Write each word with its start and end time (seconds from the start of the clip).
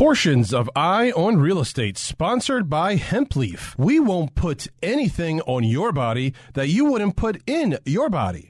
Portions 0.00 0.54
of 0.54 0.70
Eye 0.74 1.10
on 1.10 1.36
Real 1.36 1.60
Estate, 1.60 1.98
sponsored 1.98 2.70
by 2.70 2.96
Hempleaf. 2.96 3.76
We 3.76 4.00
won't 4.00 4.34
put 4.34 4.66
anything 4.82 5.42
on 5.42 5.62
your 5.62 5.92
body 5.92 6.32
that 6.54 6.68
you 6.68 6.86
wouldn't 6.86 7.16
put 7.16 7.42
in 7.46 7.76
your 7.84 8.08
body. 8.08 8.49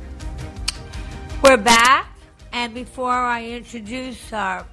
We're 1.43 1.57
back, 1.57 2.07
and 2.53 2.71
before 2.71 3.11
I 3.11 3.45
introduce 3.45 4.31
our 4.31 4.63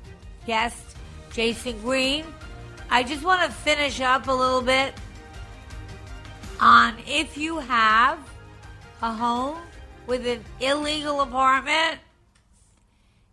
guest, 0.47 0.99
Jason 1.33 1.81
Green, 1.81 2.27
I 2.91 3.03
just 3.03 3.25
want 3.25 3.41
to 3.51 3.57
finish 3.57 4.03
up 4.03 4.29
a 4.29 4.33
little 4.33 4.61
bit 4.61 4.93
on 6.61 6.95
if 7.07 7.39
you 7.39 7.59
have 7.59 8.19
a 9.01 9.11
home 9.11 9.57
with 10.07 10.27
an 10.27 10.45
illegal 10.61 11.23
apartment, 11.23 12.01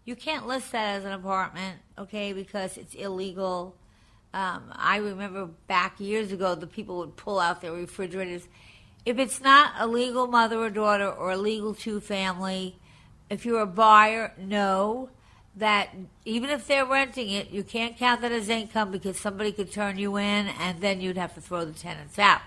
you 0.05 0.15
can't 0.15 0.47
list 0.47 0.71
that 0.71 0.99
as 0.99 1.03
an 1.03 1.11
apartment, 1.11 1.77
okay, 1.99 2.31
because 2.31 2.77
it's 2.77 2.93
illegal. 2.93 3.75
Um, 4.33 4.71
I 4.71 4.97
remember 4.97 5.47
back 5.67 5.99
years 5.99 6.31
ago, 6.31 6.55
the 6.55 6.67
people 6.67 6.99
would 6.99 7.17
pull 7.17 7.41
out 7.41 7.59
their 7.59 7.73
refrigerators. 7.73 8.47
If 9.05 9.19
it's 9.19 9.41
not 9.41 9.73
a 9.77 9.87
legal 9.87 10.25
mother 10.25 10.57
or 10.57 10.69
daughter 10.69 11.09
or 11.09 11.31
a 11.31 11.37
legal 11.37 11.73
two 11.73 11.99
family, 11.99 12.79
if 13.29 13.45
you're 13.45 13.61
a 13.61 13.67
buyer, 13.67 14.33
know 14.37 15.09
that 15.55 15.89
even 16.25 16.49
if 16.49 16.67
they're 16.67 16.85
renting 16.85 17.29
it, 17.29 17.49
you 17.49 17.63
can't 17.63 17.97
count 17.97 18.21
that 18.21 18.31
as 18.31 18.49
income 18.49 18.91
because 18.91 19.17
somebody 19.17 19.51
could 19.51 19.71
turn 19.71 19.97
you 19.97 20.17
in 20.17 20.47
and 20.47 20.81
then 20.81 20.99
you'd 20.99 21.17
have 21.17 21.33
to 21.33 21.41
throw 21.41 21.63
the 21.63 21.71
tenants 21.71 22.19
out. 22.19 22.41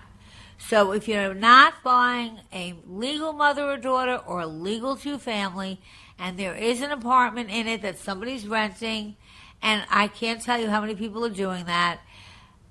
So 0.59 0.91
if 0.91 1.07
you're 1.07 1.33
not 1.33 1.81
buying 1.83 2.39
a 2.53 2.75
legal 2.85 3.33
mother 3.33 3.63
or 3.63 3.77
daughter 3.77 4.17
or 4.17 4.41
a 4.41 4.47
legal 4.47 4.95
two 4.95 5.17
family 5.17 5.79
and 6.19 6.37
there 6.37 6.53
is 6.53 6.81
an 6.81 6.91
apartment 6.91 7.49
in 7.49 7.67
it 7.67 7.81
that 7.81 7.97
somebody's 7.97 8.45
renting, 8.45 9.15
and 9.61 9.83
I 9.89 10.07
can't 10.07 10.41
tell 10.41 10.59
you 10.59 10.69
how 10.69 10.81
many 10.81 10.95
people 10.95 11.25
are 11.25 11.29
doing 11.29 11.65
that, 11.65 11.99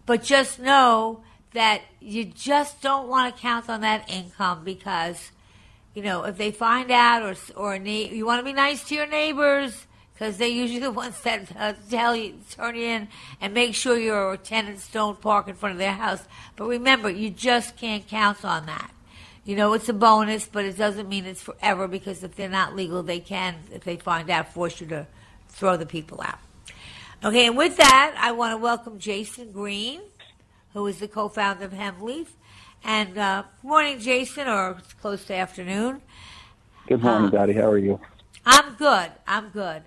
but 0.07 0.23
just 0.23 0.59
know 0.59 1.23
that 1.53 1.83
you 1.99 2.27
just 2.27 2.83
don't 2.83 3.09
want 3.09 3.35
to 3.35 3.41
count 3.41 3.69
on 3.71 3.81
that 3.81 4.09
income 4.11 4.65
because 4.65 5.33
you 5.95 6.03
know, 6.03 6.25
if 6.25 6.37
they 6.37 6.51
find 6.51 6.91
out 6.91 7.23
or 7.23 7.35
or 7.57 7.77
you 7.77 8.27
want 8.27 8.41
to 8.41 8.45
be 8.45 8.53
nice 8.53 8.85
to 8.89 8.95
your 8.95 9.07
neighbors 9.07 9.87
because 10.19 10.37
they're 10.37 10.49
usually 10.49 10.81
the 10.81 10.91
ones 11.05 11.21
that 11.23 11.49
uh, 11.57 11.73
tell 11.91 12.15
you, 12.17 12.35
turn 12.51 12.75
you 12.75 12.87
in 12.87 13.09
and 13.41 13.55
make 13.55 13.75
sure 13.75 13.99
your 13.99 14.37
tenants 14.37 14.91
don't 14.91 15.21
park 15.21 15.49
in 15.49 15.55
front 15.55 15.73
of 15.73 15.79
their 15.79 15.93
house. 15.93 16.23
But 16.57 16.67
remember, 16.67 17.09
you 17.09 17.31
just 17.31 17.77
can't 17.77 18.07
count 18.07 18.45
on 18.45 18.67
that. 18.67 18.91
You 19.45 19.57
know, 19.57 19.73
it's 19.73 19.89
a 19.89 19.95
bonus, 19.95 20.47
but 20.47 20.65
it 20.67 20.77
doesn't 20.77 21.09
mean 21.09 21.25
it's 21.25 21.43
forever 21.43 21.89
because 21.89 22.23
if 22.23 22.37
they're 22.37 22.51
not 22.51 22.77
legal, 22.77 23.03
they 23.03 23.21
can, 23.21 23.55
if 23.73 23.85
they 23.85 23.97
find 23.97 24.29
out, 24.29 24.53
force 24.53 24.81
you 24.81 24.87
to 24.89 25.07
throw 25.49 25.77
the 25.77 25.87
people 25.87 26.21
out. 26.21 26.39
Okay, 27.25 27.47
and 27.47 27.57
with 27.57 27.77
that, 27.79 28.15
I 28.19 28.33
want 28.33 28.53
to 28.53 28.59
welcome 28.59 28.99
Jason 28.99 29.53
Green, 29.53 30.01
who 30.75 30.87
is 30.87 30.99
the 30.99 31.09
co-founder 31.09 31.65
of 31.65 31.73
Hempleaf. 31.73 32.27
And 32.85 33.19
uh, 33.19 33.45
morning, 33.63 33.99
Jason, 33.99 34.49
or 34.49 34.77
it's 34.79 34.93
close 34.95 35.25
to 35.27 35.35
afternoon. 35.35 36.03
Good 36.87 37.03
morning, 37.03 37.35
uh, 37.35 37.53
How 37.53 37.69
are 37.69 37.79
you? 37.79 38.01
I'm 38.47 38.75
good. 38.77 39.11
I'm 39.27 39.51
good. 39.51 39.83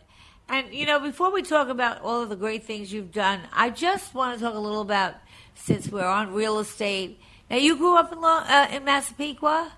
And 0.48 0.74
you 0.74 0.86
know, 0.86 1.00
before 1.00 1.32
we 1.32 1.42
talk 1.42 1.70
about 1.70 2.02
all 2.02 2.22
of 2.22 2.30
the 2.30 2.36
great 2.36 2.64
things 2.64 2.92
you've 2.92 3.12
done, 3.12 3.42
I 3.54 3.70
just 3.70 4.14
want 4.14 4.38
to 4.38 4.44
talk 4.44 4.54
a 4.54 4.60
little 4.60 4.82
about 4.82 5.16
since 5.56 5.88
we're 5.88 6.06
on 6.06 6.34
real 6.34 6.60
estate. 6.60 7.20
Now, 7.50 7.58
you 7.58 7.78
grew 7.78 7.98
up 7.98 8.12
in 8.12 8.20
uh, 8.24 8.68
in 8.72 8.84
Massapequa. 8.84 9.72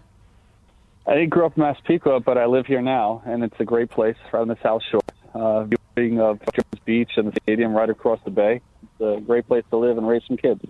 I 1.06 1.14
didn't 1.14 1.30
grow 1.30 1.46
up 1.46 1.58
in 1.58 1.64
Massapequa, 1.64 2.22
but 2.22 2.38
I 2.38 2.46
live 2.46 2.66
here 2.66 2.82
now, 2.82 3.22
and 3.26 3.44
it's 3.44 3.60
a 3.60 3.66
great 3.66 3.90
place 3.90 4.16
right 4.32 4.42
on 4.42 4.48
the 4.48 4.58
South 4.64 4.82
Shore, 4.90 5.02
uh, 5.34 5.66
viewing 5.96 6.20
of 6.20 6.40
Beach 6.86 7.12
and 7.18 7.32
the 7.32 7.40
stadium 7.44 7.74
right 7.74 7.90
across 7.90 8.20
the 8.26 8.32
bay. 8.32 8.62
It's 8.82 9.02
a 9.02 9.22
great 9.22 9.48
place 9.48 9.64
to 9.70 9.78
live 9.78 9.98
and 9.98 10.08
raise 10.08 10.24
some 10.28 10.38
kids. 10.38 10.62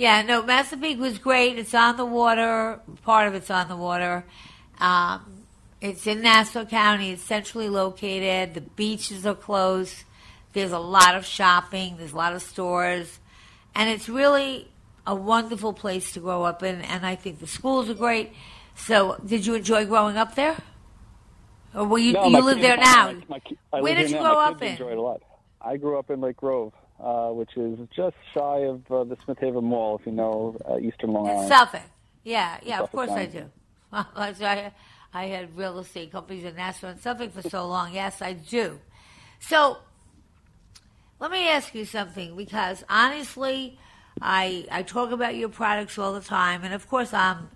Yeah, 0.00 0.22
no, 0.22 0.42
Massapequa 0.42 0.98
was 0.98 1.18
great. 1.18 1.58
It's 1.58 1.74
on 1.74 1.98
the 1.98 2.06
water. 2.06 2.80
Part 3.02 3.28
of 3.28 3.34
it's 3.34 3.50
on 3.50 3.68
the 3.68 3.76
water. 3.76 4.24
Um, 4.78 5.44
it's 5.82 6.06
in 6.06 6.22
Nassau 6.22 6.64
County. 6.64 7.10
It's 7.10 7.22
centrally 7.22 7.68
located. 7.68 8.54
The 8.54 8.62
beaches 8.62 9.26
are 9.26 9.34
close. 9.34 10.04
There's 10.54 10.72
a 10.72 10.78
lot 10.78 11.16
of 11.16 11.26
shopping. 11.26 11.98
There's 11.98 12.12
a 12.12 12.16
lot 12.16 12.32
of 12.32 12.40
stores, 12.40 13.20
and 13.74 13.90
it's 13.90 14.08
really 14.08 14.70
a 15.06 15.14
wonderful 15.14 15.74
place 15.74 16.12
to 16.12 16.20
grow 16.20 16.44
up 16.44 16.62
in. 16.62 16.80
And 16.80 17.04
I 17.04 17.14
think 17.14 17.38
the 17.38 17.46
schools 17.46 17.90
are 17.90 17.94
great. 17.94 18.32
So, 18.76 19.20
did 19.26 19.44
you 19.44 19.54
enjoy 19.54 19.84
growing 19.84 20.16
up 20.16 20.34
there, 20.34 20.56
or 21.74 21.84
were 21.84 21.98
you 21.98 22.14
no, 22.14 22.24
you 22.24 22.40
live 22.42 22.62
there 22.62 22.78
now? 22.78 23.12
My, 23.28 23.42
my, 23.70 23.82
Where 23.82 23.94
did 23.96 24.08
you 24.08 24.16
now. 24.16 24.30
grow 24.30 24.40
up 24.40 24.62
in? 24.62 24.72
Enjoyed 24.72 24.96
a 24.96 25.02
lot. 25.02 25.20
I 25.60 25.76
grew 25.76 25.98
up 25.98 26.08
in 26.08 26.22
Lake 26.22 26.38
Grove, 26.38 26.72
uh, 27.02 27.28
which 27.30 27.56
is 27.56 27.78
just 27.94 28.16
shy 28.34 28.58
of 28.60 28.90
uh, 28.90 29.04
the 29.04 29.16
Smith 29.24 29.38
Haven 29.38 29.64
Mall, 29.64 29.98
if 29.98 30.06
you 30.06 30.12
know 30.12 30.56
uh, 30.68 30.78
Eastern 30.78 31.12
Long 31.12 31.28
Island. 31.28 31.48
Suffolk. 31.48 31.82
Yeah, 32.24 32.58
yeah, 32.62 32.78
Suffolk 32.78 32.84
of 32.84 32.92
course 32.92 33.08
County. 33.08 33.22
I 33.22 33.26
do. 33.26 33.50
Well, 33.92 34.06
I, 34.16 34.72
I 35.12 35.26
had 35.26 35.56
real 35.56 35.80
estate 35.80 36.12
companies 36.12 36.44
in 36.44 36.54
Nassau 36.54 36.88
and 36.88 37.00
Suffolk 37.00 37.32
for 37.32 37.42
so 37.48 37.66
long. 37.66 37.92
Yes, 37.92 38.22
I 38.22 38.34
do. 38.34 38.78
So 39.40 39.78
let 41.18 41.30
me 41.30 41.48
ask 41.48 41.74
you 41.74 41.84
something 41.84 42.36
because 42.36 42.84
honestly, 42.88 43.78
I 44.22 44.66
I 44.70 44.82
talk 44.82 45.10
about 45.10 45.34
your 45.34 45.48
products 45.48 45.98
all 45.98 46.12
the 46.12 46.20
time, 46.20 46.62
and 46.62 46.72
of 46.72 46.88
course 46.88 47.12
I'm 47.12 47.50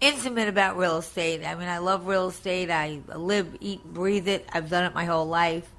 intimate 0.00 0.48
about 0.48 0.76
real 0.76 0.98
estate. 0.98 1.44
I 1.44 1.54
mean, 1.54 1.68
I 1.68 1.78
love 1.78 2.06
real 2.06 2.28
estate. 2.28 2.70
I 2.70 3.00
live, 3.14 3.56
eat, 3.60 3.84
breathe 3.84 4.28
it. 4.28 4.48
I've 4.52 4.70
done 4.70 4.84
it 4.84 4.94
my 4.94 5.04
whole 5.04 5.26
life. 5.26 5.70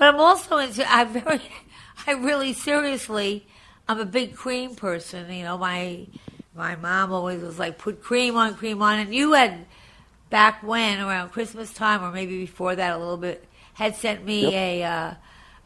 But 0.00 0.14
I'm 0.14 0.20
also 0.20 0.56
into. 0.56 0.90
I 0.90 1.04
very, 1.04 1.42
I 2.06 2.12
really 2.12 2.54
seriously. 2.54 3.46
I'm 3.86 4.00
a 4.00 4.06
big 4.06 4.34
cream 4.34 4.74
person. 4.74 5.30
You 5.30 5.44
know, 5.44 5.58
my 5.58 6.06
my 6.56 6.74
mom 6.76 7.12
always 7.12 7.42
was 7.42 7.58
like, 7.58 7.76
put 7.76 8.02
cream 8.02 8.34
on, 8.34 8.54
cream 8.54 8.80
on. 8.80 8.98
And 8.98 9.14
you 9.14 9.34
had, 9.34 9.66
back 10.30 10.62
when, 10.62 11.00
around 11.00 11.32
Christmas 11.32 11.70
time, 11.74 12.02
or 12.02 12.10
maybe 12.12 12.38
before 12.38 12.74
that 12.76 12.96
a 12.96 12.98
little 12.98 13.18
bit, 13.18 13.44
had 13.74 13.94
sent 13.94 14.24
me 14.24 14.52
Yep. 14.52 14.54
a 14.54 14.82
uh, 14.84 15.14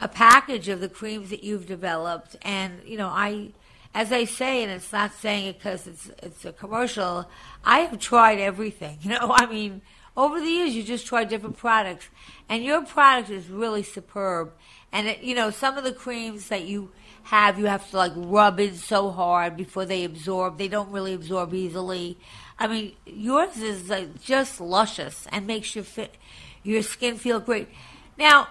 a 0.00 0.08
package 0.08 0.68
of 0.68 0.80
the 0.80 0.88
creams 0.88 1.30
that 1.30 1.44
you've 1.44 1.66
developed. 1.66 2.34
And 2.42 2.80
you 2.84 2.98
know, 2.98 3.08
I, 3.08 3.52
as 3.94 4.10
I 4.10 4.24
say, 4.24 4.64
and 4.64 4.72
it's 4.72 4.92
not 4.92 5.14
saying 5.14 5.46
it 5.46 5.58
because 5.58 5.86
it's 5.86 6.10
it's 6.24 6.44
a 6.44 6.52
commercial. 6.52 7.30
I 7.64 7.80
have 7.82 8.00
tried 8.00 8.40
everything. 8.40 8.98
You 9.02 9.10
know, 9.10 9.30
I 9.32 9.46
mean, 9.46 9.80
over 10.16 10.40
the 10.40 10.46
years, 10.46 10.74
you 10.74 10.82
just 10.82 11.06
try 11.06 11.24
different 11.24 11.56
products, 11.56 12.08
and 12.48 12.64
your 12.64 12.84
product 12.84 13.30
is 13.30 13.48
really 13.48 13.82
superb. 13.82 14.52
And 14.92 15.08
it, 15.08 15.22
you 15.22 15.34
know, 15.34 15.50
some 15.50 15.76
of 15.76 15.82
the 15.82 15.92
creams 15.92 16.48
that 16.48 16.62
you 16.66 16.92
have, 17.24 17.58
you 17.58 17.66
have 17.66 17.90
to 17.90 17.96
like 17.96 18.12
rub 18.14 18.60
in 18.60 18.76
so 18.76 19.10
hard 19.10 19.56
before 19.56 19.84
they 19.84 20.04
absorb. 20.04 20.58
They 20.58 20.68
don't 20.68 20.92
really 20.92 21.14
absorb 21.14 21.52
easily. 21.52 22.16
I 22.58 22.68
mean, 22.68 22.92
yours 23.04 23.56
is 23.56 23.88
like 23.88 24.22
just 24.22 24.60
luscious 24.60 25.26
and 25.32 25.46
makes 25.46 25.74
your 25.74 25.84
fit, 25.84 26.14
your 26.62 26.82
skin 26.82 27.16
feel 27.16 27.40
great. 27.40 27.68
Now, 28.16 28.48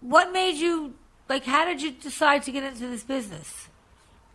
what 0.00 0.32
made 0.32 0.56
you 0.56 0.94
like? 1.28 1.44
How 1.44 1.64
did 1.64 1.82
you 1.82 1.90
decide 1.90 2.44
to 2.44 2.52
get 2.52 2.62
into 2.62 2.86
this 2.86 3.02
business, 3.02 3.66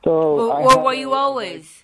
So, 0.04 0.12
or, 0.12 0.74
or 0.74 0.84
were 0.84 0.94
you 0.94 1.14
always? 1.14 1.83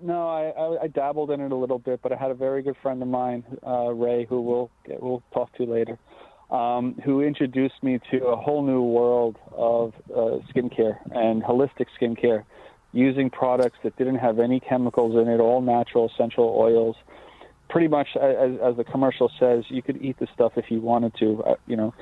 No, 0.00 0.28
I, 0.28 0.50
I, 0.50 0.82
I 0.82 0.86
dabbled 0.88 1.30
in 1.30 1.40
it 1.40 1.52
a 1.52 1.56
little 1.56 1.78
bit, 1.78 2.00
but 2.02 2.12
I 2.12 2.16
had 2.16 2.30
a 2.30 2.34
very 2.34 2.62
good 2.62 2.76
friend 2.82 3.00
of 3.00 3.08
mine, 3.08 3.44
uh, 3.66 3.92
Ray, 3.92 4.26
who 4.28 4.42
we'll 4.42 4.70
get, 4.86 5.02
we'll 5.02 5.22
talk 5.32 5.54
to 5.56 5.64
later, 5.64 5.98
um, 6.50 7.00
who 7.04 7.22
introduced 7.22 7.82
me 7.82 7.98
to 8.10 8.26
a 8.26 8.36
whole 8.36 8.62
new 8.62 8.82
world 8.82 9.36
of 9.52 9.94
uh, 10.14 10.38
skincare 10.52 10.98
and 11.12 11.42
holistic 11.42 11.86
skincare, 12.00 12.44
using 12.92 13.30
products 13.30 13.78
that 13.84 13.96
didn't 13.96 14.16
have 14.16 14.38
any 14.38 14.60
chemicals 14.60 15.14
in 15.20 15.28
it, 15.28 15.40
all 15.40 15.62
natural 15.62 16.10
essential 16.14 16.54
oils. 16.58 16.96
Pretty 17.68 17.88
much, 17.88 18.08
as, 18.16 18.50
as 18.62 18.76
the 18.76 18.84
commercial 18.84 19.30
says, 19.40 19.64
you 19.68 19.82
could 19.82 20.00
eat 20.02 20.18
the 20.20 20.26
stuff 20.34 20.52
if 20.56 20.66
you 20.70 20.80
wanted 20.80 21.12
to, 21.18 21.42
uh, 21.44 21.54
you 21.66 21.76
know, 21.76 21.94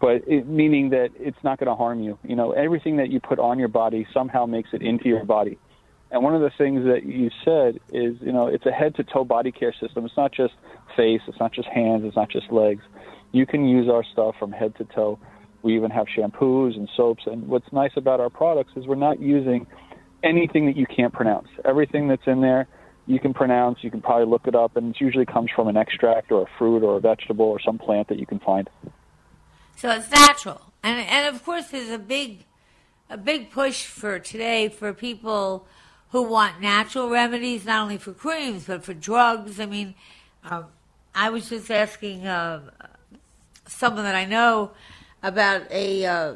but 0.00 0.22
it, 0.26 0.48
meaning 0.48 0.90
that 0.90 1.10
it's 1.16 1.36
not 1.44 1.58
going 1.58 1.68
to 1.68 1.76
harm 1.76 2.00
you. 2.02 2.18
You 2.24 2.34
know, 2.34 2.52
everything 2.52 2.96
that 2.96 3.10
you 3.10 3.20
put 3.20 3.38
on 3.38 3.58
your 3.58 3.68
body 3.68 4.06
somehow 4.12 4.46
makes 4.46 4.70
it 4.72 4.82
into 4.82 5.08
your 5.08 5.24
body. 5.24 5.58
And 6.12 6.22
one 6.22 6.34
of 6.34 6.42
the 6.42 6.50
things 6.56 6.84
that 6.84 7.04
you 7.06 7.30
said 7.42 7.80
is, 7.90 8.16
you 8.20 8.32
know, 8.32 8.46
it's 8.46 8.66
a 8.66 8.70
head 8.70 8.94
to 8.96 9.02
toe 9.02 9.24
body 9.24 9.50
care 9.50 9.74
system. 9.80 10.04
It's 10.04 10.16
not 10.16 10.30
just 10.30 10.52
face, 10.94 11.22
it's 11.26 11.40
not 11.40 11.52
just 11.52 11.68
hands, 11.68 12.04
it's 12.04 12.16
not 12.16 12.28
just 12.28 12.52
legs. 12.52 12.82
You 13.32 13.46
can 13.46 13.66
use 13.66 13.88
our 13.88 14.04
stuff 14.04 14.34
from 14.38 14.52
head 14.52 14.76
to 14.76 14.84
toe 14.84 15.18
We 15.62 15.74
even 15.74 15.90
have 15.90 16.06
shampoos 16.06 16.76
and 16.76 16.86
soaps. 16.94 17.22
And 17.26 17.48
what's 17.48 17.72
nice 17.72 17.92
about 17.96 18.20
our 18.20 18.28
products 18.28 18.72
is 18.76 18.86
we're 18.86 18.94
not 18.94 19.20
using 19.20 19.66
anything 20.22 20.66
that 20.66 20.76
you 20.76 20.86
can't 20.86 21.14
pronounce. 21.14 21.48
Everything 21.64 22.08
that's 22.08 22.26
in 22.26 22.42
there 22.42 22.68
you 23.06 23.18
can 23.18 23.32
pronounce. 23.32 23.78
You 23.82 23.90
can 23.90 24.02
probably 24.02 24.26
look 24.26 24.46
it 24.46 24.54
up, 24.54 24.76
and 24.76 24.94
it 24.94 25.00
usually 25.00 25.26
comes 25.26 25.50
from 25.54 25.66
an 25.68 25.76
extract 25.76 26.30
or 26.30 26.42
a 26.42 26.46
fruit 26.58 26.82
or 26.82 26.98
a 26.98 27.00
vegetable 27.00 27.46
or 27.46 27.60
some 27.60 27.78
plant 27.78 28.08
that 28.08 28.18
you 28.18 28.26
can 28.26 28.38
find. 28.38 28.68
So 29.76 29.90
it's 29.90 30.10
natural, 30.10 30.60
and 30.82 31.00
and 31.00 31.34
of 31.34 31.42
course 31.42 31.68
there's 31.68 31.90
a 31.90 31.98
big 31.98 32.44
a 33.10 33.16
big 33.16 33.50
push 33.50 33.86
for 33.86 34.18
today 34.18 34.68
for 34.68 34.92
people 34.92 35.66
who 36.12 36.22
want 36.22 36.60
natural 36.60 37.08
remedies, 37.08 37.64
not 37.64 37.82
only 37.82 37.96
for 37.96 38.12
creams 38.12 38.66
but 38.66 38.84
for 38.84 38.94
drugs. 38.94 39.58
I 39.58 39.66
mean, 39.66 39.94
um, 40.44 40.66
I 41.14 41.30
was 41.30 41.48
just 41.48 41.70
asking 41.70 42.26
uh, 42.26 42.60
someone 43.66 44.04
that 44.04 44.14
I 44.14 44.26
know 44.26 44.72
about 45.22 45.70
a 45.70 46.04
uh, 46.04 46.34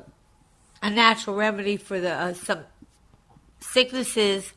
a 0.83 0.91
natural 0.91 1.37
remedy 1.37 1.77
for 1.77 2.01
the 2.01 2.13
uh, 2.13 2.35
some 2.35 2.61
sicknesses, 3.61 4.53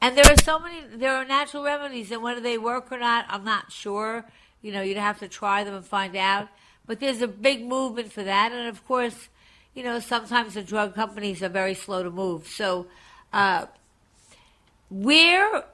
and 0.00 0.16
there 0.16 0.26
are 0.26 0.42
so 0.42 0.58
many. 0.58 0.82
There 0.96 1.14
are 1.14 1.24
natural 1.24 1.62
remedies, 1.62 2.10
and 2.10 2.22
whether 2.22 2.40
they 2.40 2.58
work 2.58 2.90
or 2.90 2.98
not, 2.98 3.26
I'm 3.28 3.44
not 3.44 3.70
sure. 3.70 4.24
You 4.60 4.72
know, 4.72 4.82
you'd 4.82 4.96
have 4.96 5.20
to 5.20 5.28
try 5.28 5.62
them 5.62 5.74
and 5.74 5.84
find 5.84 6.16
out. 6.16 6.48
But 6.86 7.00
there's 7.00 7.22
a 7.22 7.28
big 7.28 7.64
movement 7.64 8.12
for 8.12 8.24
that, 8.24 8.52
and 8.52 8.68
of 8.68 8.84
course, 8.86 9.28
you 9.74 9.82
know, 9.82 10.00
sometimes 10.00 10.54
the 10.54 10.62
drug 10.62 10.94
companies 10.94 11.42
are 11.42 11.48
very 11.48 11.74
slow 11.74 12.02
to 12.02 12.10
move. 12.10 12.48
So, 12.48 12.86
uh, 13.32 13.66
where 14.94 15.64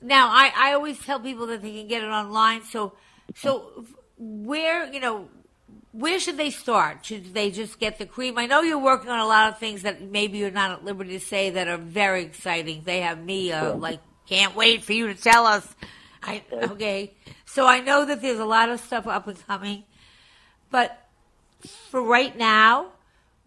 now? 0.00 0.28
I, 0.28 0.52
I 0.56 0.72
always 0.74 0.98
tell 1.00 1.18
people 1.18 1.48
that 1.48 1.62
they 1.62 1.72
can 1.72 1.88
get 1.88 2.04
it 2.04 2.08
online. 2.08 2.62
So, 2.62 2.92
so 3.34 3.84
where 4.16 4.90
you 4.92 5.00
know 5.00 5.28
where 5.90 6.20
should 6.20 6.36
they 6.36 6.50
start? 6.50 7.04
Should 7.06 7.34
they 7.34 7.50
just 7.50 7.80
get 7.80 7.98
the 7.98 8.06
cream? 8.06 8.38
I 8.38 8.46
know 8.46 8.60
you're 8.60 8.78
working 8.78 9.10
on 9.10 9.18
a 9.18 9.26
lot 9.26 9.52
of 9.52 9.58
things 9.58 9.82
that 9.82 10.00
maybe 10.00 10.38
you're 10.38 10.52
not 10.52 10.70
at 10.70 10.84
liberty 10.84 11.18
to 11.18 11.24
say 11.24 11.50
that 11.50 11.66
are 11.66 11.76
very 11.76 12.22
exciting. 12.22 12.82
They 12.84 13.00
have 13.00 13.22
me 13.22 13.50
uh, 13.50 13.74
like 13.74 13.98
can't 14.28 14.54
wait 14.54 14.84
for 14.84 14.92
you 14.92 15.08
to 15.08 15.14
tell 15.14 15.44
us. 15.46 15.66
I 16.22 16.44
okay. 16.52 17.14
So 17.46 17.66
I 17.66 17.80
know 17.80 18.04
that 18.04 18.22
there's 18.22 18.38
a 18.38 18.44
lot 18.44 18.68
of 18.68 18.78
stuff 18.78 19.08
up 19.08 19.26
and 19.26 19.46
coming, 19.46 19.84
but 20.70 21.04
for 21.90 22.00
right 22.00 22.36
now, 22.36 22.92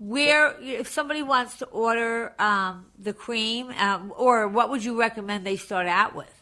where 0.01 0.56
if 0.59 0.88
somebody 0.88 1.21
wants 1.21 1.59
to 1.59 1.65
order 1.68 2.33
um, 2.39 2.88
the 2.98 3.13
cream, 3.13 3.69
um, 3.77 4.12
or 4.18 4.48
what 4.48 4.71
would 4.71 4.83
you 4.83 5.00
recommend 5.00 5.45
they 5.45 5.57
start 5.57 5.86
out 5.86 6.15
with? 6.15 6.42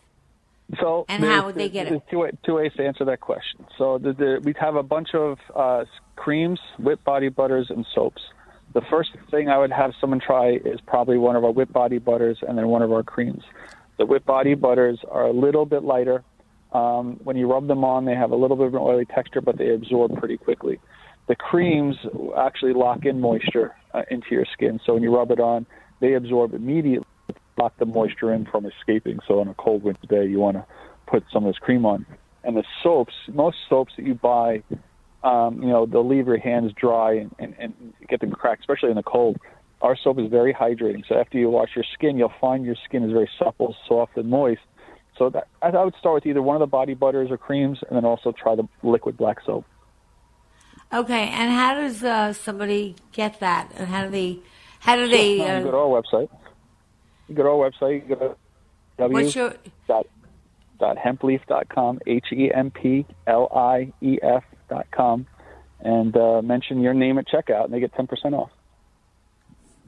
So 0.79 1.05
and 1.09 1.23
how 1.25 1.47
would 1.47 1.55
they 1.55 1.67
get 1.67 1.87
it? 1.87 2.01
Two, 2.09 2.29
two 2.45 2.55
ways 2.55 2.71
to 2.77 2.85
answer 2.85 3.03
that 3.03 3.19
question. 3.19 3.65
So 3.77 3.97
the, 3.97 4.13
the, 4.13 4.41
we 4.41 4.53
have 4.61 4.75
a 4.75 4.83
bunch 4.83 5.09
of 5.13 5.39
uh, 5.53 5.83
creams, 6.15 6.59
whipped 6.77 7.03
body 7.03 7.27
butters, 7.27 7.67
and 7.69 7.85
soaps. 7.93 8.21
The 8.73 8.81
first 8.89 9.09
thing 9.29 9.49
I 9.49 9.57
would 9.57 9.71
have 9.71 9.91
someone 9.99 10.21
try 10.21 10.51
is 10.51 10.79
probably 10.87 11.17
one 11.17 11.35
of 11.35 11.43
our 11.43 11.51
whipped 11.51 11.73
body 11.73 11.97
butters 11.97 12.37
and 12.47 12.57
then 12.57 12.69
one 12.69 12.81
of 12.81 12.93
our 12.93 13.03
creams. 13.03 13.43
The 13.97 14.05
whipped 14.05 14.27
body 14.27 14.53
butters 14.53 14.99
are 15.09 15.25
a 15.25 15.33
little 15.33 15.65
bit 15.65 15.83
lighter. 15.83 16.23
Um, 16.71 17.19
when 17.23 17.35
you 17.35 17.51
rub 17.51 17.67
them 17.67 17.83
on, 17.83 18.05
they 18.05 18.15
have 18.15 18.31
a 18.31 18.35
little 18.37 18.55
bit 18.55 18.67
of 18.67 18.75
an 18.75 18.79
oily 18.79 19.05
texture, 19.05 19.41
but 19.41 19.57
they 19.57 19.73
absorb 19.73 20.17
pretty 20.17 20.37
quickly. 20.37 20.79
The 21.29 21.35
creams 21.35 21.95
actually 22.37 22.73
lock 22.73 23.05
in 23.05 23.21
moisture 23.21 23.75
uh, 23.93 24.01
into 24.11 24.27
your 24.31 24.45
skin, 24.51 24.81
so 24.85 24.95
when 24.95 25.03
you 25.03 25.15
rub 25.15 25.31
it 25.31 25.39
on, 25.39 25.65
they 26.01 26.15
absorb 26.15 26.53
immediately 26.53 27.07
lock 27.59 27.77
the 27.77 27.85
moisture 27.85 28.33
in 28.33 28.45
from 28.45 28.65
escaping. 28.65 29.19
So 29.27 29.39
on 29.39 29.47
a 29.47 29.53
cold 29.53 29.83
winter 29.83 30.07
day, 30.07 30.25
you 30.25 30.39
want 30.39 30.57
to 30.57 30.65
put 31.07 31.23
some 31.31 31.45
of 31.45 31.53
this 31.53 31.59
cream 31.59 31.85
on. 31.85 32.05
And 32.43 32.55
the 32.55 32.63
soaps, 32.81 33.13
most 33.31 33.57
soaps 33.69 33.93
that 33.97 34.05
you 34.05 34.15
buy, 34.15 34.63
um, 35.23 35.61
you 35.61 35.67
know, 35.67 35.85
they'll 35.85 36.07
leave 36.07 36.27
your 36.27 36.39
hands 36.39 36.71
dry 36.79 37.17
and, 37.17 37.35
and, 37.37 37.53
and 37.59 37.93
get 38.07 38.21
them 38.21 38.31
cracked, 38.31 38.61
especially 38.61 38.89
in 38.89 38.95
the 38.95 39.03
cold. 39.03 39.37
Our 39.81 39.97
soap 40.01 40.19
is 40.19 40.29
very 40.29 40.53
hydrating. 40.53 41.03
So 41.07 41.15
after 41.15 41.37
you 41.37 41.49
wash 41.49 41.69
your 41.75 41.85
skin, 41.93 42.17
you'll 42.17 42.33
find 42.41 42.65
your 42.65 42.75
skin 42.85 43.03
is 43.03 43.11
very 43.11 43.29
supple, 43.37 43.75
soft, 43.87 44.17
and 44.17 44.29
moist. 44.29 44.61
So 45.17 45.29
that, 45.31 45.47
I 45.61 45.83
would 45.83 45.95
start 45.99 46.15
with 46.15 46.25
either 46.25 46.41
one 46.41 46.55
of 46.55 46.61
the 46.61 46.67
body 46.67 46.93
butters 46.93 47.29
or 47.29 47.37
creams, 47.37 47.79
and 47.87 47.97
then 47.97 48.05
also 48.05 48.31
try 48.31 48.55
the 48.55 48.67
liquid 48.83 49.17
black 49.17 49.37
soap. 49.45 49.65
Okay, 50.91 51.27
and 51.29 51.51
how 51.51 51.75
does 51.75 52.03
uh, 52.03 52.33
somebody 52.33 52.95
get 53.11 53.39
that? 53.41 53.71
And 53.75 53.87
how 53.87 54.05
do 54.05 54.09
they? 54.09 54.39
How 54.79 54.95
do 54.95 55.07
they? 55.07 55.39
Uh, 55.39 55.61
go 55.61 55.71
to 55.71 55.77
our 55.77 56.01
website. 56.01 56.29
You 57.27 57.35
go 57.35 57.43
to 57.43 57.49
our 57.49 57.69
website. 57.69 58.09
You 58.09 58.15
go 58.15 58.27
to 58.29 58.35
w. 58.97 59.27
Your... 59.27 59.53
Dot, 59.87 60.07
dot 60.79 60.97
hempleaf 60.97 61.45
dot 61.47 61.69
com. 61.69 61.99
H 62.07 62.31
e 62.31 62.51
m 62.51 62.71
p 62.71 63.05
l 63.27 63.47
i 63.53 63.93
e 64.01 64.17
f 64.23 64.43
dot 64.67 64.87
com, 64.89 65.27
and 65.79 66.17
uh, 66.17 66.41
mention 66.41 66.81
your 66.81 66.95
name 66.95 67.19
at 67.19 67.27
checkout, 67.27 67.65
and 67.65 67.73
they 67.73 67.79
get 67.79 67.93
ten 67.93 68.07
percent 68.07 68.33
off. 68.33 68.49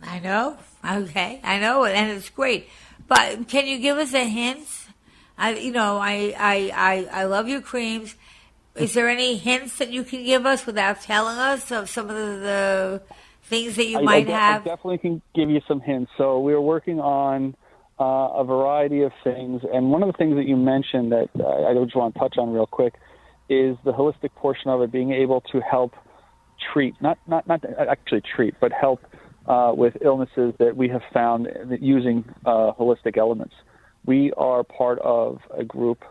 I 0.04 0.20
know. 0.20 0.58
Okay, 0.88 1.40
I 1.44 1.60
know, 1.60 1.86
and 1.86 2.12
it's 2.12 2.30
great. 2.30 2.70
But 3.08 3.48
can 3.48 3.66
you 3.66 3.80
give 3.80 3.98
us 3.98 4.14
a 4.14 4.24
hint? 4.24 4.68
I, 5.38 5.54
you 5.56 5.72
know, 5.72 5.98
I, 5.98 6.36
I, 6.38 6.72
I, 6.76 7.22
I 7.22 7.24
love 7.26 7.48
your 7.48 7.62
creams. 7.62 8.16
Is 8.76 8.94
there 8.94 9.10
any 9.10 9.38
hints 9.38 9.78
that 9.80 9.92
you 9.92 10.04
can 10.04 10.24
give 10.24 10.46
us 10.46 10.66
without 10.66 11.02
telling 11.02 11.38
us 11.38 11.72
of 11.72 11.90
some 11.90 12.10
of 12.10 12.16
the, 12.16 13.02
things 13.44 13.76
that 13.76 13.88
you 13.88 14.00
I, 14.00 14.02
might 14.02 14.30
I, 14.30 14.32
have? 14.32 14.62
I 14.62 14.66
definitely 14.66 14.98
can 15.00 15.22
give 15.36 15.50
you 15.50 15.62
some 15.68 15.82
hints. 15.82 16.12
So 16.18 16.40
we 16.40 16.54
are 16.54 16.62
working 16.62 17.00
on 17.00 17.56
uh, 18.00 18.04
a 18.04 18.44
variety 18.44 19.02
of 19.02 19.12
things, 19.24 19.62
and 19.72 19.92
one 19.92 20.02
of 20.04 20.08
the 20.08 20.18
things 20.18 20.36
that 20.36 20.48
you 20.48 20.56
mentioned 20.56 21.12
that 21.12 21.30
uh, 21.40 21.68
I 21.68 21.74
just 21.74 21.96
want 21.96 22.14
to 22.14 22.20
touch 22.20 22.38
on 22.38 22.52
real 22.52 22.66
quick 22.66 22.96
is 23.50 23.76
the 23.84 23.92
holistic 23.92 24.34
portion 24.36 24.70
of 24.70 24.82
it, 24.82 24.92
being 24.92 25.12
able 25.12 25.42
to 25.52 25.60
help 25.60 25.94
treat, 26.74 26.96
not 27.02 27.20
not 27.28 27.48
not 27.48 27.64
actually 27.80 28.22
treat, 28.22 28.56
but 28.60 28.72
help 28.72 29.02
uh, 29.48 29.74
with 29.76 29.98
illnesses 30.02 30.54
that 30.60 30.76
we 30.76 30.88
have 30.90 31.02
found 31.14 31.48
using 31.80 32.24
uh, 32.46 32.72
holistic 32.80 33.18
elements. 33.18 33.54
We 34.06 34.32
are 34.34 34.64
part 34.64 35.00
of 35.00 35.40
a 35.56 35.64
group. 35.64 36.04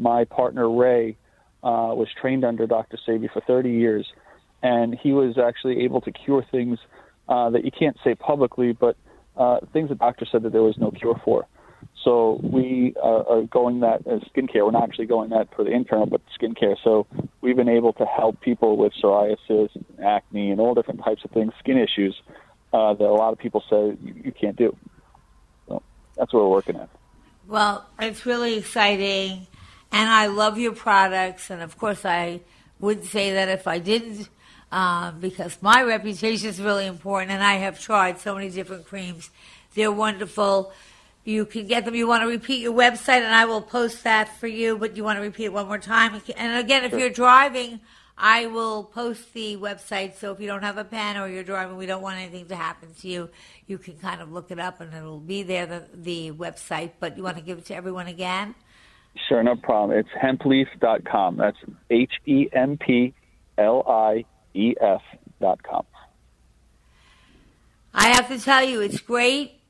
My 0.00 0.24
partner 0.24 0.68
Ray 0.68 1.16
uh, 1.62 1.92
was 1.94 2.08
trained 2.20 2.44
under 2.44 2.66
Dr. 2.66 2.98
Sebi 3.06 3.30
for 3.30 3.42
30 3.42 3.70
years, 3.70 4.06
and 4.62 4.94
he 4.94 5.12
was 5.12 5.38
actually 5.38 5.84
able 5.84 6.00
to 6.00 6.10
cure 6.10 6.44
things 6.50 6.78
uh, 7.28 7.50
that 7.50 7.64
you 7.64 7.70
can't 7.70 7.96
say 8.02 8.14
publicly, 8.14 8.72
but 8.72 8.96
uh, 9.36 9.60
things 9.72 9.90
the 9.90 9.94
doctor 9.94 10.26
said 10.30 10.42
that 10.42 10.52
there 10.52 10.62
was 10.62 10.78
no 10.78 10.90
cure 10.90 11.20
for. 11.24 11.46
So 12.02 12.40
we 12.42 12.94
uh, 13.02 13.24
are 13.28 13.42
going 13.42 13.80
that 13.80 14.06
as 14.06 14.20
skincare. 14.34 14.64
We're 14.64 14.70
not 14.70 14.84
actually 14.84 15.06
going 15.06 15.30
that 15.30 15.54
for 15.54 15.64
the 15.64 15.70
internal, 15.70 16.06
but 16.06 16.22
skincare. 16.40 16.76
So 16.82 17.06
we've 17.42 17.56
been 17.56 17.68
able 17.68 17.92
to 17.94 18.06
help 18.06 18.40
people 18.40 18.76
with 18.76 18.92
psoriasis, 19.02 19.68
acne, 20.02 20.50
and 20.50 20.60
all 20.60 20.74
different 20.74 21.04
types 21.04 21.24
of 21.24 21.30
things, 21.30 21.52
skin 21.58 21.76
issues 21.76 22.20
uh, 22.72 22.94
that 22.94 23.04
a 23.04 23.12
lot 23.12 23.32
of 23.32 23.38
people 23.38 23.62
say 23.68 23.96
you, 24.02 24.14
you 24.24 24.32
can't 24.32 24.56
do. 24.56 24.74
So 25.68 25.82
that's 26.16 26.32
what 26.32 26.42
we're 26.42 26.48
working 26.48 26.76
at. 26.76 26.88
Well, 27.46 27.86
it's 27.98 28.24
really 28.24 28.56
exciting, 28.56 29.46
and 29.92 30.08
I 30.08 30.26
love 30.26 30.58
your 30.58 30.72
products. 30.72 31.50
And 31.50 31.62
of 31.62 31.78
course, 31.78 32.04
I 32.04 32.40
would 32.78 33.04
say 33.04 33.34
that 33.34 33.48
if 33.48 33.66
I 33.66 33.78
didn't 33.78 34.28
um, 34.72 35.18
because 35.18 35.58
my 35.60 35.82
reputation 35.82 36.48
is 36.48 36.60
really 36.60 36.86
important, 36.86 37.32
and 37.32 37.42
I 37.42 37.54
have 37.54 37.80
tried 37.80 38.20
so 38.20 38.34
many 38.34 38.50
different 38.50 38.86
creams. 38.86 39.30
They're 39.74 39.92
wonderful. 39.92 40.72
You 41.24 41.44
can 41.44 41.66
get 41.66 41.84
them. 41.84 41.94
You 41.94 42.06
want 42.06 42.22
to 42.22 42.28
repeat 42.28 42.60
your 42.60 42.72
website, 42.72 43.22
and 43.22 43.34
I 43.34 43.44
will 43.46 43.62
post 43.62 44.04
that 44.04 44.38
for 44.38 44.46
you. 44.46 44.78
But 44.78 44.96
you 44.96 45.04
want 45.04 45.18
to 45.18 45.22
repeat 45.22 45.46
it 45.46 45.52
one 45.52 45.66
more 45.66 45.78
time. 45.78 46.20
And 46.36 46.64
again, 46.64 46.84
if 46.84 46.92
you're 46.92 47.10
driving, 47.10 47.80
I 48.16 48.46
will 48.46 48.84
post 48.84 49.32
the 49.34 49.56
website. 49.56 50.16
So 50.18 50.32
if 50.32 50.40
you 50.40 50.46
don't 50.46 50.62
have 50.62 50.78
a 50.78 50.84
pen 50.84 51.16
or 51.16 51.28
you're 51.28 51.42
driving, 51.42 51.76
we 51.76 51.86
don't 51.86 52.02
want 52.02 52.18
anything 52.18 52.46
to 52.46 52.56
happen 52.56 52.94
to 53.00 53.08
you. 53.08 53.28
You 53.66 53.76
can 53.78 53.96
kind 53.96 54.20
of 54.20 54.30
look 54.30 54.52
it 54.52 54.60
up, 54.60 54.80
and 54.80 54.94
it'll 54.94 55.18
be 55.18 55.42
there 55.42 55.66
the, 55.66 55.84
the 55.92 56.30
website. 56.30 56.92
But 57.00 57.16
you 57.16 57.24
want 57.24 57.38
to 57.38 57.42
give 57.42 57.58
it 57.58 57.64
to 57.66 57.74
everyone 57.74 58.06
again. 58.06 58.54
Sure, 59.28 59.42
no 59.42 59.56
problem. 59.56 59.98
It's 59.98 60.08
hempleaf.com. 60.10 61.36
That's 61.36 61.56
H 61.90 62.12
E 62.26 62.48
M 62.52 62.78
P 62.78 63.12
L 63.58 63.84
I 63.86 64.24
ef.com. 64.54 65.84
I 67.92 68.08
have 68.08 68.28
to 68.28 68.38
tell 68.38 68.62
you, 68.62 68.80
it's 68.80 69.00
great. 69.00 69.60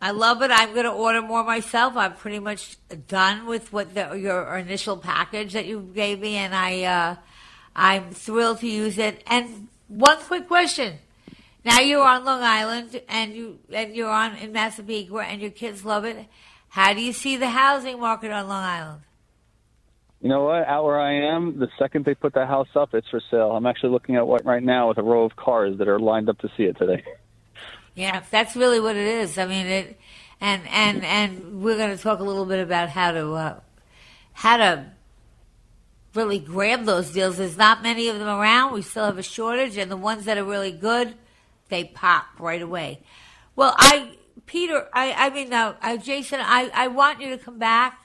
I 0.00 0.10
love 0.10 0.42
it. 0.42 0.50
I'm 0.50 0.72
going 0.72 0.84
to 0.84 0.90
order 0.90 1.22
more 1.22 1.44
myself. 1.44 1.96
I'm 1.96 2.14
pretty 2.14 2.40
much 2.40 2.76
done 3.06 3.46
with 3.46 3.72
what 3.72 3.94
the, 3.94 4.14
your 4.14 4.56
initial 4.56 4.96
package 4.96 5.52
that 5.52 5.66
you 5.66 5.92
gave 5.94 6.18
me, 6.18 6.34
and 6.34 6.52
I 6.52 6.82
uh, 6.82 7.16
I'm 7.76 8.10
thrilled 8.10 8.58
to 8.60 8.66
use 8.66 8.98
it. 8.98 9.22
And 9.28 9.68
one 9.86 10.18
quick 10.18 10.48
question: 10.48 10.98
Now 11.64 11.78
you're 11.78 12.04
on 12.04 12.24
Long 12.24 12.42
Island, 12.42 13.00
and 13.08 13.32
you 13.32 13.60
and 13.72 13.94
you're 13.94 14.10
on 14.10 14.34
in 14.36 14.50
Massapequa, 14.50 15.22
and 15.22 15.40
your 15.40 15.52
kids 15.52 15.84
love 15.84 16.04
it. 16.04 16.26
How 16.72 16.94
do 16.94 17.02
you 17.02 17.12
see 17.12 17.36
the 17.36 17.50
housing 17.50 18.00
market 18.00 18.30
on 18.30 18.48
Long 18.48 18.64
Island? 18.64 19.02
You 20.22 20.30
know 20.30 20.44
what? 20.44 20.66
Out 20.66 20.84
where 20.84 20.98
I 20.98 21.34
am, 21.34 21.58
the 21.58 21.68
second 21.78 22.06
they 22.06 22.14
put 22.14 22.32
that 22.32 22.48
house 22.48 22.68
up, 22.74 22.94
it's 22.94 23.06
for 23.10 23.20
sale. 23.30 23.50
I'm 23.50 23.66
actually 23.66 23.90
looking 23.90 24.16
at 24.16 24.26
what 24.26 24.46
right 24.46 24.62
now 24.62 24.88
with 24.88 24.96
a 24.96 25.02
row 25.02 25.24
of 25.24 25.36
cars 25.36 25.76
that 25.76 25.86
are 25.86 25.98
lined 25.98 26.30
up 26.30 26.38
to 26.38 26.48
see 26.56 26.62
it 26.62 26.78
today. 26.78 27.04
Yeah, 27.94 28.22
that's 28.30 28.56
really 28.56 28.80
what 28.80 28.96
it 28.96 29.06
is. 29.06 29.36
I 29.36 29.44
mean, 29.44 29.66
it, 29.66 30.00
and 30.40 30.62
and 30.68 31.04
and 31.04 31.62
we're 31.62 31.76
going 31.76 31.94
to 31.94 32.02
talk 32.02 32.20
a 32.20 32.22
little 32.22 32.46
bit 32.46 32.60
about 32.60 32.88
how 32.88 33.12
to 33.12 33.32
uh, 33.32 33.60
how 34.32 34.56
to 34.56 34.86
really 36.14 36.38
grab 36.38 36.86
those 36.86 37.10
deals. 37.10 37.36
There's 37.36 37.58
not 37.58 37.82
many 37.82 38.08
of 38.08 38.18
them 38.18 38.28
around. 38.28 38.72
We 38.72 38.80
still 38.80 39.04
have 39.04 39.18
a 39.18 39.22
shortage, 39.22 39.76
and 39.76 39.90
the 39.90 39.96
ones 39.98 40.24
that 40.24 40.38
are 40.38 40.44
really 40.44 40.72
good, 40.72 41.16
they 41.68 41.84
pop 41.84 42.24
right 42.38 42.62
away. 42.62 43.00
Well, 43.56 43.74
I, 43.76 44.16
Peter, 44.46 44.88
I, 44.92 45.12
I 45.12 45.30
mean, 45.30 45.48
now, 45.48 45.76
uh, 45.82 45.96
Jason, 45.96 46.40
I, 46.40 46.70
I 46.74 46.88
want 46.88 47.20
you 47.20 47.30
to 47.30 47.38
come 47.38 47.58
back. 47.58 47.98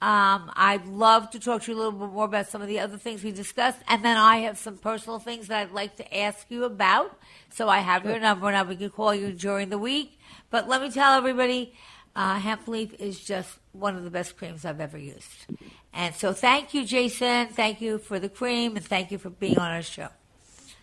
Um, 0.00 0.50
I'd 0.56 0.86
love 0.86 1.30
to 1.30 1.38
talk 1.38 1.62
to 1.62 1.70
you 1.70 1.76
a 1.76 1.78
little 1.78 1.92
bit 1.92 2.08
more 2.08 2.24
about 2.24 2.48
some 2.48 2.60
of 2.60 2.66
the 2.66 2.80
other 2.80 2.96
things 2.96 3.22
we 3.22 3.30
discussed, 3.30 3.78
and 3.86 4.04
then 4.04 4.16
I 4.16 4.38
have 4.38 4.58
some 4.58 4.76
personal 4.76 5.20
things 5.20 5.46
that 5.46 5.60
I'd 5.60 5.72
like 5.72 5.94
to 5.96 6.18
ask 6.18 6.46
you 6.48 6.64
about. 6.64 7.16
So 7.50 7.68
I 7.68 7.78
have 7.78 8.04
your 8.04 8.18
number, 8.18 8.48
and 8.48 8.68
we 8.68 8.74
can 8.74 8.90
call 8.90 9.14
you 9.14 9.32
during 9.32 9.68
the 9.68 9.78
week. 9.78 10.18
But 10.50 10.68
let 10.68 10.82
me 10.82 10.90
tell 10.90 11.14
everybody, 11.14 11.72
uh, 12.16 12.40
hemp 12.40 12.66
leaf 12.66 12.94
is 12.98 13.20
just 13.20 13.58
one 13.70 13.96
of 13.96 14.02
the 14.02 14.10
best 14.10 14.36
creams 14.36 14.64
I've 14.64 14.80
ever 14.80 14.98
used. 14.98 15.46
And 15.92 16.14
so 16.14 16.32
thank 16.32 16.74
you, 16.74 16.84
Jason. 16.84 17.48
Thank 17.48 17.80
you 17.80 17.98
for 17.98 18.18
the 18.18 18.28
cream, 18.28 18.76
and 18.76 18.84
thank 18.84 19.12
you 19.12 19.18
for 19.18 19.30
being 19.30 19.58
on 19.58 19.70
our 19.70 19.82
show. 19.82 20.08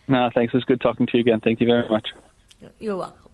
No, 0.08 0.30
thanks. 0.34 0.54
It 0.54 0.58
was 0.58 0.64
good 0.64 0.80
talking 0.80 1.06
to 1.08 1.18
you 1.18 1.22
again. 1.22 1.42
Thank 1.42 1.60
you 1.60 1.68
very 1.68 1.88
much. 1.90 2.08
You're 2.80 2.96
welcome. 2.96 3.29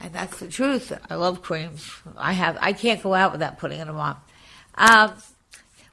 And 0.00 0.12
that's 0.12 0.38
the 0.38 0.48
truth. 0.48 0.92
I 1.10 1.16
love 1.16 1.42
creams. 1.42 1.90
I 2.16 2.32
have. 2.32 2.56
I 2.60 2.72
can't 2.72 3.02
go 3.02 3.14
out 3.14 3.32
without 3.32 3.58
putting 3.58 3.78
them 3.78 3.96
on. 3.96 4.16
Um, 4.76 5.14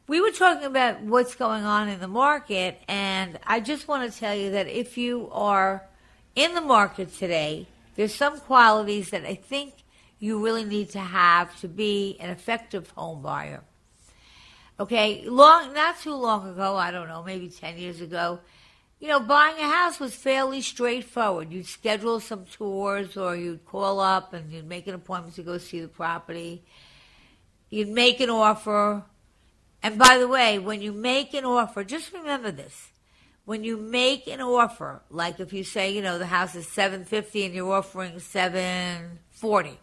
we 0.07 0.21
were 0.21 0.31
talking 0.31 0.65
about 0.65 1.01
what's 1.01 1.33
going 1.33 1.63
on 1.63 1.89
in 1.89 1.99
the 1.99 2.07
market, 2.07 2.79
and 2.87 3.39
I 3.47 3.59
just 3.59 3.87
want 3.87 4.11
to 4.11 4.19
tell 4.19 4.35
you 4.35 4.51
that 4.51 4.67
if 4.67 4.97
you 4.97 5.29
are 5.31 5.83
in 6.35 6.53
the 6.53 6.61
market 6.61 7.15
today, 7.15 7.65
there's 7.95 8.13
some 8.13 8.39
qualities 8.39 9.09
that 9.09 9.25
I 9.25 9.33
think 9.33 9.73
you 10.19 10.43
really 10.43 10.63
need 10.63 10.91
to 10.91 10.99
have 10.99 11.59
to 11.61 11.67
be 11.67 12.17
an 12.19 12.29
effective 12.29 12.91
home 12.91 13.23
buyer. 13.23 13.63
Okay, 14.79 15.23
long 15.25 15.73
not 15.73 15.99
too 16.01 16.13
long 16.13 16.49
ago, 16.49 16.75
I 16.75 16.91
don't 16.91 17.07
know, 17.07 17.23
maybe 17.23 17.49
10 17.49 17.77
years 17.77 18.01
ago, 18.01 18.39
you 18.99 19.07
know, 19.07 19.19
buying 19.19 19.57
a 19.57 19.69
house 19.69 19.99
was 19.99 20.15
fairly 20.15 20.61
straightforward. 20.61 21.51
You'd 21.51 21.65
schedule 21.65 22.19
some 22.19 22.45
tours 22.45 23.17
or 23.17 23.35
you'd 23.35 23.65
call 23.65 23.99
up 23.99 24.33
and 24.33 24.51
you'd 24.51 24.67
make 24.67 24.87
an 24.87 24.95
appointment 24.95 25.35
to 25.35 25.43
go 25.43 25.57
see 25.57 25.81
the 25.81 25.87
property. 25.87 26.63
You'd 27.69 27.89
make 27.89 28.19
an 28.19 28.29
offer. 28.29 29.03
And 29.83 29.99
by 29.99 30.17
the 30.17 30.27
way, 30.27 30.59
when 30.59 30.81
you 30.81 30.91
make 30.91 31.33
an 31.33 31.45
offer, 31.45 31.83
just 31.83 32.13
remember 32.13 32.51
this. 32.51 32.91
When 33.43 33.63
you 33.63 33.77
make 33.77 34.27
an 34.27 34.41
offer, 34.41 35.01
like 35.11 35.39
if 35.39 35.53
you 35.53 35.63
say, 35.63 35.93
you 35.93 36.01
know, 36.01 36.17
the 36.17 36.25
house 36.25 36.55
is 36.55 36.67
750 36.67 37.45
and 37.45 37.53
you're 37.53 37.71
offering 37.71 38.19
740, 38.19 39.79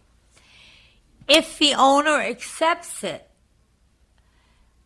if 1.28 1.58
the 1.58 1.74
owner 1.74 2.20
accepts 2.20 3.04
it, 3.04 3.28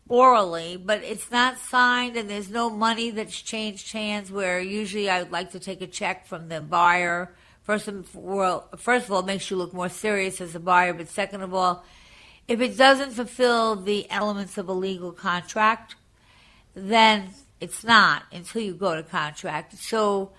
orally, 0.09 0.77
but 0.77 1.03
it's 1.03 1.31
not 1.31 1.57
signed 1.57 2.15
and 2.15 2.29
there's 2.29 2.49
no 2.49 2.69
money 2.69 3.09
that's 3.09 3.41
changed 3.41 3.91
hands 3.91 4.31
where 4.31 4.59
usually 4.59 5.09
I 5.09 5.23
would 5.23 5.31
like 5.31 5.51
to 5.51 5.59
take 5.59 5.81
a 5.81 5.87
check 5.87 6.25
from 6.25 6.47
the 6.47 6.61
buyer. 6.61 7.33
First 7.63 7.87
of, 7.87 8.15
all, 8.15 8.69
first 8.77 9.05
of 9.05 9.11
all, 9.11 9.19
it 9.19 9.25
makes 9.25 9.51
you 9.51 9.57
look 9.57 9.73
more 9.73 9.89
serious 9.89 10.39
as 10.39 10.55
a 10.55 10.59
buyer, 10.59 10.93
but 10.93 11.09
second 11.09 11.41
of 11.41 11.53
all, 11.53 11.83
if 12.47 12.61
it 12.61 12.77
doesn't 12.77 13.11
fulfill 13.11 13.75
the 13.75 14.09
elements 14.09 14.57
of 14.57 14.69
a 14.69 14.73
legal 14.73 15.11
contract, 15.11 15.95
then 16.73 17.29
it's 17.59 17.83
not 17.83 18.23
until 18.31 18.61
you 18.61 18.73
go 18.73 18.95
to 18.95 19.03
contract. 19.03 19.77
So 19.77 20.31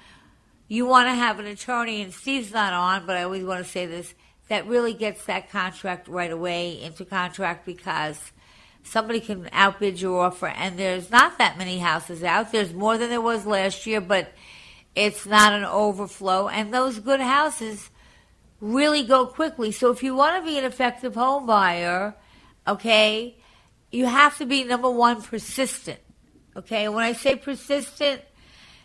you 0.68 0.86
want 0.86 1.08
to 1.08 1.14
have 1.14 1.38
an 1.38 1.46
attorney, 1.46 2.00
and 2.00 2.14
Steve's 2.14 2.52
not 2.52 2.72
on, 2.72 3.04
but 3.06 3.16
I 3.16 3.24
always 3.24 3.44
want 3.44 3.62
to 3.62 3.70
say 3.70 3.84
this, 3.84 4.14
that 4.48 4.66
really 4.66 4.94
gets 4.94 5.26
that 5.26 5.50
contract 5.50 6.08
right 6.08 6.30
away 6.30 6.80
into 6.80 7.04
contract 7.04 7.66
because– 7.66 8.32
somebody 8.82 9.20
can 9.20 9.48
outbid 9.52 10.00
your 10.00 10.20
offer, 10.20 10.48
and 10.48 10.78
there's 10.78 11.10
not 11.10 11.38
that 11.38 11.58
many 11.58 11.78
houses 11.78 12.22
out. 12.22 12.52
There's 12.52 12.72
more 12.72 12.98
than 12.98 13.10
there 13.10 13.20
was 13.20 13.46
last 13.46 13.86
year, 13.86 14.00
but 14.00 14.32
it's 14.94 15.26
not 15.26 15.52
an 15.52 15.64
overflow. 15.64 16.48
And 16.48 16.72
those 16.72 16.98
good 16.98 17.20
houses 17.20 17.90
really 18.60 19.02
go 19.02 19.26
quickly. 19.26 19.72
So 19.72 19.90
if 19.90 20.02
you 20.02 20.14
want 20.14 20.42
to 20.42 20.50
be 20.50 20.58
an 20.58 20.64
effective 20.64 21.14
home 21.14 21.46
buyer, 21.46 22.14
okay, 22.66 23.36
you 23.90 24.06
have 24.06 24.36
to 24.38 24.46
be 24.46 24.64
number 24.64 24.90
one 24.90 25.22
persistent. 25.22 26.00
Okay, 26.56 26.88
when 26.88 27.04
I 27.04 27.12
say 27.12 27.36
persistent, 27.36 28.22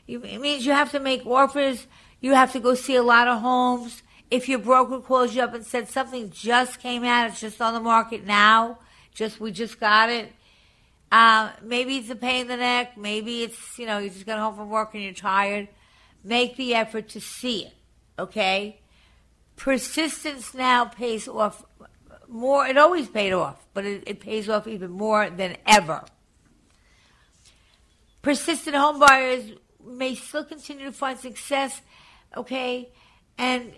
it 0.07 0.39
means 0.39 0.65
you 0.65 0.73
have 0.73 0.91
to 0.91 0.99
make 0.99 1.25
offers. 1.25 1.87
You 2.21 2.35
have 2.35 2.51
to 2.53 2.59
go 2.59 2.75
see 2.75 2.95
a 2.95 3.03
lot 3.03 3.27
of 3.27 3.41
homes. 3.41 4.03
If 4.29 4.47
your 4.47 4.59
broker 4.59 4.99
calls 4.99 5.33
you 5.35 5.41
up 5.41 5.53
and 5.53 5.65
said 5.65 5.89
something 5.89 6.29
just 6.31 6.79
came 6.79 7.03
out, 7.03 7.29
it's 7.29 7.41
just 7.41 7.61
on 7.61 7.73
the 7.73 7.79
market 7.79 8.25
now, 8.25 8.79
just 9.13 9.39
we 9.39 9.51
just 9.51 9.79
got 9.79 10.09
it. 10.09 10.31
Uh, 11.11 11.51
maybe 11.61 11.97
it's 11.97 12.09
a 12.09 12.15
pain 12.15 12.41
in 12.41 12.47
the 12.47 12.57
neck. 12.57 12.97
Maybe 12.97 13.43
it's 13.43 13.77
you 13.77 13.85
know 13.85 13.99
you 13.99 14.09
just 14.09 14.25
got 14.25 14.39
home 14.39 14.55
from 14.55 14.69
work 14.69 14.93
and 14.93 15.03
you're 15.03 15.13
tired. 15.13 15.67
Make 16.23 16.57
the 16.57 16.75
effort 16.75 17.09
to 17.09 17.21
see 17.21 17.65
it. 17.65 17.73
Okay. 18.17 18.79
Persistence 19.55 20.53
now 20.53 20.85
pays 20.85 21.27
off 21.27 21.63
more. 22.27 22.65
It 22.65 22.77
always 22.77 23.07
paid 23.07 23.33
off, 23.33 23.63
but 23.73 23.85
it, 23.85 24.03
it 24.07 24.19
pays 24.19 24.49
off 24.49 24.67
even 24.67 24.89
more 24.91 25.29
than 25.29 25.57
ever. 25.67 26.03
Persistent 28.23 28.75
home 28.75 28.99
buyers 28.99 29.51
may 29.85 30.15
still 30.15 30.45
continue 30.45 30.85
to 30.85 30.91
find 30.91 31.19
success. 31.19 31.81
Okay, 32.35 32.89
and 33.37 33.73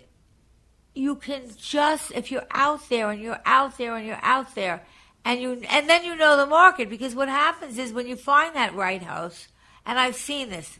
you 0.94 1.16
can 1.16 1.42
just 1.58 2.10
if 2.12 2.32
you're 2.32 2.46
out 2.50 2.88
there 2.88 3.10
and 3.10 3.20
you're 3.20 3.40
out 3.44 3.76
there 3.76 3.94
and 3.96 4.06
you're 4.06 4.18
out 4.22 4.54
there 4.54 4.82
and 5.26 5.40
you 5.40 5.60
and 5.68 5.90
then 5.90 6.04
you 6.04 6.14
know 6.14 6.36
the 6.36 6.46
market 6.46 6.88
because 6.88 7.16
what 7.16 7.28
happens 7.28 7.78
is 7.78 7.92
when 7.92 8.06
you 8.06 8.14
find 8.14 8.54
that 8.54 8.76
right 8.76 9.02
house, 9.02 9.48
and 9.84 9.98
I've 9.98 10.14
seen 10.14 10.50
this, 10.50 10.78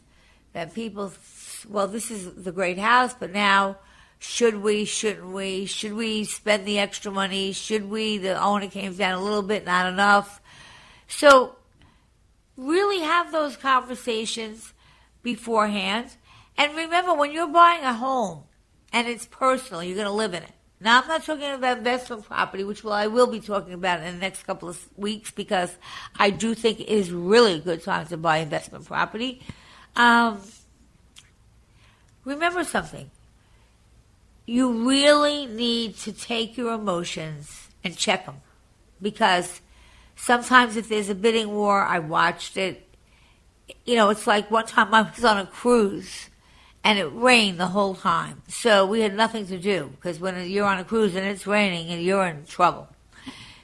that 0.53 0.73
people, 0.73 1.11
well, 1.67 1.89
this 1.89 2.09
is 2.09 2.45
the 2.45 2.53
great 2.53 2.77
house, 2.77 3.13
but 3.13 3.33
now 3.33 3.75
should 4.19 4.63
we, 4.63 4.85
shouldn't 4.85 5.33
we, 5.33 5.65
should 5.65 5.93
we 5.93 6.23
spend 6.23 6.65
the 6.65 6.79
extra 6.79 7.11
money, 7.11 7.51
should 7.51 7.89
we? 7.89 8.19
The 8.19 8.41
owner 8.41 8.69
came 8.69 8.93
down 8.95 9.19
a 9.19 9.23
little 9.23 9.41
bit, 9.41 9.65
not 9.65 9.91
enough. 9.91 10.41
So 11.09 11.57
really 12.55 13.01
have 13.01 13.33
those 13.33 13.57
conversations 13.57 14.73
beforehand. 15.23 16.15
And 16.57 16.73
remember, 16.73 17.13
when 17.13 17.33
you're 17.33 17.47
buying 17.47 17.83
a 17.83 17.93
home 17.93 18.43
and 18.93 19.09
it's 19.09 19.25
personal, 19.25 19.83
you're 19.83 19.95
going 19.95 20.07
to 20.07 20.13
live 20.13 20.33
in 20.33 20.43
it. 20.43 20.53
Now, 20.79 21.01
I'm 21.01 21.07
not 21.07 21.23
talking 21.23 21.51
about 21.51 21.79
investment 21.79 22.25
property, 22.25 22.63
which 22.63 22.83
will, 22.83 22.93
I 22.93 23.07
will 23.07 23.27
be 23.27 23.39
talking 23.39 23.73
about 23.73 24.01
in 24.01 24.13
the 24.13 24.21
next 24.21 24.43
couple 24.43 24.69
of 24.69 24.87
weeks 24.95 25.31
because 25.31 25.75
I 26.19 26.29
do 26.29 26.53
think 26.53 26.79
it 26.79 26.87
is 26.87 27.11
really 27.11 27.53
a 27.53 27.59
good 27.59 27.83
time 27.83 28.05
to 28.07 28.17
buy 28.17 28.37
investment 28.37 28.85
property. 28.85 29.41
Um, 29.95 30.39
remember 32.25 32.63
something. 32.63 33.09
You 34.45 34.87
really 34.87 35.47
need 35.47 35.97
to 35.97 36.11
take 36.11 36.57
your 36.57 36.73
emotions 36.73 37.69
and 37.83 37.97
check 37.97 38.27
them 38.27 38.41
because 39.01 39.61
sometimes 40.15 40.77
if 40.77 40.89
there's 40.89 41.09
a 41.09 41.15
bidding 41.15 41.49
war, 41.49 41.81
I 41.81 41.99
watched 41.99 42.55
it. 42.55 42.87
You 43.83 43.95
know, 43.95 44.09
it's 44.09 44.27
like 44.27 44.51
one 44.51 44.67
time 44.67 44.93
I 44.93 45.01
was 45.01 45.25
on 45.25 45.39
a 45.39 45.45
cruise 45.47 46.29
and 46.87 46.97
it 46.97 47.11
rained 47.13 47.59
the 47.59 47.67
whole 47.67 47.95
time. 47.95 48.41
So 48.47 48.85
we 48.85 49.01
had 49.01 49.13
nothing 49.13 49.45
to 49.47 49.57
do 49.57 49.91
because 49.95 50.21
when 50.21 50.49
you're 50.49 50.65
on 50.65 50.79
a 50.79 50.85
cruise 50.85 51.15
and 51.15 51.27
it's 51.27 51.45
raining 51.45 51.89
and 51.89 52.01
you're 52.01 52.25
in 52.25 52.45
trouble. 52.45 52.87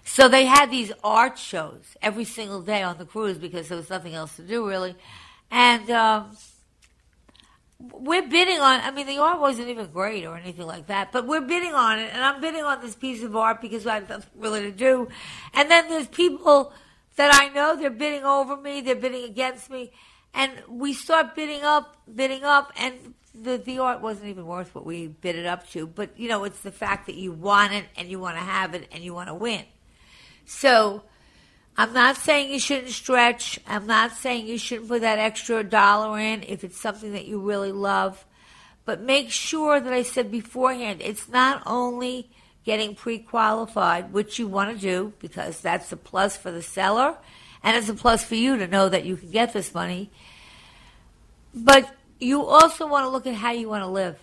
So 0.03 0.27
they 0.27 0.44
had 0.44 0.70
these 0.70 0.92
art 1.06 1.39
shows 1.39 1.96
every 2.01 2.25
single 2.25 2.62
day 2.62 2.84
on 2.84 2.98
the 2.98 3.06
cruise 3.06 3.38
because 3.38 3.70
there 3.70 3.77
was 3.77 3.89
nothing 3.89 4.13
else 4.13 4.36
to 4.36 4.42
do 4.42 4.68
really. 4.68 4.98
And 5.50 5.89
um, 5.89 6.36
we're 7.80 8.27
bidding 8.27 8.60
on, 8.60 8.82
I 8.82 8.92
mean, 8.92 9.08
the 9.08 9.20
art 9.20 9.39
wasn't 9.39 9.70
even 9.70 9.88
great 9.88 10.25
or 10.25 10.36
anything 10.36 10.68
like 10.68 10.88
that, 10.88 11.13
but 11.13 11.25
we're 11.25 11.48
bidding 11.48 11.74
on 11.74 12.00
it. 12.00 12.10
And 12.13 12.22
I'm 12.22 12.42
bidding 12.42 12.65
on 12.65 12.82
this 12.82 12.94
piece 12.94 13.24
of 13.24 13.38
art 13.38 13.62
because 13.62 13.88
I 13.88 13.94
have 13.94 14.10
nothing 14.10 14.30
really 14.36 14.63
to 14.63 14.72
do. 14.72 15.08
And 15.53 15.72
then 15.72 15.88
there's 15.88 16.10
people 16.10 16.74
that 17.15 17.34
I 17.34 17.48
know, 17.53 17.77
they're 17.77 17.89
bidding 17.89 18.25
over 18.25 18.58
me, 18.58 18.82
they're 18.82 18.96
bidding 18.96 19.24
against 19.24 19.70
me 19.70 19.94
and 20.34 20.52
we 20.68 20.94
start 20.94 21.36
bidding 21.36 21.63
up, 21.63 21.96
bidding 22.13 22.44
up, 22.44 22.72
and 22.78 23.13
the 23.34 23.58
the 23.58 23.80
art 23.80 24.02
wasn't 24.02 24.28
even 24.28 24.46
worth 24.46 24.74
what 24.75 24.86
we 24.86 25.08
bid 25.08 25.36
it 25.36 25.46
up 25.46 25.70
to. 25.72 25.88
But 25.88 26.18
you 26.20 26.30
know, 26.30 26.44
it's 26.44 26.62
the 26.62 26.72
fact 26.72 27.08
that 27.08 27.16
you 27.16 27.32
want 27.32 27.74
it 27.74 27.86
and 27.98 28.10
you 28.10 28.20
want 28.20 28.38
to 28.38 28.44
have 28.44 28.74
it 28.74 28.88
and 28.92 29.04
you 29.04 29.13
want 29.13 29.30
to 29.30 29.34
win. 29.34 29.63
So 30.46 31.04
I'm 31.78 31.94
not 31.94 32.18
saying 32.18 32.52
you 32.52 32.60
shouldn't 32.60 32.90
stretch. 32.90 33.60
I'm 33.68 33.88
not 33.88 34.12
saying 34.12 34.48
you 34.48 34.58
shouldn't 34.58 34.90
put 34.90 35.02
that 35.02 35.20
extra 35.20 35.63
dollar 35.63 36.20
in 36.20 36.44
if 36.44 36.63
it's 36.63 36.80
something 36.80 37.13
that 37.13 37.25
you 37.25 37.40
really 37.40 37.72
love. 37.72 38.25
But 38.86 39.02
make 39.02 39.32
sure 39.32 39.80
that 39.80 39.94
I 39.94 40.04
said 40.04 40.30
beforehand, 40.30 41.02
it's 41.02 41.30
not 41.30 41.63
only 41.66 42.30
getting 42.66 42.96
pre-qualified, 42.96 44.13
which 44.13 44.40
you 44.40 44.48
want 44.48 44.75
to 44.75 44.78
do 44.80 45.13
because 45.20 45.62
that's 45.62 45.92
a 45.92 45.98
plus 45.98 46.38
for 46.38 46.52
the 46.52 46.62
seller 46.62 47.18
and 47.63 47.77
it's 47.77 47.89
a 47.89 47.93
plus 47.93 48.24
for 48.24 48.36
you 48.36 48.58
to 48.58 48.67
know 48.67 48.89
that 48.89 49.05
you 49.05 49.15
can 49.17 49.32
get 49.32 49.53
this 49.53 49.74
money. 49.74 50.12
But 51.53 51.89
you 52.20 52.43
also 52.43 52.88
want 52.88 53.05
to 53.05 53.10
look 53.10 53.25
at 53.25 53.36
how 53.36 53.51
you 53.51 53.70
want 53.70 53.84
to 53.84 53.88
live. 53.88 54.20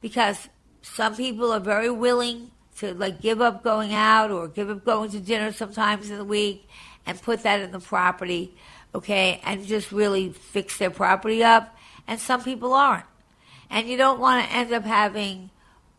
Because 0.00 0.48
some 0.82 1.16
people 1.16 1.52
are 1.52 1.60
very 1.60 1.90
willing 1.90 2.50
to 2.78 2.94
like 2.94 3.20
give 3.20 3.40
up 3.40 3.64
going 3.64 3.92
out 3.92 4.30
or 4.30 4.46
give 4.46 4.70
up 4.70 4.84
going 4.84 5.10
to 5.10 5.18
dinner 5.18 5.52
sometimes 5.52 6.10
in 6.10 6.18
the 6.18 6.24
week 6.24 6.68
and 7.06 7.20
put 7.20 7.42
that 7.42 7.60
in 7.60 7.72
the 7.72 7.80
property, 7.80 8.54
okay, 8.94 9.40
and 9.44 9.66
just 9.66 9.90
really 9.90 10.30
fix 10.30 10.78
their 10.78 10.90
property 10.90 11.42
up. 11.42 11.74
And 12.06 12.20
some 12.20 12.42
people 12.42 12.72
aren't. 12.72 13.04
And 13.70 13.88
you 13.88 13.96
don't 13.96 14.20
want 14.20 14.46
to 14.46 14.54
end 14.54 14.72
up 14.72 14.84
having 14.84 15.50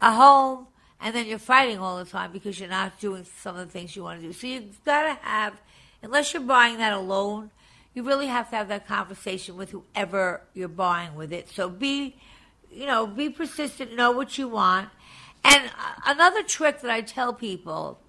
a 0.01 0.13
home 0.13 0.67
and 1.01 1.15
then 1.15 1.27
you're 1.27 1.39
fighting 1.39 1.79
all 1.79 1.98
the 1.98 2.10
time 2.10 2.31
because 2.31 2.60
you're 2.60 2.69
not 2.69 3.00
doing 3.00 3.25
some 3.39 3.55
of 3.55 3.65
the 3.65 3.72
things 3.72 3.96
you 3.96 4.03
want 4.03 4.22
to 4.22 4.27
do. 4.27 4.34
So 4.34 4.48
you've 4.48 4.84
got 4.84 5.03
to 5.03 5.13
have, 5.25 5.53
unless 6.01 6.34
you're 6.34 6.41
buying 6.41 6.77
that 6.77 6.94
alone, 6.94 7.51
you 7.94 8.03
really 8.03 8.27
have 8.27 8.50
to 8.51 8.56
have 8.56 8.68
that 8.70 8.88
conversation 8.88 9.58
with 9.58 9.72
whoever 9.72 10.41
you're 10.53 10.68
buying 10.68 11.15
with 11.15 11.34
it. 11.34 11.50
So 11.50 11.70
be, 11.70 12.15
you 12.72 12.86
know, 12.86 13.08
be 13.08 13.29
persistent, 13.29 13.96
know 13.96 14.12
what 14.12 14.38
you 14.38 14.48
want. 14.48 14.89
And 15.44 15.72
another 16.06 16.44
trick 16.44 16.82
that 16.82 16.91
I 16.91 17.01
tell 17.01 17.34
people 17.34 18.00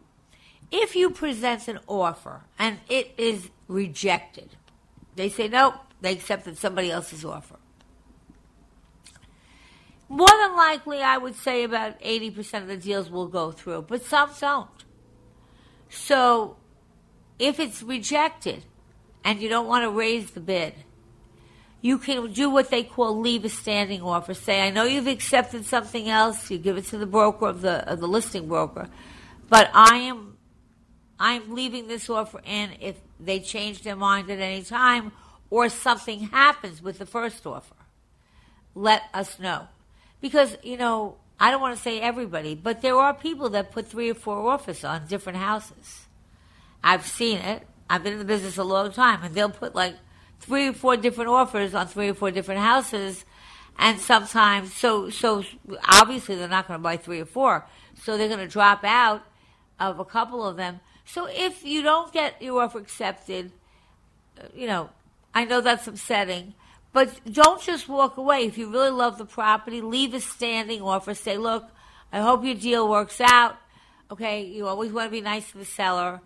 if 0.70 0.94
you 0.94 1.10
present 1.10 1.66
an 1.68 1.80
offer 1.88 2.42
and 2.58 2.78
it 2.88 3.12
is 3.18 3.50
rejected, 3.66 4.50
they 5.16 5.28
say, 5.28 5.48
nope, 5.48 5.74
they 6.00 6.12
accepted 6.12 6.58
somebody 6.58 6.90
else's 6.90 7.24
offer. 7.24 7.56
More 10.08 10.28
than 10.28 10.56
likely, 10.56 11.02
I 11.02 11.18
would 11.18 11.36
say 11.36 11.62
about 11.62 12.00
80% 12.00 12.62
of 12.62 12.68
the 12.68 12.76
deals 12.76 13.10
will 13.10 13.28
go 13.28 13.52
through, 13.52 13.82
but 13.82 14.04
some 14.04 14.30
don't. 14.40 14.68
So 15.88 16.56
if 17.40 17.58
it's 17.58 17.82
rejected 17.82 18.64
and 19.24 19.40
you 19.40 19.48
don't 19.48 19.66
want 19.66 19.84
to 19.84 19.90
raise 19.90 20.30
the 20.32 20.40
bid, 20.40 20.74
you 21.80 21.98
can 21.98 22.32
do 22.32 22.50
what 22.50 22.70
they 22.70 22.82
call 22.82 23.18
leave 23.18 23.44
a 23.44 23.48
standing 23.48 24.02
offer. 24.02 24.34
Say, 24.34 24.60
I 24.60 24.70
know 24.70 24.84
you've 24.84 25.06
accepted 25.06 25.64
something 25.64 26.08
else. 26.08 26.50
You 26.50 26.58
give 26.58 26.76
it 26.76 26.86
to 26.86 26.98
the 26.98 27.06
broker 27.06 27.46
of 27.46 27.62
the 27.62 27.90
of 27.90 28.00
the 28.00 28.06
listing 28.06 28.48
broker, 28.48 28.88
but 29.48 29.70
I 29.72 29.96
am 29.96 30.36
I'm 31.18 31.54
leaving 31.54 31.88
this 31.88 32.08
offer 32.08 32.40
in 32.44 32.70
if 32.80 32.96
they 33.18 33.40
change 33.40 33.82
their 33.82 33.96
mind 33.96 34.30
at 34.30 34.38
any 34.38 34.62
time 34.62 35.12
or 35.50 35.68
something 35.68 36.20
happens 36.28 36.82
with 36.82 36.98
the 36.98 37.06
first 37.06 37.46
offer. 37.46 37.74
Let 38.74 39.02
us 39.12 39.38
know. 39.38 39.68
Because, 40.20 40.56
you 40.62 40.76
know, 40.76 41.16
I 41.38 41.50
don't 41.50 41.60
want 41.60 41.76
to 41.76 41.82
say 41.82 42.00
everybody, 42.00 42.54
but 42.54 42.82
there 42.82 42.96
are 42.96 43.12
people 43.12 43.50
that 43.50 43.72
put 43.72 43.88
three 43.88 44.10
or 44.10 44.14
four 44.14 44.48
offers 44.48 44.84
on 44.84 45.06
different 45.06 45.38
houses. 45.38 46.06
I've 46.82 47.06
seen 47.06 47.38
it. 47.38 47.66
I've 47.88 48.02
been 48.02 48.14
in 48.14 48.18
the 48.18 48.24
business 48.24 48.56
a 48.56 48.64
long 48.64 48.92
time, 48.92 49.22
and 49.22 49.34
they'll 49.34 49.50
put 49.50 49.74
like 49.74 49.96
three 50.40 50.68
or 50.68 50.72
four 50.72 50.96
different 50.96 51.30
offers 51.30 51.74
on 51.74 51.86
three 51.86 52.08
or 52.08 52.14
four 52.14 52.30
different 52.30 52.60
houses, 52.60 53.24
and 53.78 53.98
sometimes 53.98 54.72
so 54.72 55.10
so 55.10 55.44
obviously 55.84 56.36
they're 56.36 56.48
not 56.48 56.68
going 56.68 56.78
to 56.78 56.82
buy 56.82 56.96
three 56.96 57.20
or 57.20 57.26
four, 57.26 57.66
so 58.02 58.16
they're 58.16 58.28
going 58.28 58.40
to 58.40 58.48
drop 58.48 58.84
out 58.84 59.22
of 59.78 59.98
a 59.98 60.04
couple 60.04 60.46
of 60.46 60.56
them 60.56 60.80
so 61.12 61.26
if 61.28 61.64
you 61.64 61.82
don't 61.82 62.12
get 62.12 62.40
your 62.40 62.62
offer 62.62 62.78
accepted, 62.78 63.50
you 64.54 64.68
know, 64.68 64.90
I 65.34 65.44
know 65.44 65.60
that's 65.60 65.88
upsetting, 65.88 66.54
but 66.92 67.20
don't 67.30 67.60
just 67.60 67.88
walk 67.88 68.16
away. 68.16 68.44
If 68.44 68.56
you 68.56 68.70
really 68.70 68.90
love 68.90 69.18
the 69.18 69.24
property, 69.24 69.80
leave 69.80 70.14
a 70.14 70.20
standing 70.20 70.82
offer. 70.82 71.14
Say, 71.14 71.36
look, 71.36 71.64
I 72.12 72.20
hope 72.20 72.44
your 72.44 72.54
deal 72.54 72.88
works 72.88 73.20
out. 73.20 73.56
Okay, 74.08 74.44
you 74.44 74.68
always 74.68 74.92
want 74.92 75.08
to 75.08 75.10
be 75.10 75.20
nice 75.20 75.50
to 75.50 75.58
the 75.58 75.64
seller. 75.64 76.20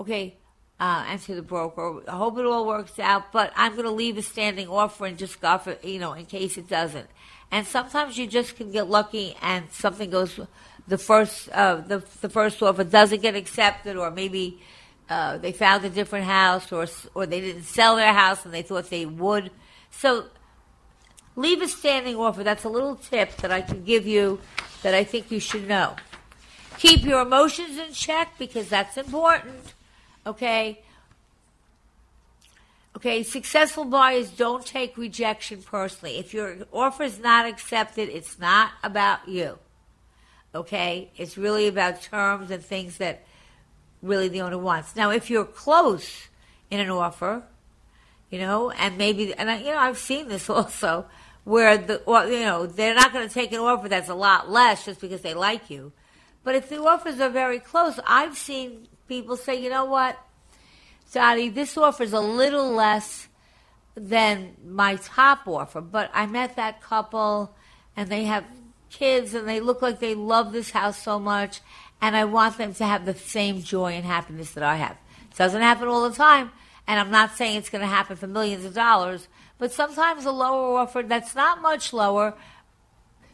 Okay, 0.00 0.38
uh, 0.80 1.04
and 1.08 1.20
to 1.20 1.34
the 1.34 1.42
broker. 1.42 2.00
I 2.08 2.16
hope 2.16 2.38
it 2.38 2.46
all 2.46 2.66
works 2.66 2.98
out, 2.98 3.32
but 3.32 3.52
I'm 3.54 3.72
going 3.72 3.84
to 3.84 3.90
leave 3.90 4.16
a 4.16 4.22
standing 4.22 4.66
offer 4.66 5.04
and 5.04 5.18
just 5.18 5.42
go 5.42 5.58
for, 5.58 5.76
you 5.82 5.98
know, 5.98 6.14
in 6.14 6.24
case 6.24 6.56
it 6.56 6.70
doesn't. 6.70 7.06
And 7.50 7.66
sometimes 7.66 8.16
you 8.16 8.26
just 8.26 8.56
can 8.56 8.72
get 8.72 8.88
lucky 8.88 9.36
and 9.42 9.70
something 9.70 10.08
goes 10.08 10.40
the 10.88 10.96
first 10.96 11.50
uh, 11.50 11.76
the 11.76 12.02
the 12.22 12.30
first 12.30 12.62
offer 12.62 12.82
doesn't 12.82 13.20
get 13.20 13.36
accepted, 13.36 13.98
or 13.98 14.10
maybe 14.10 14.58
uh, 15.10 15.36
they 15.36 15.52
found 15.52 15.84
a 15.84 15.90
different 15.90 16.24
house, 16.24 16.72
or 16.72 16.86
or 17.14 17.26
they 17.26 17.42
didn't 17.42 17.64
sell 17.64 17.96
their 17.96 18.14
house 18.14 18.46
and 18.46 18.54
they 18.54 18.62
thought 18.62 18.88
they 18.88 19.04
would. 19.04 19.50
So 19.90 20.28
leave 21.36 21.60
a 21.60 21.68
standing 21.68 22.16
offer. 22.16 22.42
That's 22.42 22.64
a 22.64 22.70
little 22.70 22.96
tip 22.96 23.36
that 23.36 23.52
I 23.52 23.60
can 23.60 23.84
give 23.84 24.06
you 24.06 24.40
that 24.82 24.94
I 24.94 25.04
think 25.04 25.30
you 25.30 25.40
should 25.40 25.68
know. 25.68 25.96
Keep 26.78 27.04
your 27.04 27.20
emotions 27.20 27.76
in 27.76 27.92
check 27.92 28.38
because 28.38 28.70
that's 28.70 28.96
important. 28.96 29.74
Okay. 30.26 30.82
Okay, 32.96 33.22
successful 33.22 33.84
buyers 33.84 34.30
don't 34.30 34.66
take 34.66 34.96
rejection 34.96 35.62
personally. 35.62 36.18
If 36.18 36.34
your 36.34 36.56
offer 36.72 37.04
is 37.04 37.18
not 37.18 37.46
accepted, 37.46 38.08
it's 38.08 38.38
not 38.38 38.72
about 38.82 39.28
you. 39.28 39.58
Okay? 40.54 41.10
It's 41.16 41.38
really 41.38 41.68
about 41.68 42.02
terms 42.02 42.50
and 42.50 42.64
things 42.64 42.98
that 42.98 43.24
really 44.02 44.28
the 44.28 44.42
owner 44.42 44.58
wants. 44.58 44.96
Now, 44.96 45.10
if 45.10 45.30
you're 45.30 45.44
close 45.44 46.28
in 46.70 46.80
an 46.80 46.90
offer, 46.90 47.44
you 48.28 48.38
know, 48.38 48.70
and 48.70 48.98
maybe, 48.98 49.34
and 49.34 49.50
I, 49.50 49.58
you 49.58 49.72
know, 49.72 49.78
I've 49.78 49.98
seen 49.98 50.28
this 50.28 50.50
also, 50.50 51.06
where 51.44 51.78
the, 51.78 52.02
you 52.06 52.40
know, 52.40 52.66
they're 52.66 52.94
not 52.94 53.12
going 53.12 53.26
to 53.26 53.32
take 53.32 53.52
an 53.52 53.60
offer 53.60 53.88
that's 53.88 54.08
a 54.08 54.14
lot 54.14 54.50
less 54.50 54.84
just 54.84 55.00
because 55.00 55.22
they 55.22 55.34
like 55.34 55.70
you. 55.70 55.92
But 56.42 56.54
if 56.54 56.68
the 56.68 56.82
offers 56.82 57.20
are 57.20 57.30
very 57.30 57.58
close, 57.58 58.00
I've 58.06 58.36
seen 58.36 58.88
people 59.10 59.36
say, 59.36 59.60
you 59.60 59.68
know 59.68 59.86
what, 59.86 60.16
Dottie, 61.12 61.48
this 61.48 61.76
offer 61.76 62.04
is 62.04 62.12
a 62.12 62.20
little 62.20 62.70
less 62.70 63.26
than 63.96 64.54
my 64.64 64.94
top 64.94 65.48
offer, 65.48 65.80
but 65.80 66.12
I 66.14 66.26
met 66.26 66.54
that 66.54 66.80
couple 66.80 67.52
and 67.96 68.08
they 68.08 68.22
have 68.26 68.44
kids 68.88 69.34
and 69.34 69.48
they 69.48 69.58
look 69.58 69.82
like 69.82 69.98
they 69.98 70.14
love 70.14 70.52
this 70.52 70.70
house 70.70 70.96
so 70.96 71.18
much, 71.18 71.60
and 72.00 72.14
I 72.14 72.24
want 72.24 72.56
them 72.56 72.72
to 72.74 72.86
have 72.86 73.04
the 73.04 73.14
same 73.14 73.62
joy 73.62 73.94
and 73.94 74.04
happiness 74.04 74.52
that 74.52 74.62
I 74.62 74.76
have. 74.76 74.96
It 75.28 75.36
doesn't 75.36 75.60
happen 75.60 75.88
all 75.88 76.08
the 76.08 76.14
time, 76.14 76.52
and 76.86 77.00
I'm 77.00 77.10
not 77.10 77.36
saying 77.36 77.56
it's 77.56 77.68
going 77.68 77.82
to 77.82 77.88
happen 77.88 78.16
for 78.16 78.28
millions 78.28 78.64
of 78.64 78.74
dollars, 78.74 79.26
but 79.58 79.72
sometimes 79.72 80.24
a 80.24 80.30
lower 80.30 80.78
offer 80.78 81.02
that's 81.02 81.34
not 81.34 81.60
much 81.60 81.92
lower. 81.92 82.34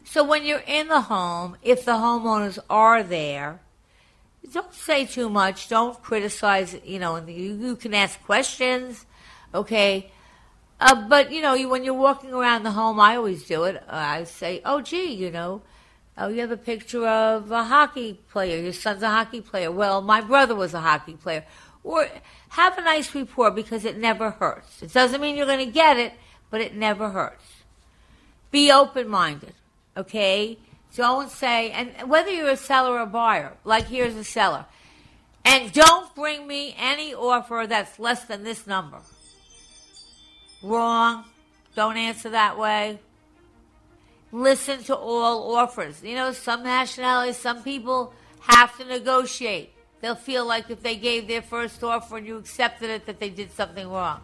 So 0.05 0.23
when 0.23 0.43
you're 0.43 0.63
in 0.65 0.87
the 0.87 1.01
home, 1.01 1.55
if 1.61 1.85
the 1.85 1.91
homeowners 1.91 2.57
are 2.67 3.03
there, 3.03 3.59
don't 4.53 4.73
say 4.73 5.05
too 5.05 5.29
much. 5.29 5.69
Don't 5.69 6.01
criticize. 6.01 6.75
You 6.85 6.99
know, 6.99 7.17
you, 7.17 7.55
you 7.55 7.75
can 7.75 7.93
ask 7.93 8.21
questions. 8.23 9.05
Okay, 9.53 10.11
uh, 10.79 11.07
but 11.07 11.31
you 11.31 11.41
know, 11.41 11.53
you, 11.53 11.69
when 11.69 11.83
you're 11.83 11.93
walking 11.93 12.33
around 12.33 12.63
the 12.63 12.71
home, 12.71 12.99
I 12.99 13.15
always 13.15 13.45
do 13.45 13.63
it. 13.63 13.77
Uh, 13.77 13.81
I 13.89 14.23
say, 14.23 14.61
"Oh, 14.65 14.81
gee, 14.81 15.13
you 15.13 15.31
know, 15.31 15.61
oh, 16.17 16.27
you 16.27 16.41
have 16.41 16.51
a 16.51 16.57
picture 16.57 17.07
of 17.07 17.51
a 17.51 17.63
hockey 17.63 18.19
player. 18.31 18.61
Your 18.61 18.73
son's 18.73 19.03
a 19.03 19.09
hockey 19.09 19.41
player. 19.41 19.71
Well, 19.71 20.01
my 20.01 20.21
brother 20.21 20.55
was 20.55 20.73
a 20.73 20.81
hockey 20.81 21.13
player." 21.13 21.45
Or 21.83 22.05
have 22.49 22.77
a 22.77 22.81
nice 22.81 23.15
rapport 23.15 23.51
because 23.51 23.85
it 23.85 23.97
never 23.97 24.31
hurts. 24.31 24.83
It 24.83 24.91
doesn't 24.91 25.21
mean 25.21 25.37
you're 25.37 25.45
going 25.45 25.65
to 25.65 25.71
get 25.71 25.95
it, 25.97 26.11
but 26.49 26.59
it 26.59 26.75
never 26.75 27.11
hurts. 27.11 27.45
Be 28.51 28.71
open-minded, 28.71 29.53
okay? 29.95 30.57
Don't 30.95 31.29
say, 31.29 31.71
and 31.71 32.09
whether 32.09 32.31
you're 32.31 32.49
a 32.49 32.57
seller 32.57 32.93
or 32.93 33.01
a 33.01 33.05
buyer, 33.05 33.53
like 33.63 33.87
here's 33.87 34.15
a 34.15 34.23
seller, 34.23 34.65
and 35.45 35.71
don't 35.71 36.13
bring 36.15 36.47
me 36.47 36.75
any 36.77 37.13
offer 37.13 37.65
that's 37.67 37.99
less 37.99 38.25
than 38.25 38.43
this 38.43 38.67
number. 38.67 38.99
Wrong. 40.63 41.23
Don't 41.75 41.97
answer 41.97 42.31
that 42.31 42.57
way. 42.57 42.99
Listen 44.31 44.83
to 44.85 44.95
all 44.95 45.55
offers. 45.55 46.03
You 46.03 46.15
know, 46.15 46.31
some 46.31 46.63
nationalities, 46.63 47.37
some 47.37 47.63
people 47.63 48.13
have 48.39 48.75
to 48.77 48.85
negotiate. 48.85 49.73
They'll 50.01 50.15
feel 50.15 50.45
like 50.45 50.69
if 50.69 50.81
they 50.81 50.95
gave 50.95 51.27
their 51.27 51.41
first 51.41 51.83
offer 51.83 52.17
and 52.17 52.27
you 52.27 52.37
accepted 52.37 52.89
it, 52.89 53.05
that 53.05 53.19
they 53.19 53.29
did 53.29 53.51
something 53.51 53.87
wrong. 53.87 54.21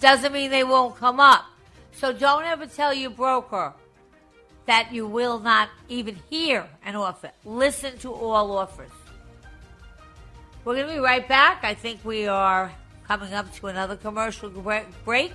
Doesn't 0.00 0.32
mean 0.32 0.50
they 0.50 0.64
won't 0.64 0.96
come 0.96 1.20
up. 1.20 1.44
So 1.92 2.12
don't 2.12 2.44
ever 2.44 2.66
tell 2.66 2.94
your 2.94 3.10
broker 3.10 3.74
that 4.66 4.92
you 4.92 5.06
will 5.06 5.38
not 5.38 5.68
even 5.88 6.16
hear 6.30 6.66
an 6.84 6.96
offer. 6.96 7.30
Listen 7.44 7.98
to 7.98 8.12
all 8.12 8.56
offers. 8.56 8.90
We're 10.64 10.76
going 10.76 10.86
to 10.86 10.92
be 10.94 11.00
right 11.00 11.26
back. 11.26 11.64
I 11.64 11.74
think 11.74 12.04
we 12.04 12.28
are 12.28 12.72
coming 13.08 13.34
up 13.34 13.52
to 13.56 13.66
another 13.66 13.96
commercial 13.96 14.48
break. 15.04 15.32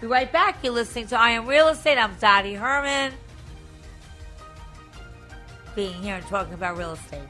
Be 0.00 0.06
right 0.06 0.30
back. 0.30 0.58
You're 0.62 0.72
listening 0.72 1.08
to 1.08 1.18
Eye 1.18 1.36
on 1.36 1.46
Real 1.46 1.68
Estate. 1.68 1.98
I'm 1.98 2.14
Dottie 2.20 2.54
Herman. 2.54 3.12
Being 5.74 5.94
here 5.94 6.14
and 6.16 6.26
talking 6.26 6.54
about 6.54 6.76
real 6.76 6.92
estate. 6.92 7.20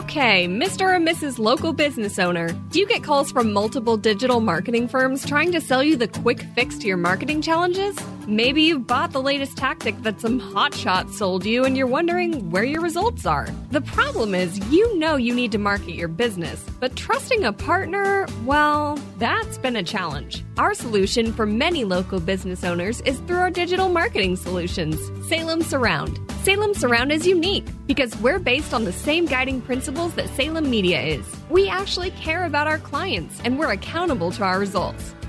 Okay, 0.00 0.48
Mr. 0.48 0.96
or 0.96 0.98
Mrs. 0.98 1.38
Local 1.38 1.74
Business 1.74 2.18
Owner, 2.18 2.48
do 2.70 2.80
you 2.80 2.86
get 2.86 3.02
calls 3.02 3.30
from 3.30 3.52
multiple 3.52 3.98
digital 3.98 4.40
marketing 4.40 4.88
firms 4.88 5.28
trying 5.28 5.52
to 5.52 5.60
sell 5.60 5.84
you 5.84 5.94
the 5.94 6.08
quick 6.08 6.40
fix 6.54 6.78
to 6.78 6.86
your 6.86 6.96
marketing 6.96 7.42
challenges? 7.42 7.94
Maybe 8.26 8.62
you've 8.62 8.86
bought 8.86 9.12
the 9.12 9.20
latest 9.20 9.58
tactic 9.58 10.00
that 10.00 10.18
some 10.18 10.40
hotshot 10.40 11.12
sold 11.12 11.44
you 11.44 11.66
and 11.66 11.76
you're 11.76 11.86
wondering 11.86 12.48
where 12.48 12.64
your 12.64 12.80
results 12.80 13.26
are. 13.26 13.48
The 13.72 13.82
problem 13.82 14.34
is, 14.34 14.58
you 14.72 14.98
know 14.98 15.16
you 15.16 15.34
need 15.34 15.52
to 15.52 15.58
market 15.58 15.96
your 15.96 16.08
business, 16.08 16.64
but 16.80 16.96
trusting 16.96 17.44
a 17.44 17.52
partner, 17.52 18.26
well, 18.46 18.98
that's 19.18 19.58
been 19.58 19.76
a 19.76 19.82
challenge. 19.82 20.42
Our 20.60 20.74
solution 20.74 21.32
for 21.32 21.46
many 21.46 21.84
local 21.84 22.20
business 22.20 22.64
owners 22.64 23.00
is 23.06 23.18
through 23.20 23.38
our 23.38 23.50
digital 23.50 23.88
marketing 23.88 24.36
solutions, 24.36 25.00
Salem 25.26 25.62
Surround. 25.62 26.20
Salem 26.42 26.74
Surround 26.74 27.10
is 27.12 27.26
unique 27.26 27.64
because 27.86 28.14
we're 28.18 28.38
based 28.38 28.74
on 28.74 28.84
the 28.84 28.92
same 28.92 29.24
guiding 29.24 29.62
principles 29.62 30.12
that 30.16 30.28
Salem 30.36 30.68
Media 30.68 31.00
is. 31.00 31.24
We 31.48 31.70
actually 31.70 32.10
care 32.10 32.44
about 32.44 32.66
our 32.66 32.76
clients 32.76 33.40
and 33.42 33.58
we're 33.58 33.72
accountable 33.72 34.32
to 34.32 34.44
our 34.44 34.58
results. 34.58 35.14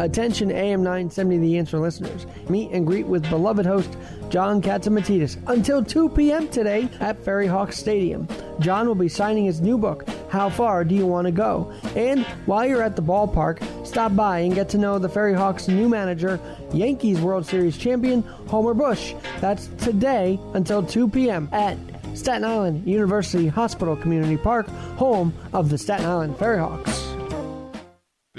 Attention 0.00 0.50
AM 0.50 0.82
970 0.82 1.36
The 1.38 1.58
Answer 1.58 1.78
listeners. 1.78 2.26
Meet 2.48 2.70
and 2.70 2.86
greet 2.86 3.06
with 3.06 3.28
beloved 3.28 3.66
host 3.66 3.98
John 4.30 4.62
Catsimatidis 4.62 5.36
until 5.46 5.84
2 5.84 6.08
p.m. 6.08 6.48
today 6.48 6.88
at 7.00 7.22
Ferry 7.22 7.46
Hawk 7.46 7.70
Stadium. 7.72 8.26
John 8.60 8.86
will 8.86 8.94
be 8.94 9.10
signing 9.10 9.44
his 9.44 9.60
new 9.60 9.76
book, 9.76 10.08
How 10.30 10.48
Far 10.48 10.84
Do 10.84 10.94
You 10.94 11.06
Want 11.06 11.26
to 11.26 11.32
Go? 11.32 11.70
And 11.94 12.24
while 12.46 12.66
you're 12.66 12.82
at 12.82 12.96
the 12.96 13.02
ballpark, 13.02 13.86
stop 13.86 14.16
by 14.16 14.38
and 14.38 14.54
get 14.54 14.70
to 14.70 14.78
know 14.78 14.98
the 14.98 15.08
Ferry 15.08 15.34
Hawks' 15.34 15.68
new 15.68 15.88
manager, 15.88 16.40
Yankees 16.72 17.20
World 17.20 17.44
Series 17.44 17.76
champion 17.76 18.22
Homer 18.48 18.72
Bush. 18.72 19.12
That's 19.40 19.66
today 19.84 20.40
until 20.54 20.82
2 20.82 21.08
p.m. 21.08 21.50
at 21.52 21.76
Staten 22.14 22.44
Island 22.44 22.88
University 22.88 23.48
Hospital 23.48 23.96
Community 23.96 24.38
Park, 24.38 24.66
home 24.96 25.34
of 25.52 25.68
the 25.68 25.76
Staten 25.76 26.06
Island 26.06 26.38
Ferry 26.38 26.58
Hawks. 26.58 27.09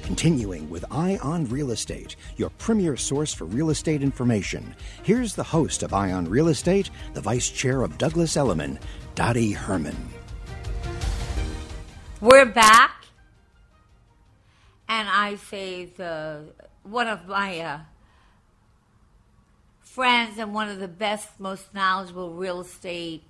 Continuing 0.07 0.69
with 0.69 0.85
Eye 0.89 1.19
on 1.21 1.43
Real 1.49 1.71
Estate, 1.71 2.15
your 2.37 2.49
premier 2.51 2.95
source 2.95 3.33
for 3.33 3.43
real 3.43 3.71
estate 3.71 4.01
information. 4.01 4.73
Here's 5.03 5.35
the 5.35 5.43
host 5.43 5.83
of 5.83 5.93
Eye 5.93 6.13
on 6.13 6.29
Real 6.29 6.47
Estate, 6.47 6.89
the 7.13 7.19
vice 7.19 7.49
chair 7.49 7.81
of 7.81 7.97
Douglas 7.97 8.37
Elliman, 8.37 8.79
Dottie 9.15 9.51
Herman. 9.51 9.97
We're 12.21 12.45
back, 12.45 13.03
and 14.87 15.09
I 15.09 15.35
say 15.35 15.87
the 15.87 16.53
one 16.83 17.09
of 17.09 17.27
my 17.27 17.59
uh, 17.59 17.79
friends 19.81 20.37
and 20.37 20.53
one 20.53 20.69
of 20.69 20.79
the 20.79 20.87
best, 20.87 21.37
most 21.37 21.73
knowledgeable 21.73 22.33
real 22.33 22.61
estate 22.61 23.23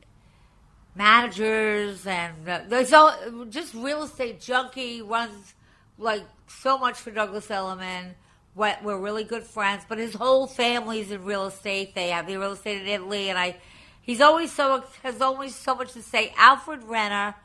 managers, 0.93 2.05
and 2.05 2.47
uh, 2.47 2.59
there's 2.67 2.93
all, 2.93 3.17
just 3.49 3.73
real 3.73 4.03
estate 4.03 4.39
junkie 4.39 5.01
runs 5.01 5.55
like 5.97 6.23
so 6.47 6.77
much 6.77 6.97
for 6.97 7.11
Douglas 7.11 7.49
Elliman. 7.49 8.15
We're 8.55 8.99
really 8.99 9.23
good 9.23 9.43
friends, 9.43 9.83
but 9.87 9.99
his 9.99 10.15
whole 10.15 10.47
family's 10.47 11.11
in 11.11 11.23
real 11.23 11.45
estate. 11.45 11.93
They 11.93 12.09
have 12.09 12.25
the 12.25 12.37
real 12.37 12.53
estate 12.53 12.81
in 12.81 12.87
Italy, 12.87 13.29
and 13.29 13.37
I. 13.37 13.57
He's 14.01 14.21
always 14.21 14.51
so 14.51 14.83
has 15.03 15.21
always 15.21 15.53
so 15.53 15.75
much 15.75 15.93
to 15.93 16.01
say. 16.01 16.33
Alfred 16.37 16.83
Renner, 16.83 17.35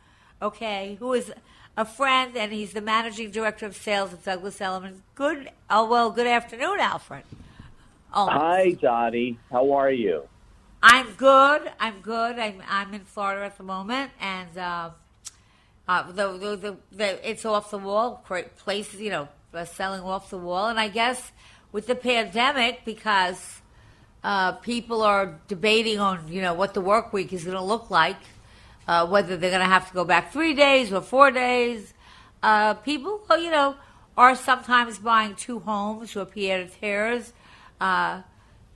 okay, 0.41 0.97
who 1.01 1.13
is 1.13 1.33
a 1.77 1.85
friend, 1.85 2.37
and 2.37 2.53
he's 2.53 2.73
the 2.73 2.81
managing 2.81 3.31
director 3.31 3.67
of 3.67 3.77
sales 3.77 4.13
at 4.13 4.25
Douglas 4.25 4.61
Elliman. 4.61 5.03
Good, 5.15 5.51
oh 5.69 5.89
well, 5.89 6.11
good 6.11 6.27
afternoon, 6.27 6.79
Alfred. 6.81 7.25
Oh, 8.15 8.27
Hi, 8.29 8.73
Dottie. 8.73 9.39
How 9.51 9.73
are 9.73 9.91
you? 9.91 10.29
I'm 10.83 11.13
good. 11.13 11.71
I'm 11.79 12.01
good. 12.01 12.39
I'm 12.39 12.63
I'm 12.69 12.93
in 12.95 13.05
Florida 13.05 13.45
at 13.45 13.57
the 13.57 13.65
moment, 13.65 14.11
and 14.21 14.59
uh, 14.59 14.91
uh, 15.89 16.11
the, 16.13 16.39
the, 16.39 16.57
the, 16.57 16.77
the, 16.93 17.31
it's 17.31 17.45
off 17.45 17.71
the 17.71 17.79
wall. 17.79 18.25
Places, 18.59 19.01
you 19.01 19.11
know, 19.11 19.29
selling 19.65 20.03
off 20.03 20.31
the 20.31 20.39
wall. 20.39 20.69
And 20.69 20.79
I 20.79 20.89
guess 20.89 21.33
with 21.73 21.87
the 21.87 21.95
pandemic, 21.95 22.85
because 22.85 23.61
uh, 24.23 24.53
people 24.53 25.03
are 25.03 25.41
debating 25.49 25.99
on, 25.99 26.29
you 26.29 26.43
know, 26.43 26.55
what 26.55 26.75
the 26.75 26.81
work 26.81 27.13
week 27.13 27.33
is 27.33 27.45
going 27.45 27.57
to 27.57 27.63
look 27.63 27.91
like, 27.91 28.21
uh, 28.87 29.07
whether 29.07 29.37
they're 29.37 29.51
going 29.51 29.63
to 29.63 29.67
have 29.67 29.89
to 29.89 29.95
go 29.95 30.05
back 30.05 30.33
three 30.33 30.55
days 30.55 30.93
or 30.93 31.01
four 31.01 31.31
days. 31.31 31.95
Uh, 32.43 32.75
people, 32.75 33.21
you 33.31 33.51
know, 33.51 33.77
are 34.17 34.35
sometimes 34.35 34.99
buying 34.99 35.35
two 35.35 35.61
homes 35.61 36.17
or 36.17 36.25
pied 36.25 36.71
terres. 36.81 37.33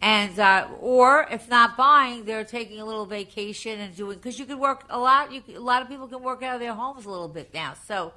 And 0.06 0.38
uh, 0.38 0.68
or 0.78 1.26
if 1.32 1.48
not 1.50 1.76
buying, 1.76 2.26
they're 2.26 2.44
taking 2.44 2.80
a 2.80 2.84
little 2.84 3.06
vacation 3.06 3.80
and 3.80 3.92
doing 3.96 4.18
because 4.18 4.38
you 4.38 4.46
can 4.46 4.60
work 4.60 4.84
a 4.88 4.96
lot. 4.96 5.32
You 5.32 5.42
a 5.56 5.58
lot 5.58 5.82
of 5.82 5.88
people 5.88 6.06
can 6.06 6.22
work 6.22 6.44
out 6.44 6.54
of 6.54 6.60
their 6.60 6.74
homes 6.74 7.06
a 7.06 7.10
little 7.10 7.26
bit 7.26 7.52
now. 7.52 7.74
So 7.88 8.12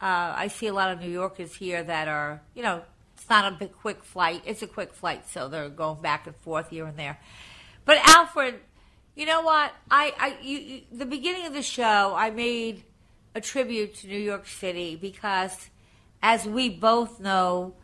uh, 0.00 0.32
I 0.44 0.48
see 0.48 0.68
a 0.68 0.72
lot 0.72 0.90
of 0.90 1.00
New 1.00 1.10
Yorkers 1.10 1.54
here 1.54 1.82
that 1.82 2.08
are 2.08 2.40
you 2.54 2.62
know 2.62 2.80
it's 3.14 3.28
not 3.28 3.52
a 3.52 3.54
big 3.54 3.72
quick 3.74 4.02
flight. 4.04 4.40
It's 4.46 4.62
a 4.62 4.66
quick 4.66 4.94
flight, 4.94 5.28
so 5.28 5.48
they're 5.48 5.68
going 5.68 6.00
back 6.00 6.26
and 6.26 6.34
forth 6.36 6.70
here 6.70 6.86
and 6.86 6.96
there. 6.96 7.18
But 7.84 7.98
Alfred, 8.16 8.54
You 9.14 9.26
know 9.26 9.42
what? 9.42 9.70
I, 9.90 10.14
I 10.18 10.36
you, 10.42 10.58
you, 10.58 10.80
the 10.90 11.04
beginning 11.04 11.44
of 11.44 11.52
the 11.52 11.62
show, 11.62 12.14
I 12.16 12.30
made 12.30 12.84
a 13.34 13.42
tribute 13.42 13.96
to 13.96 14.08
New 14.08 14.18
York 14.18 14.46
City 14.46 14.96
because, 14.96 15.68
as 16.22 16.46
we 16.46 16.70
both 16.70 17.20
know, 17.20 17.74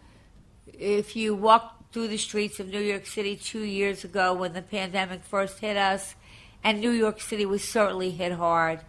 if 0.67 1.15
you 1.15 1.35
walk 1.35 1.80
through 1.93 2.09
the 2.09 2.17
streets 2.17 2.61
of 2.61 2.69
New 2.69 2.81
York 2.81 3.07
City 3.07 3.37
two 3.37 3.63
years 3.63 4.05
ago 4.05 4.33
when 4.33 4.53
the 4.53 4.63
pandemic 4.63 5.25
first 5.25 5.59
hit 5.59 5.77
us, 5.77 6.15
and 6.63 6.81
New 6.81 6.91
York 6.91 7.21
City 7.21 7.47
was 7.47 7.65
certainly 7.65 8.11
hit 8.11 8.33
hard. 8.33 8.81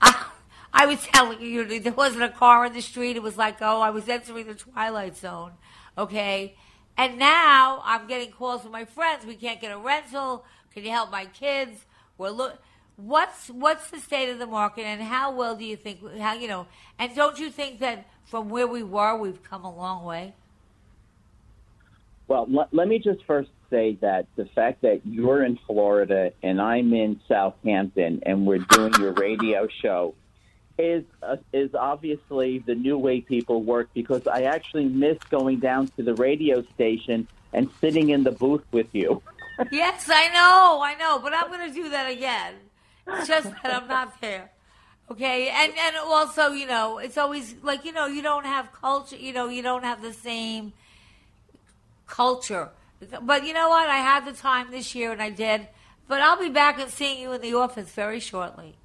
I, 0.00 0.26
I 0.72 0.86
was 0.86 1.02
telling 1.02 1.40
you, 1.40 1.80
there 1.80 1.92
wasn't 1.92 2.22
a 2.22 2.28
car 2.28 2.66
in 2.66 2.72
the 2.72 2.82
street. 2.82 3.16
It 3.16 3.22
was 3.22 3.36
like, 3.36 3.56
oh, 3.60 3.80
I 3.80 3.90
was 3.90 4.08
entering 4.08 4.46
the 4.46 4.54
twilight 4.54 5.16
zone. 5.16 5.52
Okay. 5.96 6.54
And 6.96 7.18
now 7.18 7.82
I'm 7.84 8.06
getting 8.06 8.30
calls 8.32 8.62
from 8.62 8.72
my 8.72 8.84
friends. 8.84 9.26
We 9.26 9.34
can't 9.34 9.60
get 9.60 9.72
a 9.72 9.78
rental. 9.78 10.44
Can 10.72 10.84
you 10.84 10.90
help 10.90 11.10
my 11.10 11.26
kids? 11.26 11.84
We're 12.18 12.30
look. 12.30 12.62
What's 12.96 13.48
what's 13.48 13.90
the 13.90 13.98
state 13.98 14.30
of 14.30 14.38
the 14.38 14.46
market, 14.46 14.84
and 14.84 15.02
how 15.02 15.30
well 15.30 15.54
do 15.54 15.66
you 15.66 15.76
think? 15.76 16.00
How 16.18 16.32
you 16.32 16.48
know? 16.48 16.66
And 16.98 17.14
don't 17.14 17.38
you 17.38 17.50
think 17.50 17.80
that 17.80 18.06
from 18.24 18.48
where 18.48 18.66
we 18.66 18.82
were, 18.82 19.14
we've 19.18 19.42
come 19.42 19.64
a 19.64 19.74
long 19.74 20.04
way? 20.04 20.34
Well, 22.28 22.48
l- 22.52 22.68
let 22.72 22.88
me 22.88 22.98
just 22.98 23.24
first 23.24 23.50
say 23.70 23.98
that 24.00 24.26
the 24.36 24.46
fact 24.46 24.82
that 24.82 25.00
you're 25.04 25.44
in 25.44 25.58
Florida 25.66 26.32
and 26.42 26.60
I'm 26.60 26.92
in 26.92 27.20
Southampton 27.28 28.22
and 28.24 28.46
we're 28.46 28.58
doing 28.58 28.92
your 28.98 29.12
radio 29.12 29.68
show 29.82 30.14
is 30.78 31.04
uh, 31.22 31.36
is 31.52 31.74
obviously 31.74 32.58
the 32.58 32.74
new 32.74 32.98
way 32.98 33.20
people 33.20 33.62
work 33.62 33.88
because 33.94 34.26
I 34.26 34.42
actually 34.42 34.84
miss 34.84 35.18
going 35.30 35.58
down 35.60 35.88
to 35.96 36.02
the 36.02 36.14
radio 36.14 36.62
station 36.74 37.28
and 37.52 37.70
sitting 37.80 38.10
in 38.10 38.24
the 38.24 38.32
booth 38.32 38.64
with 38.72 38.88
you. 38.92 39.22
yes, 39.72 40.08
I 40.10 40.28
know, 40.28 40.82
I 40.82 40.94
know, 40.98 41.18
but 41.18 41.32
I'm 41.32 41.48
going 41.48 41.66
to 41.66 41.74
do 41.74 41.88
that 41.90 42.10
again. 42.10 42.54
It's 43.06 43.28
just 43.28 43.50
that 43.62 43.72
I'm 43.72 43.88
not 43.88 44.20
there. 44.20 44.50
Okay, 45.10 45.48
and 45.48 45.72
and 45.78 45.96
also, 45.96 46.50
you 46.50 46.66
know, 46.66 46.98
it's 46.98 47.16
always 47.16 47.54
like 47.62 47.84
you 47.84 47.92
know, 47.92 48.06
you 48.06 48.22
don't 48.22 48.44
have 48.44 48.72
culture. 48.72 49.16
You 49.16 49.32
know, 49.32 49.48
you 49.48 49.62
don't 49.62 49.84
have 49.84 50.02
the 50.02 50.12
same 50.12 50.72
culture. 52.06 52.70
But 53.22 53.44
you 53.46 53.52
know 53.52 53.68
what? 53.68 53.88
I 53.88 53.96
had 53.96 54.24
the 54.24 54.32
time 54.32 54.70
this 54.70 54.94
year, 54.94 55.12
and 55.12 55.22
I 55.22 55.30
did. 55.30 55.68
But 56.08 56.20
I'll 56.20 56.38
be 56.38 56.48
back 56.48 56.78
and 56.78 56.90
seeing 56.90 57.20
you 57.20 57.32
in 57.32 57.40
the 57.40 57.54
office 57.54 57.90
very 57.90 58.20
shortly. 58.20 58.76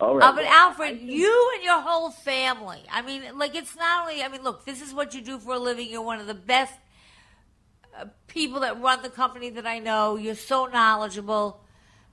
All 0.00 0.16
right. 0.16 0.28
Uh, 0.28 0.32
but 0.32 0.44
Alfred, 0.44 1.00
you 1.00 1.50
and 1.54 1.64
your 1.64 1.80
whole 1.80 2.10
family. 2.10 2.82
I 2.90 3.02
mean, 3.02 3.22
like 3.38 3.54
it's 3.54 3.76
not 3.76 4.02
only. 4.02 4.22
I 4.22 4.28
mean, 4.28 4.42
look, 4.42 4.64
this 4.64 4.82
is 4.82 4.92
what 4.92 5.14
you 5.14 5.22
do 5.22 5.38
for 5.38 5.54
a 5.54 5.58
living. 5.58 5.88
You're 5.88 6.02
one 6.02 6.20
of 6.20 6.26
the 6.26 6.34
best 6.34 6.74
uh, 7.96 8.06
people 8.26 8.60
that 8.60 8.80
run 8.80 9.02
the 9.02 9.10
company 9.10 9.50
that 9.50 9.66
I 9.66 9.78
know. 9.78 10.16
You're 10.16 10.34
so 10.34 10.66
knowledgeable. 10.66 11.60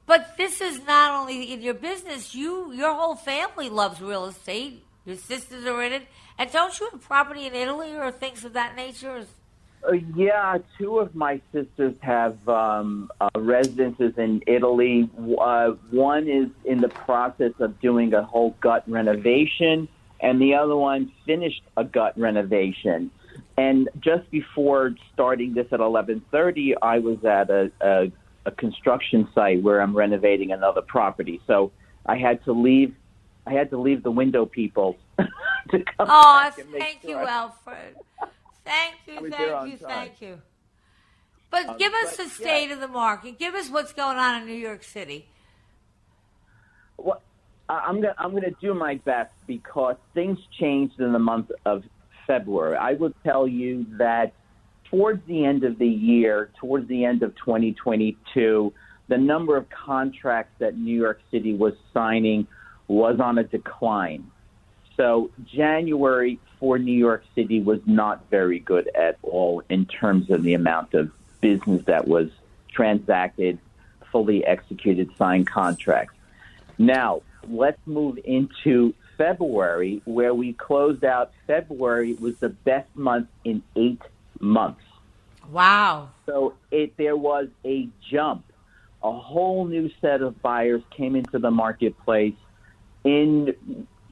But 0.05 0.37
this 0.37 0.61
is 0.61 0.83
not 0.85 1.19
only 1.19 1.53
in 1.53 1.61
your 1.61 1.75
business. 1.75 2.33
You, 2.33 2.71
your 2.73 2.93
whole 2.93 3.15
family 3.15 3.69
loves 3.69 4.01
real 4.01 4.25
estate. 4.25 4.83
Your 5.05 5.17
sisters 5.17 5.65
are 5.65 5.81
in 5.83 5.93
it, 5.93 6.03
and 6.37 6.51
don't 6.51 6.79
you 6.79 6.89
have 6.91 7.01
property 7.01 7.47
in 7.47 7.55
Italy 7.55 7.95
or 7.95 8.11
things 8.11 8.45
of 8.45 8.53
that 8.53 8.75
nature? 8.75 9.25
Uh, 9.87 9.93
yeah, 10.15 10.57
two 10.77 10.99
of 10.99 11.15
my 11.15 11.41
sisters 11.53 11.95
have 12.01 12.47
um, 12.49 13.09
uh, 13.21 13.29
residences 13.35 14.13
in 14.17 14.41
Italy. 14.45 15.09
Uh, 15.39 15.71
one 15.91 16.27
is 16.27 16.49
in 16.65 16.81
the 16.81 16.89
process 16.89 17.53
of 17.59 17.79
doing 17.79 18.13
a 18.13 18.23
whole 18.23 18.55
gut 18.59 18.83
renovation, 18.87 19.87
and 20.19 20.41
the 20.41 20.53
other 20.53 20.75
one 20.75 21.11
finished 21.25 21.61
a 21.77 21.83
gut 21.83 22.17
renovation. 22.19 23.09
And 23.57 23.89
just 23.99 24.29
before 24.31 24.95
starting 25.13 25.53
this 25.53 25.67
at 25.71 25.79
11:30, 25.79 26.75
I 26.81 26.99
was 26.99 27.23
at 27.23 27.49
a, 27.49 27.71
a, 27.81 28.11
a 28.45 28.51
construction 28.51 29.27
site 29.33 29.61
where 29.63 29.81
I'm 29.81 29.95
renovating 29.95 30.51
another 30.51 30.81
property. 30.81 31.41
So 31.47 31.71
I 32.05 32.17
had 32.17 32.43
to 32.45 32.51
leave. 32.51 32.93
I 33.47 33.53
had 33.53 33.69
to 33.69 33.77
leave 33.79 34.03
the 34.03 34.11
window 34.11 34.45
people 34.45 34.97
to 35.17 35.27
come 35.71 36.07
Oh, 36.09 36.39
back 36.41 36.57
and 36.57 36.71
make 36.71 36.81
thank 36.81 37.03
you. 37.03 37.17
Alfred. 37.17 37.95
Thank 38.69 38.95
you, 39.07 39.29
thank 39.29 39.71
you, 39.71 39.77
thank 39.77 40.21
you. 40.21 40.41
But 41.49 41.67
Um, 41.67 41.77
give 41.77 41.93
us 41.93 42.15
but, 42.15 42.25
the 42.25 42.29
state 42.29 42.67
yeah. 42.67 42.75
of 42.75 42.79
the 42.79 42.87
market. 42.87 43.39
Give 43.39 43.55
us 43.55 43.69
what's 43.69 43.93
going 43.93 44.17
on 44.17 44.41
in 44.41 44.47
New 44.47 44.53
York 44.53 44.83
City. 44.83 45.27
Well, 46.97 47.21
I'm 47.67 48.01
gonna 48.01 48.15
I'm 48.17 48.33
gonna 48.33 48.51
do 48.61 48.73
my 48.73 48.95
best 48.95 49.33
because 49.47 49.95
things 50.13 50.37
changed 50.59 50.99
in 50.99 51.11
the 51.13 51.19
month 51.19 51.51
of 51.65 51.83
February. 52.27 52.77
I 52.77 52.93
will 52.93 53.13
tell 53.23 53.47
you 53.47 53.85
that 53.97 54.33
towards 54.85 55.25
the 55.27 55.45
end 55.45 55.63
of 55.63 55.77
the 55.79 55.87
year, 55.87 56.51
towards 56.59 56.87
the 56.87 57.05
end 57.05 57.23
of 57.23 57.35
2022, 57.35 58.73
the 59.07 59.17
number 59.17 59.55
of 59.57 59.67
contracts 59.69 60.53
that 60.59 60.77
New 60.77 60.95
York 60.95 61.21
City 61.31 61.55
was 61.55 61.73
signing 61.93 62.47
was 62.87 63.19
on 63.19 63.37
a 63.37 63.43
decline. 63.43 64.29
So 64.99 65.31
January 65.45 66.39
for 66.59 66.77
New 66.77 66.91
York 66.91 67.23
City 67.33 67.61
was 67.61 67.79
not 67.85 68.29
very 68.29 68.59
good 68.59 68.89
at 68.93 69.17
all 69.23 69.63
in 69.69 69.85
terms 69.85 70.29
of 70.29 70.43
the 70.43 70.55
amount 70.55 70.93
of 70.93 71.09
business 71.39 71.85
that 71.85 72.05
was 72.05 72.29
transacted, 72.69 73.59
fully 74.11 74.43
executed, 74.43 75.09
signed 75.17 75.47
contracts. 75.47 76.15
Now, 76.77 77.21
let's 77.47 77.79
move 77.85 78.19
into 78.25 78.93
February, 79.17 80.01
where 80.03 80.33
we 80.33 80.51
closed 80.51 81.05
out 81.05 81.31
February 81.47 82.15
was 82.15 82.37
the 82.39 82.49
best 82.49 82.93
month 82.93 83.29
in 83.45 83.63
eight 83.77 84.01
months. 84.41 84.83
Wow. 85.49 86.09
So 86.25 86.55
it 86.71 86.97
there 86.97 87.15
was 87.15 87.47
a 87.63 87.87
jump. 88.11 88.43
A 89.01 89.13
whole 89.13 89.65
new 89.65 89.89
set 90.01 90.21
of 90.21 90.41
buyers 90.41 90.81
came 90.89 91.15
into 91.15 91.39
the 91.39 91.51
marketplace 91.51 92.35
in 93.05 93.55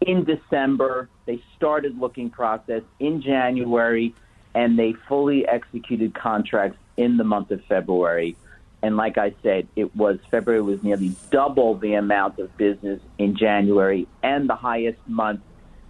in 0.02 0.24
December. 0.24 1.10
They 1.26 1.42
started 1.56 1.98
looking 1.98 2.30
process 2.30 2.84
in 3.00 3.22
January, 3.22 4.14
and 4.56 4.78
they 4.78 4.94
fully 5.08 5.48
executed 5.48 6.14
contracts 6.14 6.78
in 6.96 7.18
the 7.18 7.24
month 7.24 7.52
of 7.52 7.64
February. 7.66 8.36
And 8.84 8.96
like 8.96 9.18
I 9.18 9.34
said, 9.42 9.68
it 9.76 9.96
was 9.96 10.20
February 10.30 10.62
was 10.62 10.84
nearly 10.84 11.16
double 11.32 11.78
the 11.78 11.96
amount 11.96 12.40
of 12.40 12.56
business 12.58 13.02
in 13.18 13.36
January 13.36 14.08
and 14.22 14.48
the 14.48 14.56
highest 14.56 15.00
month 15.08 15.42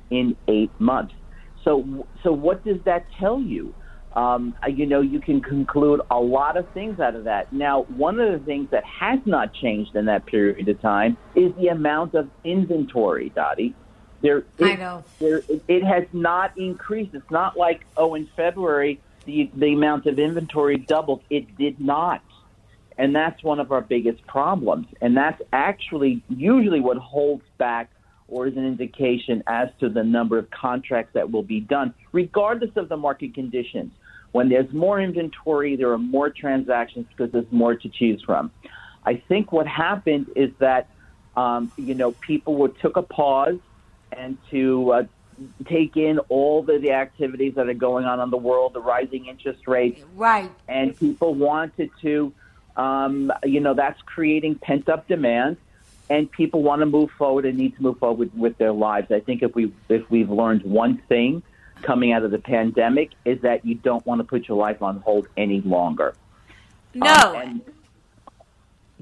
in 0.09 0.35
eight 0.47 0.71
months. 0.79 1.13
So, 1.63 2.07
so 2.23 2.31
what 2.31 2.63
does 2.63 2.81
that 2.85 3.05
tell 3.19 3.41
you? 3.41 3.73
Um, 4.13 4.55
you 4.67 4.85
know, 4.85 5.01
you 5.01 5.19
can 5.19 5.41
conclude 5.41 6.01
a 6.09 6.19
lot 6.19 6.57
of 6.57 6.67
things 6.69 6.99
out 6.99 7.13
of 7.13 7.25
that. 7.25 7.51
Now, 7.53 7.83
one 7.83 8.19
of 8.19 8.31
the 8.31 8.43
things 8.43 8.69
that 8.71 8.83
has 8.85 9.19
not 9.25 9.53
changed 9.53 9.95
in 9.95 10.05
that 10.05 10.25
period 10.25 10.67
of 10.67 10.81
time 10.81 11.17
is 11.35 11.53
the 11.55 11.67
amount 11.67 12.15
of 12.15 12.29
inventory, 12.43 13.29
Dottie. 13.35 13.75
There, 14.21 14.43
I 14.61 14.71
it- 14.71 14.79
know. 14.79 15.03
There, 15.19 15.37
it, 15.49 15.63
it 15.67 15.83
has 15.83 16.05
not 16.13 16.57
increased. 16.57 17.13
It's 17.13 17.31
not 17.31 17.57
like, 17.57 17.85
oh, 17.95 18.15
in 18.15 18.27
February, 18.35 18.99
the, 19.25 19.49
the 19.55 19.73
amount 19.73 20.05
of 20.05 20.19
inventory 20.19 20.77
doubled. 20.77 21.21
It 21.29 21.57
did 21.57 21.79
not. 21.79 22.21
And 22.97 23.15
that's 23.15 23.43
one 23.43 23.59
of 23.59 23.71
our 23.71 23.81
biggest 23.81 24.25
problems. 24.25 24.87
And 25.01 25.15
that's 25.15 25.41
actually 25.53 26.23
usually 26.29 26.79
what 26.79 26.97
holds 26.97 27.43
back 27.57 27.91
or 28.27 28.47
is 28.47 28.57
an 28.57 28.65
indication 28.65 29.43
as 29.47 29.69
to 29.79 29.87
the 29.87 30.03
number 30.03 30.37
of 30.37 30.49
contracts 30.49 31.13
that 31.13 31.31
will 31.31 31.43
be 31.43 31.59
done, 31.59 31.93
regardless 32.11 32.75
of 32.75 32.89
the 32.89 32.97
market 32.97 33.33
conditions. 33.33 33.91
When 34.31 34.49
there's 34.49 34.71
more 34.73 34.99
inventory, 34.99 35.75
there 35.75 35.91
are 35.91 35.97
more 35.97 36.29
transactions 36.29 37.05
because 37.09 37.31
there's 37.31 37.51
more 37.51 37.75
to 37.75 37.89
choose 37.89 38.21
from. 38.23 38.51
I 39.05 39.15
think 39.15 39.51
what 39.53 39.67
happened 39.67 40.27
is 40.35 40.51
that, 40.59 40.89
um, 41.37 41.71
you 41.77 41.93
know, 41.93 42.11
people 42.11 42.55
were, 42.55 42.69
took 42.69 42.97
a 42.97 43.01
pause 43.01 43.59
and 44.17 44.37
to 44.49 44.91
uh, 44.91 45.03
take 45.65 45.95
in 45.95 46.19
all 46.29 46.63
the, 46.63 46.79
the 46.79 46.91
activities 46.91 47.55
that 47.55 47.69
are 47.69 47.73
going 47.73 48.05
on 48.05 48.19
in 48.19 48.29
the 48.29 48.37
world, 48.37 48.73
the 48.73 48.81
rising 48.81 49.27
interest 49.27 49.67
rates, 49.67 50.03
Right. 50.15 50.51
and 50.67 50.97
people 50.97 51.35
wanted 51.35 51.91
to, 52.01 52.33
um, 52.75 53.31
you 53.43 53.59
know, 53.59 53.73
that's 53.73 54.01
creating 54.01 54.55
pent 54.55 54.89
up 54.89 55.07
demand, 55.07 55.57
and 56.09 56.31
people 56.31 56.63
want 56.63 56.79
to 56.81 56.85
move 56.85 57.11
forward 57.11 57.45
and 57.45 57.57
need 57.57 57.75
to 57.75 57.83
move 57.83 57.99
forward 57.99 58.17
with, 58.17 58.33
with 58.33 58.57
their 58.57 58.71
lives. 58.71 59.11
I 59.11 59.19
think 59.19 59.43
if 59.43 59.53
we 59.55 59.71
if 59.89 60.09
we've 60.09 60.29
learned 60.29 60.63
one 60.63 60.97
thing 61.09 61.43
coming 61.83 62.11
out 62.11 62.23
of 62.23 62.31
the 62.31 62.39
pandemic 62.39 63.11
is 63.23 63.41
that 63.41 63.63
you 63.63 63.75
don't 63.75 64.03
want 64.05 64.19
to 64.19 64.23
put 64.23 64.47
your 64.47 64.57
life 64.57 64.81
on 64.81 64.99
hold 65.01 65.27
any 65.37 65.61
longer. 65.61 66.15
No. 66.95 67.05
Um, 67.05 67.35
and 67.35 67.61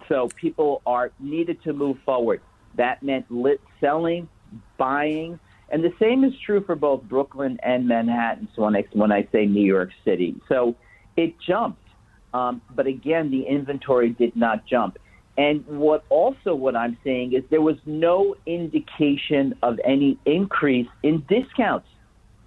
so 0.09 0.27
people 0.35 0.81
are 0.85 1.11
needed 1.19 1.63
to 1.63 1.73
move 1.73 1.99
forward. 2.05 2.41
That 2.75 3.01
meant 3.01 3.31
lit 3.31 3.61
selling, 3.79 4.27
buying, 4.77 5.39
and 5.69 5.83
the 5.83 5.93
same 5.99 6.23
is 6.23 6.33
true 6.45 6.63
for 6.63 6.75
both 6.75 7.03
Brooklyn 7.03 7.59
and 7.63 7.87
Manhattan. 7.87 8.47
So 8.55 8.63
when 8.63 8.75
I 8.75 8.85
when 8.93 9.11
I 9.11 9.27
say 9.31 9.45
New 9.45 9.65
York 9.65 9.89
City, 10.03 10.39
so 10.47 10.75
it 11.17 11.35
jumped, 11.39 11.87
um, 12.33 12.61
but 12.75 12.87
again, 12.87 13.31
the 13.31 13.43
inventory 13.43 14.09
did 14.09 14.35
not 14.35 14.65
jump. 14.65 14.97
And 15.37 15.65
what 15.67 16.05
also 16.09 16.55
what 16.55 16.75
I'm 16.75 16.97
saying 17.03 17.33
is 17.33 17.43
there 17.49 17.61
was 17.61 17.75
no 17.85 18.35
indication 18.45 19.55
of 19.61 19.79
any 19.83 20.17
increase 20.25 20.87
in 21.03 21.25
discounts 21.27 21.87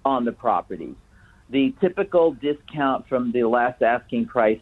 on 0.05 0.25
the 0.25 0.31
properties. 0.31 0.95
The 1.49 1.73
typical 1.81 2.33
discount 2.33 3.07
from 3.07 3.31
the 3.31 3.43
last 3.43 3.81
asking 3.81 4.27
price 4.27 4.59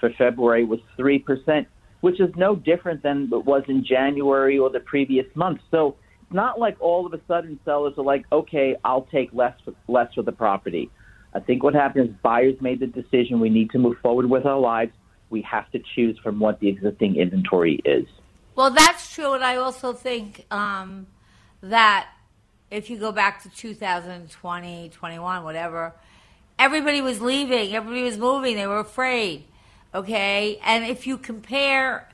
for 0.00 0.10
February 0.10 0.64
was 0.64 0.80
3%. 0.98 1.66
which 2.00 2.20
is 2.20 2.28
no 2.36 2.54
different 2.54 3.02
than 3.02 3.30
it 3.32 3.44
was 3.46 3.62
in 3.66 3.82
January 3.82 4.58
or 4.58 4.68
the 4.68 4.80
previous 4.80 5.24
month. 5.34 5.60
So 5.70 5.96
not 6.34 6.58
like 6.58 6.76
all 6.80 7.06
of 7.06 7.14
a 7.14 7.20
sudden 7.26 7.58
sellers 7.64 7.94
are 7.96 8.04
like, 8.04 8.24
okay, 8.32 8.76
I'll 8.84 9.06
take 9.06 9.32
less 9.32 9.54
less 9.88 10.12
for 10.14 10.22
the 10.22 10.32
property. 10.32 10.90
I 11.32 11.40
think 11.40 11.62
what 11.62 11.74
happened 11.74 12.10
is 12.10 12.16
buyers 12.22 12.60
made 12.60 12.80
the 12.80 12.86
decision 12.86 13.40
we 13.40 13.50
need 13.50 13.70
to 13.70 13.78
move 13.78 13.96
forward 14.02 14.28
with 14.28 14.44
our 14.44 14.58
lives. 14.58 14.92
We 15.30 15.42
have 15.42 15.70
to 15.72 15.80
choose 15.94 16.18
from 16.18 16.38
what 16.38 16.60
the 16.60 16.68
existing 16.68 17.16
inventory 17.16 17.80
is. 17.84 18.06
Well, 18.54 18.70
that's 18.70 19.12
true, 19.12 19.32
and 19.32 19.42
I 19.42 19.56
also 19.56 19.92
think 19.92 20.46
um, 20.52 21.08
that 21.60 22.08
if 22.70 22.88
you 22.88 22.98
go 22.98 23.10
back 23.10 23.42
to 23.42 23.48
2020, 23.50 24.90
21, 24.90 25.42
whatever, 25.42 25.92
everybody 26.58 27.00
was 27.00 27.20
leaving, 27.20 27.74
everybody 27.74 28.04
was 28.04 28.16
moving, 28.16 28.54
they 28.56 28.66
were 28.66 28.78
afraid. 28.78 29.44
Okay, 29.92 30.60
and 30.64 30.84
if 30.84 31.06
you 31.06 31.18
compare, 31.18 32.08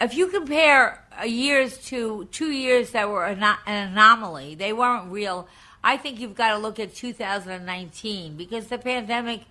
if 0.00 0.14
you 0.14 0.26
compare 0.28 1.03
years 1.26 1.78
to 1.86 2.28
two 2.32 2.50
years 2.50 2.90
that 2.90 3.08
were 3.08 3.26
an 3.26 3.44
anomaly, 3.66 4.54
they 4.54 4.72
weren't 4.72 5.10
real. 5.10 5.48
I 5.82 5.96
think 5.96 6.18
you've 6.18 6.34
got 6.34 6.50
to 6.50 6.58
look 6.58 6.80
at 6.80 6.94
2019 6.94 8.36
because 8.36 8.68
the 8.68 8.78
pandemic, 8.78 9.42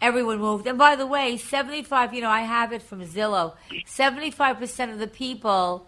everyone 0.00 0.38
moved. 0.38 0.66
And 0.66 0.78
by 0.78 0.96
the 0.96 1.06
way, 1.06 1.36
75, 1.36 2.14
you 2.14 2.22
know, 2.22 2.30
I 2.30 2.40
have 2.40 2.72
it 2.72 2.82
from 2.82 3.04
Zillow, 3.04 3.54
75% 3.86 4.92
of 4.92 4.98
the 4.98 5.06
people 5.06 5.86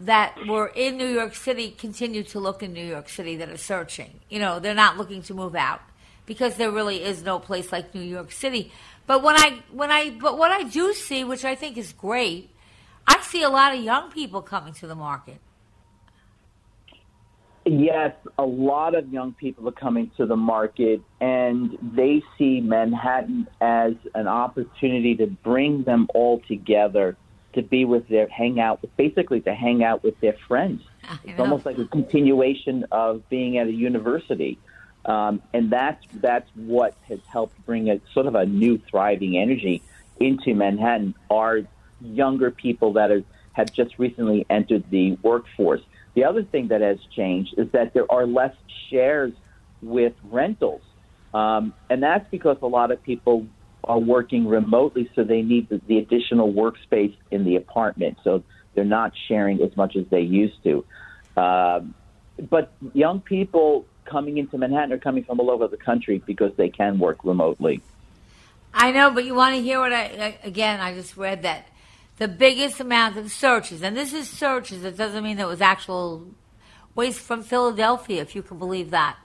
that 0.00 0.46
were 0.46 0.68
in 0.68 0.96
New 0.96 1.08
York 1.08 1.34
City 1.34 1.70
continue 1.70 2.22
to 2.22 2.38
look 2.38 2.62
in 2.62 2.72
New 2.72 2.84
York 2.84 3.08
City 3.08 3.36
that 3.36 3.48
are 3.48 3.56
searching. 3.56 4.20
You 4.28 4.38
know, 4.38 4.60
they're 4.60 4.74
not 4.74 4.96
looking 4.96 5.22
to 5.22 5.34
move 5.34 5.54
out 5.54 5.80
because 6.24 6.56
there 6.56 6.70
really 6.70 7.02
is 7.02 7.22
no 7.22 7.38
place 7.38 7.72
like 7.72 7.94
New 7.94 8.02
York 8.02 8.30
City. 8.30 8.72
But 9.06 9.22
when 9.22 9.36
I 9.36 9.60
when 9.72 9.90
I 9.90 10.10
but 10.10 10.38
what 10.38 10.52
I 10.52 10.62
do 10.64 10.92
see, 10.92 11.24
which 11.24 11.44
I 11.44 11.54
think 11.54 11.76
is 11.76 11.92
great, 11.92 12.50
I 13.08 13.20
see 13.22 13.42
a 13.42 13.48
lot 13.48 13.74
of 13.74 13.82
young 13.82 14.10
people 14.10 14.42
coming 14.42 14.74
to 14.74 14.86
the 14.86 14.94
market. 14.94 15.40
Yes, 17.64 18.14
a 18.38 18.44
lot 18.44 18.94
of 18.94 19.12
young 19.12 19.34
people 19.34 19.68
are 19.68 19.72
coming 19.72 20.10
to 20.16 20.26
the 20.26 20.36
market 20.36 21.02
and 21.20 21.76
they 21.82 22.22
see 22.38 22.60
Manhattan 22.60 23.46
as 23.60 23.94
an 24.14 24.26
opportunity 24.26 25.14
to 25.16 25.26
bring 25.26 25.82
them 25.82 26.06
all 26.14 26.40
together 26.48 27.16
to 27.54 27.62
be 27.62 27.84
with 27.84 28.08
their 28.08 28.28
hang 28.28 28.60
out, 28.60 28.80
basically 28.96 29.40
to 29.42 29.54
hang 29.54 29.82
out 29.82 30.02
with 30.02 30.18
their 30.20 30.36
friends. 30.46 30.82
It's 31.24 31.40
almost 31.40 31.64
like 31.64 31.78
a 31.78 31.86
continuation 31.86 32.84
of 32.92 33.26
being 33.30 33.56
at 33.56 33.66
a 33.66 33.72
university. 33.72 34.58
Um, 35.06 35.40
and 35.54 35.70
that's 35.70 36.04
that's 36.20 36.50
what 36.54 36.94
has 37.08 37.20
helped 37.26 37.64
bring 37.64 37.88
a 37.88 37.98
sort 38.12 38.26
of 38.26 38.34
a 38.34 38.44
new 38.44 38.78
thriving 38.90 39.38
energy 39.38 39.82
into 40.20 40.54
Manhattan. 40.54 41.14
Are 41.30 41.62
younger 42.00 42.50
people 42.50 42.92
that 42.94 43.10
have 43.52 43.72
just 43.72 43.98
recently 43.98 44.46
entered 44.48 44.84
the 44.90 45.12
workforce. 45.22 45.80
The 46.14 46.24
other 46.24 46.42
thing 46.42 46.68
that 46.68 46.80
has 46.80 46.98
changed 47.14 47.54
is 47.58 47.70
that 47.72 47.94
there 47.94 48.10
are 48.10 48.26
less 48.26 48.54
shares 48.90 49.32
with 49.82 50.14
rentals. 50.24 50.82
Um, 51.34 51.74
and 51.90 52.02
that's 52.02 52.28
because 52.30 52.56
a 52.62 52.66
lot 52.66 52.90
of 52.90 53.02
people 53.02 53.46
are 53.84 53.98
working 53.98 54.46
remotely, 54.46 55.10
so 55.14 55.24
they 55.24 55.42
need 55.42 55.68
the, 55.68 55.80
the 55.86 55.98
additional 55.98 56.52
workspace 56.52 57.16
in 57.30 57.44
the 57.44 57.56
apartment. 57.56 58.18
So 58.24 58.42
they're 58.74 58.84
not 58.84 59.12
sharing 59.28 59.62
as 59.62 59.76
much 59.76 59.96
as 59.96 60.06
they 60.10 60.20
used 60.20 60.62
to. 60.64 60.84
Um, 61.36 61.94
but 62.50 62.72
young 62.94 63.20
people 63.20 63.86
coming 64.04 64.38
into 64.38 64.56
Manhattan 64.58 64.92
are 64.92 64.98
coming 64.98 65.24
from 65.24 65.40
all 65.40 65.50
over 65.50 65.68
the 65.68 65.76
country 65.76 66.22
because 66.24 66.52
they 66.56 66.68
can 66.68 66.98
work 66.98 67.24
remotely. 67.24 67.82
I 68.72 68.92
know, 68.92 69.10
but 69.10 69.24
you 69.24 69.34
want 69.34 69.54
to 69.54 69.62
hear 69.62 69.80
what 69.80 69.92
I, 69.92 70.38
again, 70.42 70.80
I 70.80 70.94
just 70.94 71.16
read 71.16 71.42
that 71.42 71.66
the 72.18 72.28
biggest 72.28 72.80
amount 72.80 73.16
of 73.16 73.30
searches, 73.30 73.82
and 73.82 73.96
this 73.96 74.12
is 74.12 74.28
searches, 74.28 74.84
it 74.84 74.96
doesn't 74.96 75.24
mean 75.24 75.38
it 75.38 75.46
was 75.46 75.60
actual 75.60 76.26
waste 76.94 77.20
from 77.20 77.42
Philadelphia, 77.42 78.20
if 78.20 78.34
you 78.34 78.42
can 78.42 78.58
believe 78.58 78.90
that. 78.90 79.16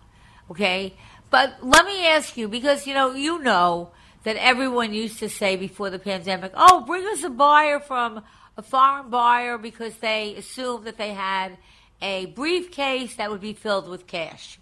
Okay? 0.49 0.93
But 1.29 1.57
let 1.63 1.85
me 1.85 2.05
ask 2.05 2.37
you, 2.37 2.47
because 2.47 2.85
you 2.85 2.93
know, 2.93 3.13
you 3.13 3.39
know 3.39 3.91
that 4.23 4.35
everyone 4.37 4.93
used 4.93 5.19
to 5.19 5.29
say 5.29 5.55
before 5.55 5.89
the 5.89 5.99
pandemic, 5.99 6.51
oh, 6.55 6.81
bring 6.85 7.05
us 7.07 7.23
a 7.23 7.29
buyer 7.29 7.79
from 7.79 8.23
a 8.55 8.61
foreign 8.61 9.09
buyer 9.09 9.57
because 9.57 9.95
they 9.97 10.35
assumed 10.35 10.85
that 10.85 10.97
they 10.97 11.13
had 11.13 11.57
a 12.01 12.27
briefcase 12.27 13.15
that 13.15 13.31
would 13.31 13.41
be 13.41 13.53
filled 13.53 13.87
with 13.89 14.05
cash. 14.05 14.59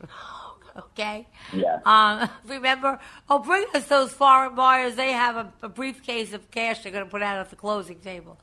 okay? 0.78 1.28
Yeah. 1.54 1.80
Um, 1.86 2.30
remember, 2.46 3.00
oh, 3.30 3.40
bring 3.40 3.66
us 3.74 3.86
those 3.86 4.14
foreign 4.14 4.56
buyers. 4.56 4.96
They 4.96 5.12
have 5.12 5.36
a, 5.36 5.54
a 5.64 5.70
briefcase 5.70 6.34
of 6.34 6.50
cash 6.52 6.84
they're 6.84 6.92
going 6.92 7.06
to 7.06 7.10
put 7.10 7.22
out 7.22 7.40
at 7.40 7.50
the 7.50 7.56
closing 7.56 8.00
table. 8.00 8.40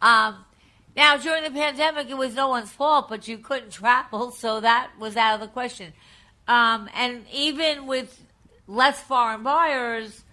Um, 0.00 0.44
now, 0.96 1.18
during 1.18 1.44
the 1.44 1.50
pandemic, 1.50 2.08
it 2.08 2.16
was 2.16 2.34
no 2.34 2.48
one's 2.48 2.70
fault, 2.70 3.08
but 3.08 3.28
you 3.28 3.38
couldn't 3.38 3.70
travel, 3.70 4.30
so 4.36 4.60
that 4.60 4.90
was 4.98 5.16
out 5.16 5.34
of 5.34 5.40
the 5.40 5.48
question. 5.48 5.92
Um, 6.48 6.88
and 6.94 7.24
even 7.32 7.86
with 7.86 8.22
less 8.66 9.00
foreign 9.00 9.42
buyers, 9.42 10.24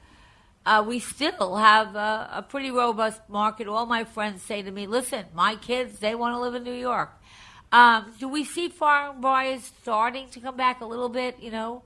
uh, 0.65 0.83
we 0.87 0.99
still 0.99 1.57
have 1.57 1.95
a, 1.95 2.29
a 2.33 2.41
pretty 2.41 2.71
robust 2.71 3.19
market. 3.27 3.67
All 3.67 3.85
my 3.85 4.05
friends 4.05 4.41
say 4.41 4.61
to 4.61 4.71
me, 4.71 4.87
listen, 4.87 5.25
my 5.33 5.55
kids, 5.55 5.99
they 5.99 6.15
want 6.15 6.35
to 6.35 6.39
live 6.39 6.55
in 6.55 6.63
New 6.63 6.73
York. 6.73 7.11
Um, 7.73 8.13
do 8.19 8.27
we 8.27 8.43
see 8.43 8.69
foreign 8.69 9.19
buyers 9.19 9.71
starting 9.81 10.29
to 10.29 10.39
come 10.39 10.55
back 10.55 10.81
a 10.81 10.85
little 10.85 11.09
bit? 11.09 11.39
You 11.41 11.49
know. 11.49 11.81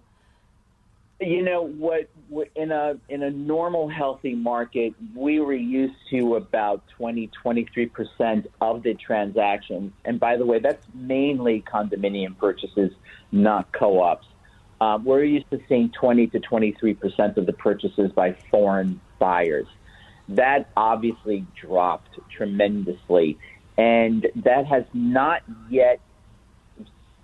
You 1.21 1.41
know 1.41 1.65
what? 1.65 2.10
In 2.56 2.71
a 2.71 2.97
in 3.08 3.23
a 3.23 3.32
normal 3.32 3.88
healthy 3.88 4.36
market, 4.36 4.93
we 5.15 5.39
were 5.39 5.54
used 5.54 5.95
to 6.12 6.36
about 6.36 6.84
20, 6.97 7.32
23 7.41 7.86
percent 7.88 8.52
of 8.60 8.84
the 8.84 8.95
transactions. 8.95 9.93
And 10.04 10.19
by 10.19 10.36
the 10.36 10.45
way, 10.45 10.60
that's 10.60 10.86
mainly 10.93 11.63
condominium 11.65 12.38
purchases, 12.38 12.91
not 13.32 13.71
co-ops. 13.71 14.28
Um, 14.82 15.06
we're 15.06 15.23
used 15.23 15.50
to 15.52 15.60
seeing 15.69 15.89
20 15.89 16.28
to 16.28 16.39
23 16.41 16.93
percent 16.95 17.38
of 17.38 17.45
the 17.45 17.54
purchases 17.54 18.12
by 18.12 18.34
foreign 18.52 19.00
buyers. 19.19 19.67
That 20.30 20.69
obviously 20.76 21.45
dropped 21.56 22.19
tremendously 22.30 23.39
and 23.77 24.27
that 24.43 24.65
has 24.65 24.83
not 24.93 25.43
yet 25.69 25.99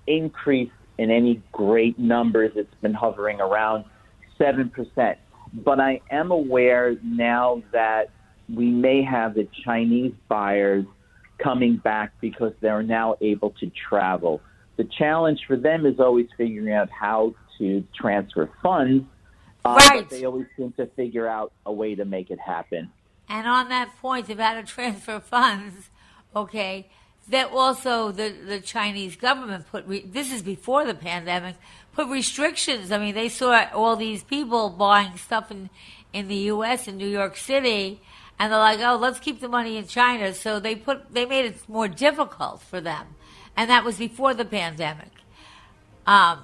increased 0.05 0.71
in 0.97 1.09
any 1.09 1.41
great 1.51 1.97
numbers. 1.97 2.51
It's 2.55 2.73
been 2.81 2.93
hovering 2.93 3.41
around 3.41 3.85
7%. 4.39 5.15
But 5.53 5.79
I 5.79 6.01
am 6.11 6.31
aware 6.31 6.95
now 7.03 7.63
that 7.71 8.09
we 8.53 8.69
may 8.69 9.03
have 9.03 9.35
the 9.35 9.47
Chinese 9.63 10.13
buyers 10.27 10.85
coming 11.39 11.77
back 11.77 12.11
because 12.21 12.53
they're 12.61 12.83
now 12.83 13.15
able 13.21 13.51
to 13.59 13.71
travel. 13.89 14.41
The 14.77 14.87
challenge 14.97 15.41
for 15.47 15.55
them 15.55 15.85
is 15.85 15.99
always 15.99 16.27
figuring 16.37 16.73
out 16.73 16.89
how 16.89 17.35
to 17.57 17.83
transfer 17.95 18.49
funds. 18.61 19.05
Uh, 19.65 19.75
right. 19.77 20.01
But 20.01 20.09
they 20.09 20.25
always 20.25 20.47
seem 20.57 20.73
to 20.73 20.87
figure 20.87 21.27
out 21.27 21.53
a 21.65 21.71
way 21.71 21.95
to 21.95 22.05
make 22.05 22.29
it 22.29 22.39
happen. 22.39 22.91
And 23.29 23.47
on 23.47 23.69
that 23.69 23.95
point 23.97 24.29
about 24.29 24.57
a 24.57 24.63
transfer 24.63 25.19
funds, 25.19 25.89
okay, 26.35 26.87
that 27.29 27.51
also 27.51 28.11
the, 28.11 28.29
the 28.45 28.59
Chinese 28.59 29.15
government 29.15 29.65
put, 29.71 29.85
re- 29.87 30.05
this 30.05 30.31
is 30.31 30.41
before 30.41 30.85
the 30.85 30.93
pandemic, 30.93 31.55
put 31.93 32.07
restrictions. 32.07 32.91
I 32.91 32.97
mean, 32.97 33.15
they 33.15 33.29
saw 33.29 33.67
all 33.73 33.95
these 33.95 34.23
people 34.23 34.69
buying 34.69 35.17
stuff 35.17 35.51
in, 35.51 35.69
in 36.11 36.27
the 36.27 36.35
U.S. 36.35 36.87
in 36.87 36.97
New 36.97 37.07
York 37.07 37.37
City, 37.37 38.01
and 38.39 38.51
they're 38.51 38.59
like, 38.59 38.79
oh, 38.81 38.97
let's 38.97 39.19
keep 39.19 39.39
the 39.39 39.47
money 39.47 39.77
in 39.77 39.87
China. 39.87 40.33
So 40.33 40.59
they 40.59 40.75
put, 40.75 41.13
they 41.13 41.25
made 41.25 41.45
it 41.45 41.69
more 41.69 41.87
difficult 41.87 42.61
for 42.61 42.81
them. 42.81 43.07
And 43.55 43.69
that 43.69 43.85
was 43.85 43.97
before 43.97 44.33
the 44.33 44.45
pandemic. 44.45 45.11
Um, 46.05 46.39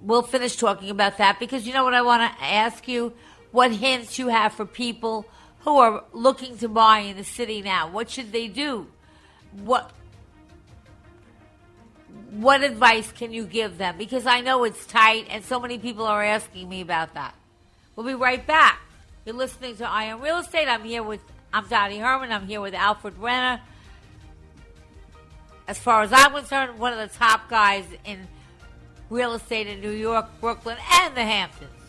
we'll 0.00 0.22
finish 0.22 0.56
talking 0.56 0.88
about 0.88 1.18
that 1.18 1.38
because 1.38 1.66
you 1.66 1.74
know 1.74 1.84
what 1.84 1.92
I 1.92 2.02
want 2.02 2.22
to 2.22 2.44
ask 2.44 2.88
you? 2.88 3.12
What 3.50 3.72
hints 3.72 4.18
you 4.18 4.28
have 4.28 4.54
for 4.54 4.64
people– 4.64 5.26
who 5.60 5.78
are 5.78 6.04
looking 6.12 6.58
to 6.58 6.68
buy 6.68 7.00
in 7.00 7.16
the 7.16 7.24
city 7.24 7.62
now? 7.62 7.88
What 7.88 8.10
should 8.10 8.32
they 8.32 8.48
do? 8.48 8.86
What 9.52 9.92
what 12.30 12.62
advice 12.62 13.10
can 13.10 13.32
you 13.32 13.44
give 13.44 13.76
them? 13.78 13.96
Because 13.98 14.24
I 14.24 14.40
know 14.40 14.62
it's 14.64 14.86
tight, 14.86 15.26
and 15.30 15.44
so 15.44 15.58
many 15.58 15.78
people 15.78 16.06
are 16.06 16.22
asking 16.22 16.68
me 16.68 16.80
about 16.80 17.14
that. 17.14 17.34
We'll 17.96 18.06
be 18.06 18.14
right 18.14 18.44
back. 18.46 18.80
You're 19.24 19.34
listening 19.34 19.76
to 19.76 19.88
Eye 19.88 20.12
on 20.12 20.20
Real 20.20 20.38
Estate. 20.38 20.68
I'm 20.68 20.84
here 20.84 21.02
with 21.02 21.20
I'm 21.52 21.66
Dottie 21.66 21.98
Herman. 21.98 22.30
I'm 22.30 22.46
here 22.46 22.60
with 22.60 22.74
Alfred 22.74 23.18
Renner. 23.18 23.60
As 25.66 25.78
far 25.78 26.02
as 26.02 26.12
I'm 26.12 26.32
concerned, 26.32 26.78
one 26.78 26.92
of 26.92 26.98
the 26.98 27.16
top 27.16 27.48
guys 27.50 27.84
in 28.04 28.28
real 29.08 29.34
estate 29.34 29.66
in 29.66 29.80
New 29.80 29.90
York, 29.90 30.26
Brooklyn, 30.40 30.78
and 30.92 31.16
the 31.16 31.22
Hamptons. 31.24 31.79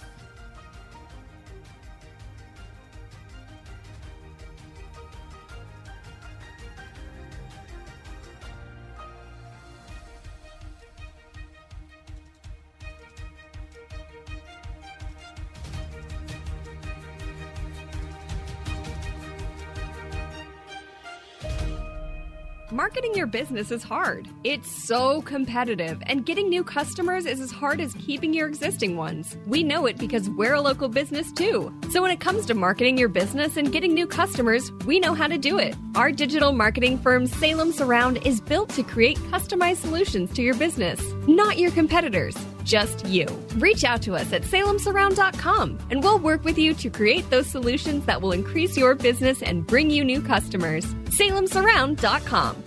Marketing 22.74 23.14
your 23.16 23.28
business 23.28 23.70
is 23.70 23.84
hard. 23.84 24.30
It's 24.46 24.72
so 24.72 25.22
competitive, 25.24 26.02
and 26.06 26.26
getting 26.26 26.48
new 26.48 26.64
customers 26.64 27.26
is 27.26 27.42
as 27.42 27.52
hard 27.52 27.82
as 27.82 27.94
keeping 27.96 28.34
your 28.34 28.48
existing 28.48 28.96
ones. 28.96 29.36
We 29.46 29.62
know 29.62 29.88
it 29.88 29.98
because 29.98 30.30
we're 30.30 30.54
a 30.54 30.62
local 30.62 30.88
business 30.88 31.34
too. 31.34 31.74
So 31.90 32.02
when 32.02 32.12
it 32.12 32.22
comes 32.22 32.46
to 32.46 32.54
marketing 32.54 32.98
your 32.98 33.10
business 33.10 33.58
and 33.58 33.74
getting 33.74 33.94
new 33.94 34.08
customers, 34.08 34.72
we 34.86 35.02
know 35.02 35.14
how 35.14 35.28
to 35.28 35.38
do 35.38 35.60
it. 35.60 35.76
Our 35.96 36.14
digital 36.14 36.54
marketing 36.54 36.98
firm 37.00 37.28
Salem 37.28 37.74
Surround 37.74 38.26
is 38.26 38.40
built 38.40 38.70
to 38.70 38.84
create 38.84 39.18
customized 39.18 39.82
solutions 39.82 40.32
to 40.36 40.42
your 40.42 40.56
business, 40.56 41.02
not 41.28 41.60
your 41.60 41.72
competitors 41.72 42.38
just 42.64 43.06
you. 43.06 43.26
Reach 43.56 43.84
out 43.84 44.02
to 44.04 44.16
us 44.16 44.32
at 44.34 44.44
salemsurround.com 44.44 45.80
and 45.90 46.04
we'll 46.04 46.20
work 46.20 46.44
with 46.44 46.58
you 46.58 46.74
to 46.76 46.90
create 46.90 47.30
those 47.30 47.48
solutions 47.48 48.06
that 48.06 48.22
will 48.22 48.32
increase 48.32 48.78
your 48.78 48.96
business 48.96 49.42
and 49.42 49.66
bring 49.66 49.90
you 49.90 50.04
new 50.04 50.22
customers. 50.22 50.86
salemsurround.com. 51.06 52.64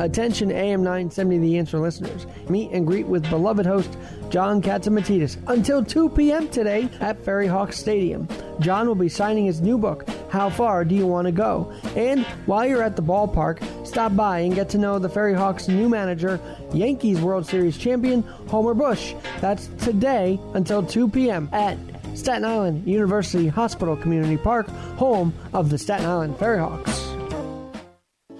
Attention 0.00 0.50
AM 0.50 0.82
970 0.82 1.38
The 1.38 1.58
Answer 1.58 1.78
listeners. 1.78 2.26
Meet 2.48 2.70
and 2.72 2.86
greet 2.86 3.06
with 3.06 3.28
beloved 3.28 3.66
host 3.66 3.98
John 4.30 4.62
Catsimatidis 4.62 5.36
until 5.48 5.84
2 5.84 6.08
p.m. 6.10 6.48
today 6.48 6.88
at 7.00 7.22
Ferry 7.22 7.46
Hawk 7.46 7.74
Stadium. 7.74 8.26
John 8.60 8.88
will 8.88 8.94
be 8.94 9.10
signing 9.10 9.44
his 9.44 9.60
new 9.60 9.76
book, 9.76 10.08
How 10.30 10.48
Far 10.48 10.84
Do 10.84 10.94
You 10.94 11.06
Want 11.06 11.26
to 11.26 11.32
Go? 11.32 11.72
And 11.96 12.24
while 12.46 12.66
you're 12.66 12.82
at 12.82 12.96
the 12.96 13.02
ballpark, 13.02 13.86
stop 13.86 14.14
by 14.14 14.40
and 14.40 14.54
get 14.54 14.68
to 14.70 14.78
know 14.78 14.98
the 14.98 15.08
Ferry 15.08 15.34
Hawks' 15.34 15.68
new 15.68 15.88
manager, 15.88 16.40
Yankees 16.72 17.20
World 17.20 17.46
Series 17.46 17.76
champion 17.76 18.22
Homer 18.48 18.74
Bush. 18.74 19.14
That's 19.40 19.66
today 19.84 20.38
until 20.54 20.84
2 20.84 21.08
p.m. 21.08 21.48
at 21.52 21.76
Staten 22.14 22.44
Island 22.44 22.86
University 22.86 23.48
Hospital 23.48 23.96
Community 23.96 24.36
Park, 24.36 24.68
home 24.96 25.32
of 25.52 25.70
the 25.70 25.78
Staten 25.78 26.06
Island 26.06 26.38
Ferry 26.38 26.58
Hawks. 26.58 26.99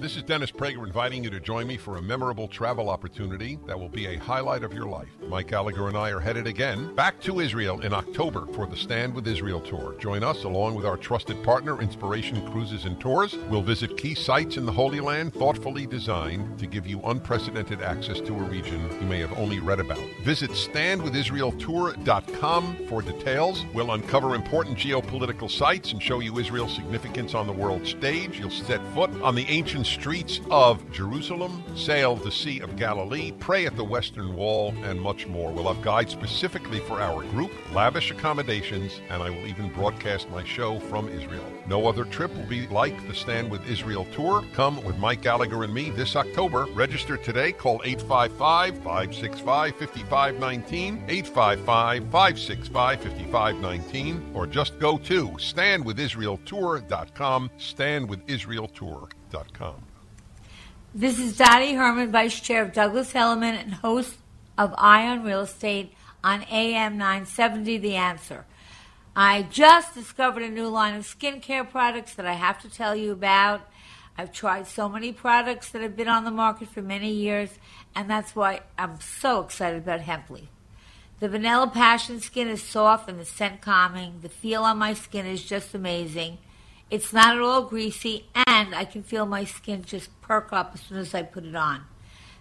This 0.00 0.16
is 0.16 0.22
Dennis 0.22 0.50
Prager 0.50 0.86
inviting 0.86 1.22
you 1.22 1.28
to 1.28 1.40
join 1.40 1.66
me 1.66 1.76
for 1.76 1.98
a 1.98 2.02
memorable 2.02 2.48
travel 2.48 2.88
opportunity 2.88 3.58
that 3.66 3.78
will 3.78 3.90
be 3.90 4.06
a 4.06 4.16
highlight 4.16 4.64
of 4.64 4.72
your 4.72 4.86
life. 4.86 5.10
Mike 5.28 5.48
Gallagher 5.48 5.88
and 5.88 5.96
I 5.96 6.10
are 6.10 6.20
headed 6.20 6.46
again 6.46 6.94
back 6.94 7.20
to 7.20 7.40
Israel 7.40 7.82
in 7.82 7.92
October 7.92 8.46
for 8.54 8.66
the 8.66 8.78
Stand 8.78 9.14
with 9.14 9.28
Israel 9.28 9.60
tour. 9.60 9.94
Join 9.98 10.24
us 10.24 10.44
along 10.44 10.74
with 10.74 10.86
our 10.86 10.96
trusted 10.96 11.44
partner, 11.44 11.82
Inspiration 11.82 12.50
Cruises 12.50 12.86
and 12.86 12.98
Tours. 12.98 13.36
We'll 13.50 13.60
visit 13.60 13.98
key 13.98 14.14
sites 14.14 14.56
in 14.56 14.64
the 14.64 14.72
Holy 14.72 15.00
Land 15.00 15.34
thoughtfully 15.34 15.86
designed 15.86 16.58
to 16.60 16.66
give 16.66 16.86
you 16.86 17.02
unprecedented 17.02 17.82
access 17.82 18.22
to 18.22 18.32
a 18.32 18.44
region 18.44 18.80
you 19.02 19.06
may 19.06 19.20
have 19.20 19.38
only 19.38 19.60
read 19.60 19.80
about. 19.80 20.00
Visit 20.24 20.52
standwithisraeltour.com 20.52 22.86
for 22.88 23.02
details. 23.02 23.66
We'll 23.74 23.92
uncover 23.92 24.34
important 24.34 24.78
geopolitical 24.78 25.50
sites 25.50 25.92
and 25.92 26.02
show 26.02 26.20
you 26.20 26.38
Israel's 26.38 26.74
significance 26.74 27.34
on 27.34 27.46
the 27.46 27.52
world 27.52 27.86
stage. 27.86 28.40
You'll 28.40 28.48
set 28.48 28.80
foot 28.94 29.10
on 29.20 29.34
the 29.34 29.44
ancient 29.48 29.88
streets 29.90 30.40
of 30.50 30.90
Jerusalem, 30.92 31.64
sail 31.74 32.14
the 32.14 32.30
Sea 32.30 32.60
of 32.60 32.76
Galilee, 32.76 33.32
pray 33.32 33.66
at 33.66 33.76
the 33.76 33.84
Western 33.84 34.36
Wall, 34.36 34.72
and 34.84 35.00
much 35.00 35.26
more. 35.26 35.50
We'll 35.52 35.72
have 35.72 35.82
guides 35.82 36.12
specifically 36.12 36.78
for 36.80 37.00
our 37.00 37.24
group, 37.24 37.50
lavish 37.74 38.12
accommodations, 38.12 39.00
and 39.08 39.22
I 39.22 39.30
will 39.30 39.46
even 39.46 39.72
broadcast 39.72 40.30
my 40.30 40.44
show 40.44 40.78
from 40.78 41.08
Israel. 41.08 41.44
No 41.70 41.86
other 41.86 42.04
trip 42.04 42.34
will 42.34 42.44
be 42.46 42.66
like 42.66 43.06
the 43.06 43.14
Stand 43.14 43.48
with 43.48 43.64
Israel 43.70 44.04
tour. 44.12 44.44
Come 44.54 44.82
with 44.82 44.98
Mike 44.98 45.22
Gallagher 45.22 45.62
and 45.62 45.72
me 45.72 45.90
this 45.90 46.16
October. 46.16 46.66
Register 46.74 47.16
today. 47.16 47.52
Call 47.52 47.80
855 47.84 48.82
565 48.82 49.76
5519, 49.76 51.04
855 51.06 52.10
565 52.10 53.00
5519, 53.00 54.32
or 54.34 54.48
just 54.48 54.80
go 54.80 54.98
to 54.98 55.28
standwithisraeltour.com, 55.28 57.50
standwithisraeltour.com. 57.56 59.74
This 60.92 61.20
is 61.20 61.36
Dottie 61.36 61.74
Herman, 61.74 62.10
Vice 62.10 62.40
Chair 62.40 62.64
of 62.64 62.72
Douglas 62.72 63.14
Elliman 63.14 63.54
and 63.54 63.74
host 63.74 64.16
of 64.58 64.74
Eye 64.76 65.06
on 65.06 65.22
Real 65.22 65.42
Estate 65.42 65.92
on 66.24 66.42
AM 66.50 66.98
970 66.98 67.78
The 67.78 67.94
Answer. 67.94 68.44
I 69.16 69.42
just 69.42 69.94
discovered 69.94 70.44
a 70.44 70.48
new 70.48 70.68
line 70.68 70.94
of 70.94 71.04
skincare 71.04 71.68
products 71.68 72.14
that 72.14 72.26
I 72.26 72.34
have 72.34 72.60
to 72.62 72.70
tell 72.70 72.94
you 72.94 73.10
about. 73.10 73.62
I've 74.16 74.32
tried 74.32 74.68
so 74.68 74.88
many 74.88 75.12
products 75.12 75.70
that 75.70 75.82
have 75.82 75.96
been 75.96 76.08
on 76.08 76.24
the 76.24 76.30
market 76.30 76.68
for 76.68 76.80
many 76.80 77.10
years, 77.10 77.50
and 77.94 78.08
that's 78.08 78.36
why 78.36 78.60
I'm 78.78 79.00
so 79.00 79.40
excited 79.40 79.78
about 79.78 80.00
Hempleaf. 80.00 80.46
The 81.18 81.28
Vanilla 81.28 81.66
Passion 81.66 82.20
skin 82.20 82.48
is 82.48 82.62
soft 82.62 83.08
and 83.08 83.18
the 83.18 83.24
scent 83.24 83.60
calming. 83.60 84.20
The 84.22 84.28
feel 84.28 84.62
on 84.62 84.78
my 84.78 84.94
skin 84.94 85.26
is 85.26 85.44
just 85.44 85.74
amazing. 85.74 86.38
It's 86.88 87.12
not 87.12 87.36
at 87.36 87.42
all 87.42 87.62
greasy, 87.62 88.26
and 88.46 88.74
I 88.74 88.84
can 88.84 89.02
feel 89.02 89.26
my 89.26 89.44
skin 89.44 89.82
just 89.84 90.18
perk 90.20 90.52
up 90.52 90.70
as 90.74 90.82
soon 90.82 90.98
as 90.98 91.14
I 91.14 91.22
put 91.22 91.44
it 91.44 91.56
on. 91.56 91.84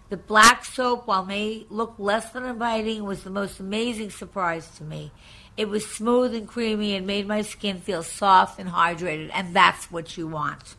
The 0.08 0.16
black 0.16 0.64
soap, 0.64 1.06
while 1.06 1.24
may 1.24 1.66
look 1.68 1.94
less 1.98 2.30
than 2.30 2.44
inviting, 2.44 3.04
was 3.04 3.22
the 3.22 3.30
most 3.30 3.60
amazing 3.60 4.10
surprise 4.10 4.68
to 4.76 4.84
me. 4.84 5.12
It 5.56 5.68
was 5.68 5.86
smooth 5.86 6.34
and 6.34 6.48
creamy 6.48 6.94
and 6.94 7.06
made 7.06 7.26
my 7.26 7.42
skin 7.42 7.80
feel 7.80 8.02
soft 8.02 8.58
and 8.58 8.70
hydrated, 8.70 9.30
and 9.32 9.54
that's 9.54 9.90
what 9.90 10.16
you 10.16 10.26
want. 10.26 10.76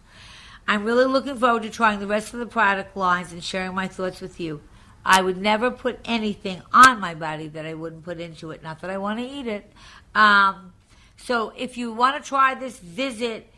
I'm 0.68 0.84
really 0.84 1.06
looking 1.06 1.38
forward 1.38 1.64
to 1.64 1.70
trying 1.70 2.00
the 2.00 2.08
rest 2.08 2.34
of 2.34 2.40
the 2.40 2.46
product 2.46 2.96
lines 2.96 3.32
and 3.32 3.44
sharing 3.44 3.76
my 3.76 3.88
thoughts 3.88 4.22
with 4.22 4.40
you. 4.40 4.62
I 5.04 5.22
would 5.22 5.38
never 5.38 5.72
put 5.72 6.00
anything 6.06 6.62
on 6.72 7.00
my 7.00 7.16
body 7.16 7.48
that 7.50 7.66
I 7.66 7.74
wouldn't 7.74 8.04
put 8.04 8.20
into 8.20 8.52
it. 8.52 8.64
Not 8.64 8.82
that 8.82 8.90
I 8.90 8.98
want 8.98 9.20
to 9.20 9.26
eat 9.26 9.48
it. 9.48 9.72
Um, 10.14 10.74
so 11.18 11.54
if 11.58 11.78
you 11.78 11.92
want 11.92 12.22
to 12.22 12.28
try 12.28 12.56
this, 12.56 12.80
visit 12.80 13.52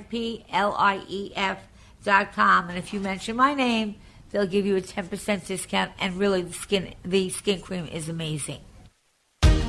dot 2.08 2.32
com. 2.32 2.70
And 2.70 2.78
if 2.78 2.94
you 2.94 3.02
mention 3.02 3.36
my 3.36 3.54
name, 3.54 3.96
they'll 4.32 4.48
give 4.48 4.66
you 4.66 4.78
a 4.78 4.82
10% 4.82 5.46
discount. 5.46 5.92
And 6.00 6.16
really, 6.16 6.42
the 6.42 6.54
skin, 6.54 6.96
the 7.04 7.30
skin 7.30 7.60
cream 7.62 7.86
is 7.86 8.08
amazing. 8.08 8.62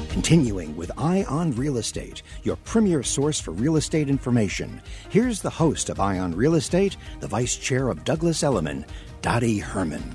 Continuing 0.08 0.76
with 0.76 0.90
Eye 0.96 1.24
on 1.28 1.50
Real 1.52 1.76
Estate, 1.76 2.22
your 2.44 2.56
premier 2.56 3.02
source 3.02 3.40
for 3.40 3.50
real 3.50 3.76
estate 3.76 4.08
information. 4.08 4.80
Here's 5.10 5.42
the 5.42 5.50
host 5.50 5.90
of 5.90 5.98
Eye 6.00 6.18
on 6.20 6.32
Real 6.32 6.54
Estate, 6.54 6.96
the 7.18 7.28
vice 7.28 7.56
chair 7.56 7.88
of 7.88 8.04
Douglas 8.04 8.42
Elliman, 8.42 8.86
Dottie 9.20 9.58
Herman. 9.58 10.14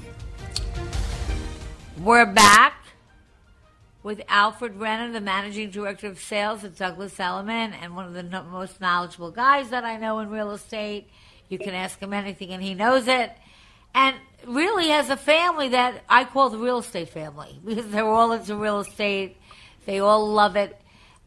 We're 2.00 2.26
back 2.26 2.86
with 4.02 4.22
Alfred 4.28 4.76
Renner, 4.76 5.12
the 5.12 5.22
managing 5.22 5.72
director 5.72 6.08
of 6.08 6.20
sales 6.20 6.64
at 6.64 6.78
Douglas 6.78 7.20
Elliman, 7.20 7.74
and 7.74 7.96
one 7.96 8.06
of 8.06 8.14
the 8.14 8.24
no- 8.24 8.44
most 8.44 8.82
knowledgeable 8.82 9.32
guys 9.32 9.70
that 9.70 9.84
I 9.86 9.98
know 9.98 10.20
in 10.20 10.30
real 10.30 10.52
estate. 10.52 11.10
You 11.54 11.60
can 11.60 11.74
ask 11.74 12.00
him 12.00 12.12
anything, 12.12 12.50
and 12.50 12.62
he 12.62 12.74
knows 12.74 13.08
it. 13.08 13.32
And 13.96 14.16
really 14.48 14.90
has 14.90 15.10
a 15.10 15.16
family 15.18 15.70
that 15.70 16.04
I 16.10 16.24
call 16.26 16.50
the 16.50 16.58
real 16.58 16.80
estate 16.80 17.10
family 17.10 17.60
because 17.66 17.88
they're 17.88 18.06
all 18.06 18.32
into 18.32 18.56
real 18.56 18.80
estate. 18.80 19.38
They 19.86 20.00
all 20.00 20.28
love 20.28 20.56
it. 20.56 20.80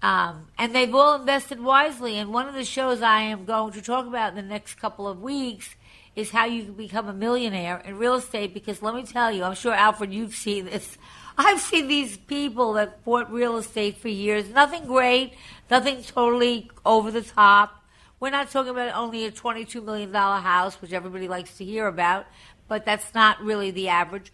Um, 0.02 0.48
and 0.58 0.74
they've 0.74 0.94
all 0.94 1.14
invested 1.14 1.60
wisely. 1.60 2.18
And 2.18 2.32
one 2.32 2.48
of 2.48 2.54
the 2.54 2.64
shows 2.64 3.02
I 3.02 3.22
am 3.22 3.44
going 3.44 3.72
to 3.72 3.82
talk 3.82 4.06
about 4.06 4.30
in 4.30 4.36
the 4.36 4.42
next 4.42 4.74
couple 4.74 5.08
of 5.08 5.22
weeks 5.22 5.74
is 6.14 6.30
how 6.30 6.46
you 6.46 6.64
can 6.64 6.74
become 6.74 7.08
a 7.08 7.12
millionaire 7.12 7.78
in 7.78 7.98
real 7.98 8.14
estate. 8.14 8.52
Because 8.52 8.82
let 8.82 8.94
me 8.94 9.04
tell 9.04 9.32
you, 9.32 9.44
I'm 9.44 9.54
sure, 9.54 9.72
Alfred, 9.72 10.12
you've 10.12 10.34
seen 10.34 10.66
this. 10.66 10.98
I've 11.38 11.60
seen 11.60 11.86
these 11.86 12.16
people 12.16 12.74
that 12.74 13.04
bought 13.04 13.30
real 13.30 13.58
estate 13.58 13.98
for 13.98 14.08
years. 14.08 14.48
Nothing 14.48 14.86
great, 14.86 15.34
nothing 15.70 16.02
totally 16.02 16.70
over 16.84 17.10
the 17.10 17.20
top. 17.20 17.75
We're 18.18 18.30
not 18.30 18.50
talking 18.50 18.70
about 18.70 18.94
only 18.94 19.26
a 19.26 19.32
$22 19.32 19.84
million 19.84 20.12
house, 20.12 20.80
which 20.80 20.92
everybody 20.92 21.28
likes 21.28 21.58
to 21.58 21.64
hear 21.64 21.86
about, 21.86 22.26
but 22.66 22.84
that's 22.84 23.14
not 23.14 23.42
really 23.42 23.70
the 23.70 23.88
average. 23.88 24.32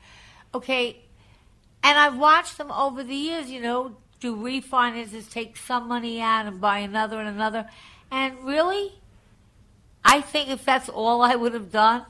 Okay, 0.55 1.03
and 1.83 1.99
I've 1.99 2.17
watched 2.17 2.59
them 2.59 2.71
over 2.71 3.03
the 3.03 3.15
years, 3.15 3.51
you 3.51 3.61
know, 3.61 3.97
do 4.21 4.37
refinances, 4.37 5.29
take 5.29 5.57
some 5.57 5.89
money 5.89 6.21
out 6.21 6.47
and 6.47 6.61
buy 6.61 6.79
another 6.79 7.19
and 7.19 7.29
another. 7.29 7.69
And 8.11 8.45
really, 8.45 8.93
I 10.05 10.21
think 10.21 10.49
if 10.49 10.65
that's 10.65 10.89
all 10.89 11.23
I 11.23 11.35
would 11.35 11.55
have 11.55 11.73
done, 11.73 12.05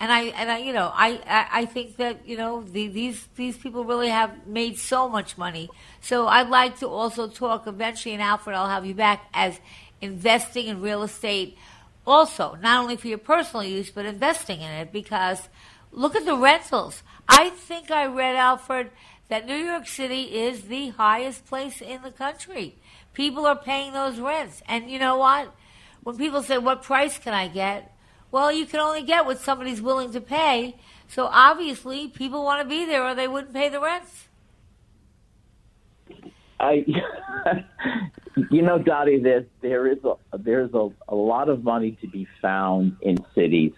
and 0.00 0.12
I 0.12 0.22
and 0.26 0.50
I, 0.50 0.58
you 0.58 0.72
know, 0.72 0.90
I 0.94 1.20
I, 1.26 1.60
I 1.60 1.64
think 1.66 1.96
that 1.96 2.26
you 2.26 2.36
know 2.36 2.62
the, 2.62 2.88
these 2.88 3.28
these 3.36 3.56
people 3.56 3.84
really 3.84 4.08
have 4.08 4.46
made 4.46 4.78
so 4.78 5.08
much 5.08 5.36
money. 5.36 5.68
So 6.00 6.26
I'd 6.28 6.48
like 6.48 6.78
to 6.80 6.88
also 6.88 7.28
talk 7.28 7.66
eventually, 7.66 8.14
and 8.14 8.22
Alfred, 8.22 8.56
I'll 8.56 8.68
have 8.68 8.86
you 8.86 8.94
back 8.94 9.28
as 9.34 9.60
investing 10.00 10.66
in 10.66 10.80
real 10.80 11.02
estate, 11.02 11.56
also 12.06 12.56
not 12.60 12.82
only 12.82 12.96
for 12.96 13.08
your 13.08 13.18
personal 13.18 13.64
use, 13.64 13.90
but 13.90 14.06
investing 14.06 14.60
in 14.60 14.70
it 14.70 14.92
because 14.92 15.48
look 15.92 16.16
at 16.16 16.24
the 16.24 16.36
rentals. 16.36 17.02
I 17.28 17.50
think 17.50 17.90
I 17.90 18.06
read 18.06 18.36
Alfred 18.36 18.90
that 19.28 19.46
New 19.46 19.56
York 19.56 19.86
City 19.86 20.22
is 20.22 20.62
the 20.62 20.88
highest 20.90 21.46
place 21.46 21.80
in 21.80 22.02
the 22.02 22.10
country. 22.10 22.76
People 23.12 23.46
are 23.46 23.56
paying 23.56 23.92
those 23.92 24.18
rents, 24.18 24.62
and 24.66 24.90
you 24.90 24.98
know 24.98 25.16
what? 25.16 25.54
When 26.02 26.16
people 26.16 26.42
say, 26.42 26.56
"What 26.56 26.82
price 26.82 27.18
can 27.18 27.34
I 27.34 27.48
get?" 27.48 27.92
Well, 28.30 28.52
you 28.52 28.66
can 28.66 28.80
only 28.80 29.02
get 29.02 29.26
what 29.26 29.38
somebody's 29.38 29.80
willing 29.80 30.12
to 30.12 30.20
pay. 30.20 30.76
So 31.08 31.26
obviously, 31.26 32.08
people 32.08 32.44
want 32.44 32.62
to 32.62 32.68
be 32.68 32.84
there 32.84 33.02
or 33.02 33.14
they 33.14 33.28
wouldn't 33.28 33.54
pay 33.54 33.68
the 33.68 33.80
rents. 33.80 34.28
I, 36.60 36.84
you 38.50 38.62
know, 38.62 38.78
Dottie, 38.78 39.18
there 39.18 39.46
there 39.60 39.86
is 39.86 39.98
a 40.04 40.14
there's 40.38 40.72
a, 40.74 40.88
a 41.08 41.14
lot 41.14 41.48
of 41.48 41.64
money 41.64 41.92
to 42.00 42.08
be 42.08 42.26
found 42.40 42.96
in 43.00 43.18
cities, 43.34 43.72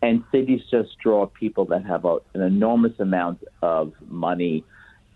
and 0.00 0.24
cities 0.32 0.62
just 0.70 0.98
draw 0.98 1.26
people 1.26 1.64
that 1.66 1.84
have 1.84 2.04
a, 2.04 2.18
an 2.34 2.42
enormous 2.42 2.98
amount 2.98 3.42
of 3.60 3.92
money, 4.08 4.64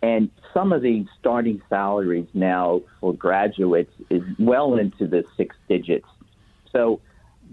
and 0.02 0.30
some 0.52 0.72
of 0.72 0.82
the 0.82 1.06
starting 1.18 1.60
salaries 1.68 2.26
now 2.34 2.82
for 3.00 3.14
graduates 3.14 3.92
is 4.10 4.22
well 4.38 4.76
into 4.76 5.06
the 5.06 5.24
six 5.36 5.56
digits. 5.68 6.08
So, 6.72 7.00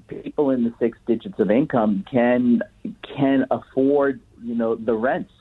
people 0.08 0.50
in 0.50 0.64
the 0.64 0.74
six 0.80 0.98
digits 1.08 1.40
of 1.40 1.50
income 1.52 2.06
can 2.10 2.62
can 3.16 3.46
afford 3.52 4.20
you 4.44 4.56
know 4.56 4.76
the 4.76 4.94
rents 4.94 5.34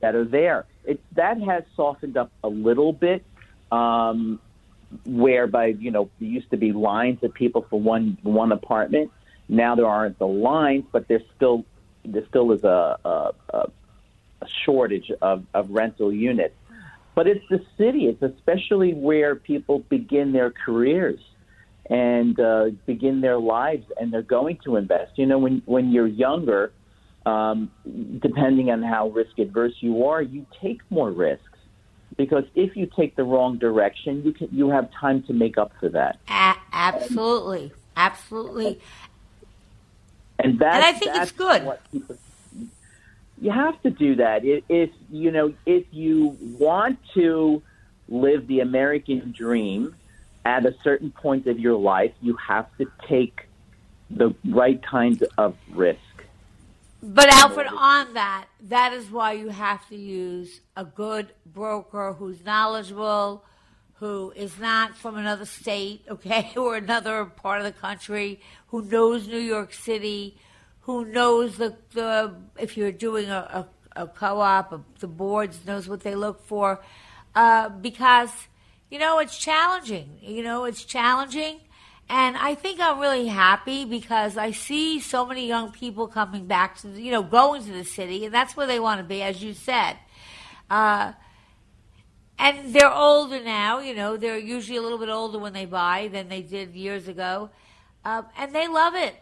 that 0.00 0.14
are 0.14 0.24
there. 0.24 0.66
It 0.84 1.00
that 1.16 1.40
has 1.40 1.62
softened 1.76 2.16
up 2.16 2.30
a 2.42 2.48
little 2.48 2.92
bit 2.92 3.24
um, 3.70 4.40
whereby 5.04 5.66
you 5.66 5.90
know 5.90 6.10
there 6.18 6.28
used 6.28 6.50
to 6.50 6.56
be 6.56 6.72
lines 6.72 7.22
of 7.22 7.32
people 7.34 7.66
for 7.68 7.80
one 7.80 8.18
one 8.22 8.52
apartment. 8.52 9.10
Now 9.48 9.74
there 9.74 9.86
aren't 9.86 10.18
the 10.18 10.26
lines, 10.26 10.84
but 10.92 11.08
there's 11.08 11.22
still 11.36 11.64
there 12.04 12.26
still 12.28 12.52
is 12.52 12.64
a, 12.64 12.98
a, 13.04 13.32
a 13.52 14.48
shortage 14.64 15.10
of, 15.20 15.44
of 15.54 15.70
rental 15.70 16.12
units. 16.12 16.54
But 17.14 17.26
it's 17.26 17.44
the 17.50 17.64
city. 17.76 18.06
It's 18.06 18.22
especially 18.22 18.94
where 18.94 19.34
people 19.34 19.80
begin 19.80 20.32
their 20.32 20.50
careers 20.50 21.20
and 21.88 22.38
uh, 22.38 22.70
begin 22.86 23.20
their 23.20 23.38
lives, 23.38 23.84
and 23.98 24.12
they're 24.12 24.22
going 24.22 24.58
to 24.64 24.76
invest. 24.76 25.18
You 25.18 25.26
know, 25.26 25.38
when 25.38 25.62
when 25.66 25.90
you're 25.90 26.06
younger, 26.06 26.72
um, 27.26 27.70
depending 28.20 28.70
on 28.70 28.82
how 28.82 29.08
risk 29.08 29.38
adverse 29.38 29.74
you 29.80 30.06
are, 30.06 30.22
you 30.22 30.46
take 30.62 30.80
more 30.88 31.10
risks 31.10 31.44
because 32.20 32.44
if 32.54 32.76
you 32.76 32.84
take 32.84 33.16
the 33.16 33.24
wrong 33.24 33.56
direction, 33.56 34.22
you 34.22 34.32
can 34.32 34.48
you 34.52 34.68
have 34.68 34.90
time 34.92 35.22
to 35.22 35.32
make 35.32 35.56
up 35.56 35.72
for 35.80 35.88
that. 35.88 36.18
A- 36.28 36.54
absolutely, 36.70 37.72
absolutely. 37.96 38.78
And 40.38 40.58
that 40.58 40.74
and 40.74 40.84
I 40.84 40.92
think 40.92 41.16
it's 41.16 41.32
good. 41.32 41.66
People, 41.90 42.18
you 43.40 43.50
have 43.50 43.80
to 43.82 43.90
do 43.90 44.16
that 44.16 44.44
if, 44.44 44.64
if 44.68 44.90
you 45.10 45.30
know 45.30 45.54
if 45.64 45.86
you 45.92 46.36
want 46.58 46.98
to 47.14 47.62
live 48.10 48.46
the 48.48 48.60
American 48.60 49.32
dream 49.34 49.94
at 50.44 50.66
a 50.66 50.74
certain 50.84 51.10
point 51.10 51.46
of 51.46 51.58
your 51.58 51.78
life, 51.78 52.12
you 52.20 52.36
have 52.36 52.66
to 52.76 52.86
take 53.08 53.46
the 54.10 54.34
right 54.44 54.82
kinds 54.82 55.22
of 55.38 55.56
risk. 55.70 56.00
But 57.02 57.32
Alfred, 57.32 57.66
on 57.66 58.12
that, 58.14 58.46
that 58.68 58.92
is 58.92 59.10
why 59.10 59.32
you 59.32 59.48
have 59.48 59.88
to 59.88 59.96
use 59.96 60.60
a 60.76 60.84
good 60.84 61.32
broker 61.46 62.12
who's 62.12 62.44
knowledgeable, 62.44 63.42
who 63.94 64.32
is 64.36 64.58
not 64.58 64.96
from 64.96 65.16
another 65.16 65.46
state, 65.46 66.04
okay, 66.10 66.52
or 66.56 66.76
another 66.76 67.24
part 67.24 67.60
of 67.60 67.64
the 67.64 67.72
country, 67.72 68.40
who 68.68 68.82
knows 68.82 69.26
New 69.26 69.38
York 69.38 69.72
City, 69.72 70.36
who 70.80 71.06
knows 71.06 71.56
the, 71.56 71.74
the 71.94 72.34
if 72.58 72.76
you're 72.76 72.92
doing 72.92 73.30
a, 73.30 73.66
a, 73.96 74.02
a 74.02 74.06
co-op, 74.06 74.98
the 74.98 75.06
boards 75.06 75.64
knows 75.66 75.88
what 75.88 76.00
they 76.00 76.14
look 76.14 76.44
for, 76.44 76.82
uh, 77.34 77.70
because 77.70 78.30
you 78.90 78.98
know 78.98 79.18
it's 79.20 79.38
challenging. 79.38 80.18
You 80.20 80.42
know 80.42 80.64
it's 80.64 80.84
challenging 80.84 81.60
and 82.10 82.36
I 82.36 82.56
think 82.56 82.80
I'm 82.80 82.98
really 82.98 83.28
happy 83.28 83.84
because 83.84 84.36
I 84.36 84.50
see 84.50 84.98
so 84.98 85.24
many 85.24 85.46
young 85.46 85.70
people 85.70 86.08
coming 86.08 86.46
back 86.46 86.76
to, 86.80 86.88
you 86.88 87.12
know, 87.12 87.22
going 87.22 87.64
to 87.64 87.72
the 87.72 87.84
city, 87.84 88.24
and 88.24 88.34
that's 88.34 88.56
where 88.56 88.66
they 88.66 88.80
want 88.80 88.98
to 88.98 89.04
be, 89.04 89.22
as 89.22 89.40
you 89.40 89.54
said. 89.54 89.96
Uh, 90.68 91.12
and 92.36 92.74
they're 92.74 92.92
older 92.92 93.40
now, 93.40 93.78
you 93.78 93.94
know, 93.94 94.16
they're 94.16 94.38
usually 94.38 94.76
a 94.76 94.82
little 94.82 94.98
bit 94.98 95.08
older 95.08 95.38
when 95.38 95.52
they 95.52 95.66
buy 95.66 96.08
than 96.12 96.28
they 96.28 96.42
did 96.42 96.74
years 96.74 97.06
ago. 97.06 97.50
Uh, 98.04 98.22
and 98.36 98.52
they 98.52 98.66
love 98.66 98.96
it. 98.96 99.14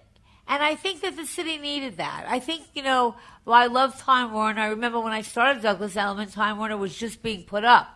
And 0.46 0.62
I 0.62 0.74
think 0.74 1.02
that 1.02 1.14
the 1.14 1.26
city 1.26 1.58
needed 1.58 1.98
that. 1.98 2.24
I 2.26 2.38
think, 2.38 2.62
you 2.74 2.82
know, 2.82 3.16
well, 3.44 3.56
I 3.56 3.66
love 3.66 4.00
Time 4.00 4.32
Warner. 4.32 4.62
I 4.62 4.68
remember 4.68 4.98
when 4.98 5.12
I 5.12 5.20
started 5.20 5.62
Douglas 5.62 5.94
Elliman, 5.94 6.32
Time 6.32 6.56
Warner 6.56 6.78
was 6.78 6.96
just 6.96 7.22
being 7.22 7.44
put 7.44 7.64
up. 7.64 7.86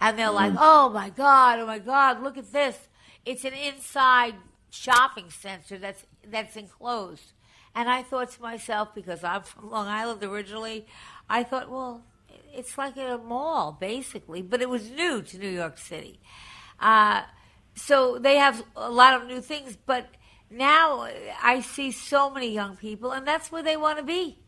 And 0.00 0.18
they're 0.18 0.30
like, 0.30 0.54
mm. 0.54 0.58
oh 0.58 0.88
my 0.88 1.10
God, 1.10 1.58
oh 1.58 1.66
my 1.66 1.80
God, 1.80 2.22
look 2.22 2.38
at 2.38 2.50
this 2.50 2.87
it's 3.24 3.44
an 3.44 3.54
inside 3.54 4.34
shopping 4.70 5.30
center 5.30 5.78
that's 5.78 6.04
that's 6.30 6.56
enclosed. 6.56 7.32
And 7.74 7.88
I 7.88 8.02
thought 8.02 8.30
to 8.32 8.42
myself, 8.42 8.94
because 8.94 9.22
I'm 9.22 9.42
from 9.42 9.70
Long 9.70 9.86
Island 9.86 10.22
originally, 10.24 10.86
I 11.28 11.42
thought, 11.42 11.70
well, 11.70 12.02
it's 12.52 12.76
like 12.76 12.96
a 12.96 13.18
mall 13.18 13.76
basically, 13.78 14.42
but 14.42 14.60
it 14.60 14.68
was 14.68 14.90
new 14.90 15.22
to 15.22 15.38
New 15.38 15.48
York 15.48 15.78
City. 15.78 16.20
Uh, 16.80 17.22
so 17.74 18.18
they 18.18 18.36
have 18.36 18.62
a 18.76 18.90
lot 18.90 19.20
of 19.20 19.28
new 19.28 19.40
things, 19.40 19.76
but 19.86 20.08
now 20.50 21.08
I 21.42 21.60
see 21.60 21.92
so 21.92 22.30
many 22.30 22.50
young 22.52 22.76
people, 22.76 23.12
and 23.12 23.26
that's 23.26 23.52
where 23.52 23.62
they 23.62 23.76
want 23.76 23.98
to 23.98 24.04
be. 24.04 24.38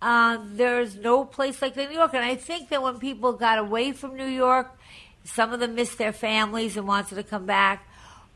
Uh, 0.00 0.38
there's 0.44 0.96
no 0.96 1.24
place 1.24 1.60
like 1.60 1.76
New 1.76 1.90
York, 1.90 2.14
and 2.14 2.24
I 2.24 2.36
think 2.36 2.68
that 2.68 2.82
when 2.82 2.98
people 2.98 3.32
got 3.32 3.58
away 3.58 3.92
from 3.92 4.16
New 4.16 4.26
York, 4.26 4.78
some 5.24 5.52
of 5.52 5.60
them 5.60 5.74
missed 5.74 5.98
their 5.98 6.12
families 6.12 6.76
and 6.76 6.86
wanted 6.86 7.16
to 7.16 7.22
come 7.22 7.44
back 7.46 7.87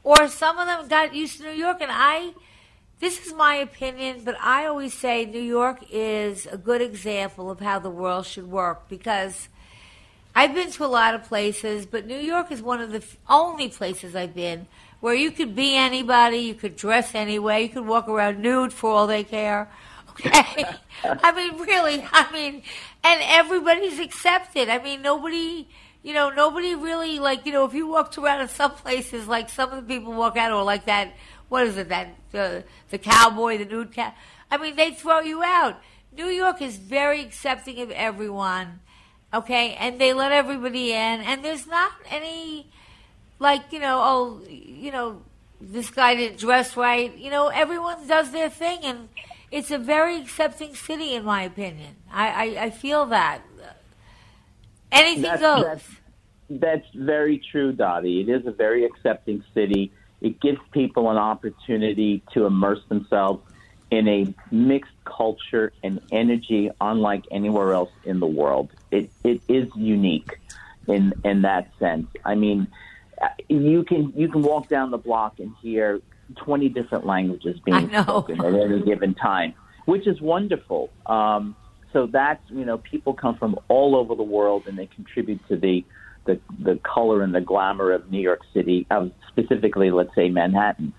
or 0.05 0.29
some 0.29 0.59
of 0.59 0.67
them 0.67 0.89
got 0.89 1.15
used 1.15 1.39
to 1.39 1.45
New 1.45 1.51
York. 1.59 1.79
And 1.81 1.91
I, 1.93 2.33
this 3.01 3.27
is 3.27 3.33
my 3.35 3.57
opinion, 3.57 4.23
but 4.25 4.37
I 4.41 4.67
always 4.67 4.95
say 4.95 5.25
New 5.25 5.41
York 5.41 5.79
is 5.91 6.47
a 6.47 6.57
good 6.57 6.81
example 6.81 7.51
of 7.51 7.61
how 7.61 7.79
the 7.79 7.91
world 7.91 8.27
should 8.27 8.51
work 8.51 8.89
because 8.89 9.49
I've 10.35 10.55
been 10.55 10.71
to 10.71 10.85
a 10.85 10.87
lot 10.87 11.15
of 11.15 11.25
places, 11.25 11.87
but 11.87 12.07
New 12.07 12.19
York 12.19 12.51
is 12.51 12.63
one 12.63 12.81
of 12.81 12.91
the 12.91 13.05
only 13.29 13.69
places 13.69 14.17
I've 14.17 14.35
been 14.35 14.67
where 15.01 15.15
you 15.15 15.31
could 15.33 15.55
be 15.55 15.77
anybody, 15.77 16.39
you 16.39 16.55
could 16.55 16.77
dress 16.77 17.15
anyway, 17.15 17.65
you 17.65 17.69
could 17.69 17.87
walk 17.87 18.09
around 18.09 18.41
nude 18.41 18.73
for 18.73 18.91
all 18.91 19.07
they 19.07 19.25
care. 19.25 19.69
Okay. 20.11 20.65
I 21.05 21.33
mean, 21.33 21.61
really, 21.61 22.05
I 22.13 22.33
mean, 22.33 22.63
and 23.03 23.21
everybody's 23.25 23.99
accepted. 23.99 24.69
I 24.69 24.79
mean, 24.83 25.03
nobody 25.03 25.67
you 26.03 26.15
know, 26.15 26.31
nobody 26.31 26.75
really 26.75 27.19
like 27.19 27.47
you 27.47 27.53
know 27.53 27.65
if 27.65 27.75
you 27.75 27.87
walked 27.87 28.19
around 28.19 28.41
in 28.41 28.49
some 28.49 28.73
places 28.73 29.29
like 29.29 29.49
some 29.49 29.71
of 29.71 29.87
the 29.87 29.95
people 29.95 30.13
walk 30.13 30.37
out 30.37 30.53
or 30.53 30.65
like 30.65 30.85
that 30.87 31.13
what 31.49 31.67
is 31.67 31.77
it 31.77 31.89
that 31.91 32.09
uh, 32.35 32.61
the 32.91 32.99
cowboy 32.99 33.59
the 33.59 33.65
nude 33.65 33.93
cat 33.93 34.17
I 34.53 34.59
mean 34.59 34.77
they 34.77 34.91
throw 34.93 35.21
you 35.21 35.43
out. 35.43 35.81
New 36.15 36.27
York 36.27 36.61
is 36.61 36.77
very 36.77 37.23
accepting 37.23 37.81
of 37.81 37.91
everyone, 37.91 38.81
okay, 39.33 39.75
and 39.81 39.99
they 39.99 40.13
let 40.13 40.31
everybody 40.31 40.93
in, 40.93 41.23
and 41.23 41.43
there's 41.43 41.67
not 41.67 41.93
any 42.11 42.67
like 43.39 43.73
you 43.73 43.81
know 43.81 43.99
oh 44.03 44.43
you 44.47 44.93
know 44.93 45.23
this 45.59 45.89
guy 45.89 46.15
didn't 46.15 46.39
dress 46.39 46.77
right. 46.77 47.17
You 47.17 47.31
know 47.31 47.49
everyone 47.49 48.07
does 48.07 48.31
their 48.31 48.51
thing, 48.51 48.81
and 48.83 49.09
it's 49.51 49.71
a 49.71 49.79
very 49.79 50.17
accepting 50.21 50.75
city 50.75 51.15
in 51.15 51.25
my 51.25 51.45
opinion. 51.45 51.97
I 52.13 52.27
I, 52.29 52.65
I 52.65 52.71
feel 52.71 53.07
that 53.07 53.41
Anything 54.93 55.23
that's, 55.23 55.41
goes. 55.41 55.65
That's, 55.65 55.89
that's 56.51 56.87
very 56.95 57.43
true, 57.51 57.73
Dottie. 57.73 58.21
It 58.21 58.29
is 58.29 58.47
a 58.47 58.53
very 58.53 58.85
accepting 58.85 59.43
city. 59.55 59.93
It 60.21 60.41
gives 60.41 60.61
people 60.71 61.11
an 61.11 61.17
opportunity 61.17 62.23
to 62.35 62.47
immerse 62.47 62.85
themselves 62.89 63.43
in 63.91 64.09
a 64.09 64.35
mixed 64.51 64.93
culture 65.05 65.73
and 65.83 66.01
energy 66.11 66.71
unlike 66.81 67.25
anywhere 67.31 67.73
else 67.73 67.91
in 68.05 68.21
the 68.21 68.27
world. 68.27 68.71
It 68.91 69.11
it 69.25 69.43
is 69.49 69.69
unique 69.75 70.39
in 70.87 71.13
in 71.25 71.43
that 71.43 71.71
sense. 71.79 72.07
I 72.25 72.35
mean, 72.35 72.69
you 73.49 73.85
can 73.85 74.13
you 74.17 74.29
can 74.29 74.43
walk 74.43 74.69
down 74.69 74.91
the 74.91 74.99
block 74.99 75.41
and 75.41 75.53
hear 75.61 76.01
20 76.37 76.69
different 76.71 77.05
languages 77.05 77.61
being 77.61 77.91
spoken 78.03 78.43
at 78.43 78.55
any 78.55 78.81
given 78.83 79.15
time, 79.15 79.55
which 79.85 80.07
is 80.07 80.21
wonderful. 80.21 80.91
Um, 81.07 81.57
so 81.93 82.07
that's 82.07 82.43
you 82.49 82.65
know 82.65 82.79
people 82.79 83.15
come 83.15 83.37
from 83.37 83.57
all 83.69 83.97
over 83.97 84.15
the 84.15 84.23
world 84.23 84.65
and 84.67 84.79
they 84.79 84.87
contribute 84.87 85.41
to 85.49 85.57
the 85.57 85.85
the, 86.25 86.41
the 86.63 86.79
color 86.85 87.23
and 87.23 87.35
the 87.35 87.41
glamour 87.41 87.93
of 87.93 88.11
New 88.11 88.21
York 88.21 88.41
City, 88.55 88.87
um, 88.93 89.13
specifically 89.29 89.91
let's 89.91 90.15
say 90.15 90.29
Manhattan. 90.29 90.93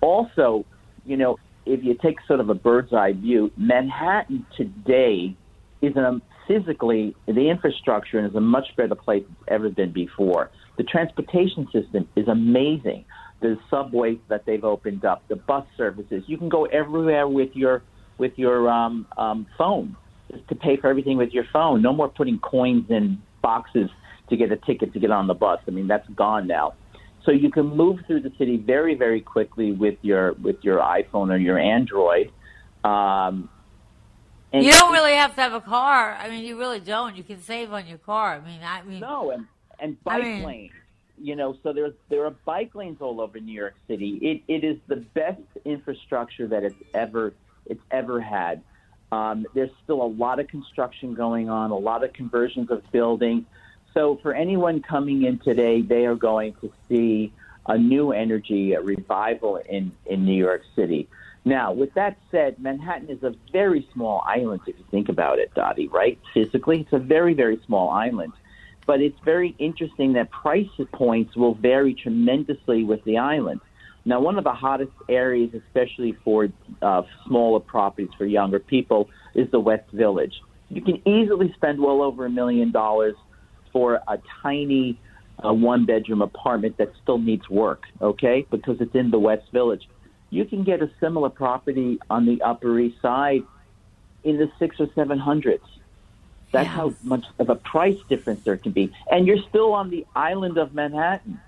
Also, 0.00 0.64
you 1.06 1.16
know, 1.16 1.38
if 1.64 1.84
you 1.84 1.96
take 2.02 2.16
sort 2.26 2.40
of 2.40 2.48
a 2.48 2.54
bird's 2.54 2.92
eye 2.92 3.12
view, 3.12 3.52
Manhattan 3.56 4.44
today 4.56 5.36
is 5.80 5.96
a 5.96 6.20
physically 6.48 7.14
the 7.26 7.48
infrastructure 7.48 8.24
is 8.24 8.34
a 8.34 8.40
much 8.40 8.66
better 8.76 8.94
place 8.94 9.24
it's 9.24 9.48
ever 9.48 9.70
been 9.70 9.92
before. 9.92 10.50
The 10.76 10.82
transportation 10.82 11.68
system 11.72 12.08
is 12.16 12.28
amazing. 12.28 13.04
The 13.40 13.58
subways 13.70 14.18
that 14.28 14.44
they've 14.44 14.64
opened 14.64 15.04
up, 15.04 15.22
the 15.28 15.36
bus 15.36 15.66
services, 15.76 16.24
you 16.26 16.36
can 16.36 16.48
go 16.48 16.64
everywhere 16.66 17.28
with 17.28 17.50
your 17.54 17.82
with 18.18 18.32
your 18.36 18.68
um, 18.68 19.06
um, 19.16 19.46
phone 19.58 19.96
to 20.48 20.54
pay 20.54 20.76
for 20.76 20.88
everything 20.88 21.16
with 21.16 21.32
your 21.32 21.44
phone. 21.52 21.82
No 21.82 21.92
more 21.92 22.08
putting 22.08 22.38
coins 22.38 22.86
in 22.90 23.22
boxes 23.42 23.90
to 24.28 24.36
get 24.36 24.50
a 24.50 24.56
ticket 24.56 24.92
to 24.94 25.00
get 25.00 25.10
on 25.10 25.26
the 25.26 25.34
bus. 25.34 25.60
I 25.68 25.70
mean, 25.70 25.86
that's 25.86 26.08
gone 26.10 26.46
now. 26.46 26.74
So 27.24 27.30
you 27.30 27.50
can 27.50 27.66
move 27.66 28.00
through 28.06 28.20
the 28.20 28.32
city 28.38 28.56
very, 28.56 28.94
very 28.94 29.20
quickly 29.20 29.72
with 29.72 29.96
your 30.02 30.34
with 30.34 30.56
your 30.62 30.78
iPhone 30.78 31.32
or 31.32 31.36
your 31.36 31.58
Android. 31.58 32.30
Um, 32.82 33.48
you 34.52 34.70
don't 34.70 34.92
really 34.92 35.14
have 35.14 35.34
to 35.34 35.40
have 35.40 35.52
a 35.52 35.60
car. 35.60 36.16
I 36.20 36.28
mean, 36.28 36.44
you 36.44 36.58
really 36.58 36.80
don't. 36.80 37.16
You 37.16 37.24
can 37.24 37.40
save 37.40 37.72
on 37.72 37.86
your 37.86 37.98
car. 37.98 38.34
I 38.34 38.40
mean, 38.40 38.60
I 38.62 38.82
mean, 38.82 39.00
no, 39.00 39.30
and 39.30 39.46
and 39.80 40.02
bike 40.04 40.22
I 40.22 40.24
mean, 40.24 40.42
lanes. 40.42 40.72
you 41.18 41.34
know, 41.34 41.56
so 41.62 41.72
there's 41.72 41.94
there 42.08 42.24
are 42.26 42.30
bike 42.30 42.74
lanes 42.74 42.98
all 43.00 43.20
over 43.20 43.40
New 43.40 43.52
York 43.52 43.74
City. 43.88 44.18
It 44.22 44.42
it 44.52 44.64
is 44.64 44.76
the 44.86 44.96
best 44.96 45.40
infrastructure 45.64 46.46
that 46.48 46.62
it's 46.62 46.76
ever 46.92 47.34
it's 47.66 47.82
ever 47.90 48.20
had. 48.20 48.62
Um, 49.14 49.46
there's 49.54 49.70
still 49.84 50.02
a 50.02 50.12
lot 50.24 50.40
of 50.40 50.48
construction 50.48 51.14
going 51.14 51.48
on, 51.48 51.70
a 51.70 51.76
lot 51.76 52.02
of 52.04 52.12
conversions 52.12 52.70
of 52.70 52.82
buildings. 52.90 53.44
So 53.92 54.18
for 54.22 54.34
anyone 54.34 54.82
coming 54.82 55.22
in 55.22 55.38
today, 55.38 55.82
they 55.82 56.04
are 56.06 56.16
going 56.16 56.54
to 56.62 56.72
see 56.88 57.32
a 57.66 57.78
new 57.78 58.10
energy, 58.12 58.72
a 58.72 58.80
revival 58.80 59.56
in 59.56 59.92
in 60.06 60.24
New 60.24 60.40
York 60.48 60.62
City. 60.74 61.08
Now, 61.44 61.72
with 61.72 61.92
that 61.94 62.16
said, 62.30 62.58
Manhattan 62.58 63.10
is 63.10 63.22
a 63.22 63.34
very 63.52 63.86
small 63.92 64.24
island 64.26 64.62
if 64.66 64.76
you 64.78 64.84
think 64.90 65.08
about 65.08 65.38
it, 65.38 65.54
Dottie, 65.54 65.88
right? 65.88 66.18
Physically, 66.32 66.80
it's 66.80 66.92
a 66.92 66.98
very, 66.98 67.34
very 67.34 67.58
small 67.66 67.90
island. 67.90 68.32
But 68.86 69.00
it's 69.00 69.20
very 69.24 69.54
interesting 69.58 70.14
that 70.14 70.30
price 70.30 70.74
points 70.92 71.36
will 71.36 71.54
vary 71.54 71.94
tremendously 71.94 72.82
with 72.84 73.02
the 73.04 73.18
island. 73.18 73.60
Now, 74.04 74.20
one 74.20 74.36
of 74.36 74.44
the 74.44 74.52
hottest 74.52 74.92
areas, 75.08 75.54
especially 75.54 76.12
for 76.24 76.48
uh, 76.82 77.02
smaller 77.26 77.60
properties 77.60 78.10
for 78.18 78.26
younger 78.26 78.58
people, 78.58 79.08
is 79.34 79.50
the 79.50 79.60
West 79.60 79.90
Village. 79.92 80.34
You 80.68 80.82
can 80.82 81.00
easily 81.06 81.52
spend 81.54 81.80
well 81.80 82.02
over 82.02 82.26
a 82.26 82.30
million 82.30 82.70
dollars 82.70 83.14
for 83.72 84.00
a 84.06 84.18
tiny 84.42 84.98
uh, 85.44 85.52
one 85.52 85.86
bedroom 85.86 86.22
apartment 86.22 86.76
that 86.76 86.92
still 87.02 87.18
needs 87.18 87.48
work, 87.48 87.84
okay, 88.00 88.46
because 88.50 88.80
it's 88.80 88.94
in 88.94 89.10
the 89.10 89.18
West 89.18 89.50
Village 89.52 89.88
you 90.34 90.44
can 90.44 90.64
get 90.64 90.82
a 90.82 90.90
similar 90.98 91.30
property 91.30 91.98
on 92.10 92.26
the 92.26 92.42
Upper 92.42 92.78
East 92.78 93.00
Side 93.00 93.44
in 94.24 94.36
the 94.36 94.50
six 94.58 94.80
or 94.80 94.88
seven 94.94 95.18
hundreds. 95.18 95.64
That's 96.50 96.66
yes. 96.66 96.74
how 96.74 96.94
much 97.02 97.24
of 97.38 97.50
a 97.50 97.54
price 97.54 97.98
difference 98.08 98.42
there 98.42 98.56
can 98.56 98.72
be, 98.72 98.92
and 99.10 99.26
you're 99.26 99.42
still 99.48 99.72
on 99.72 99.90
the 99.90 100.04
island 100.14 100.58
of 100.58 100.74
Manhattan. 100.74 101.40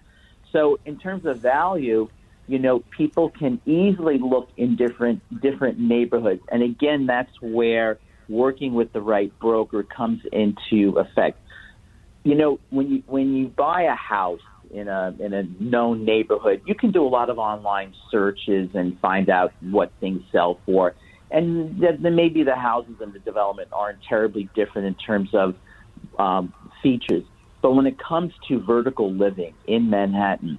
So, 0.52 0.78
in 0.86 0.98
terms 0.98 1.26
of 1.26 1.40
value, 1.40 2.08
you 2.46 2.58
know, 2.58 2.82
people 2.96 3.30
can 3.30 3.60
easily 3.66 4.18
look 4.18 4.48
in 4.56 4.76
different 4.76 5.22
different 5.40 5.78
neighborhoods, 5.78 6.42
and 6.50 6.62
again, 6.62 7.06
that's 7.06 7.32
where 7.40 7.98
working 8.28 8.74
with 8.74 8.92
the 8.92 9.00
right 9.00 9.32
broker 9.38 9.82
comes 9.82 10.20
into 10.32 10.98
effect. 10.98 11.38
You 12.24 12.34
know, 12.34 12.58
when 12.70 12.90
you 12.90 13.02
when 13.06 13.34
you 13.34 13.48
buy 13.48 13.82
a 13.82 13.94
house, 13.94 14.40
in 14.70 14.88
a 14.88 15.14
in 15.18 15.32
a 15.32 15.44
known 15.60 16.04
neighborhood, 16.04 16.62
you 16.66 16.74
can 16.74 16.92
do 16.92 17.04
a 17.04 17.08
lot 17.08 17.30
of 17.30 17.38
online 17.38 17.94
searches 18.10 18.70
and 18.74 18.98
find 19.00 19.28
out 19.28 19.52
what 19.60 19.92
things 20.00 20.22
sell 20.32 20.60
for. 20.66 20.94
And 21.30 21.82
then 21.82 22.14
maybe 22.14 22.44
the 22.44 22.54
houses 22.54 22.96
and 23.00 23.12
the 23.12 23.18
development 23.18 23.70
aren't 23.72 23.98
terribly 24.08 24.48
different 24.54 24.86
in 24.86 24.94
terms 24.94 25.30
of 25.32 25.56
um, 26.18 26.52
features. 26.82 27.24
But 27.62 27.72
when 27.72 27.86
it 27.86 27.96
comes 27.98 28.32
to 28.48 28.60
vertical 28.60 29.12
living 29.12 29.54
in 29.66 29.90
Manhattan, 29.90 30.58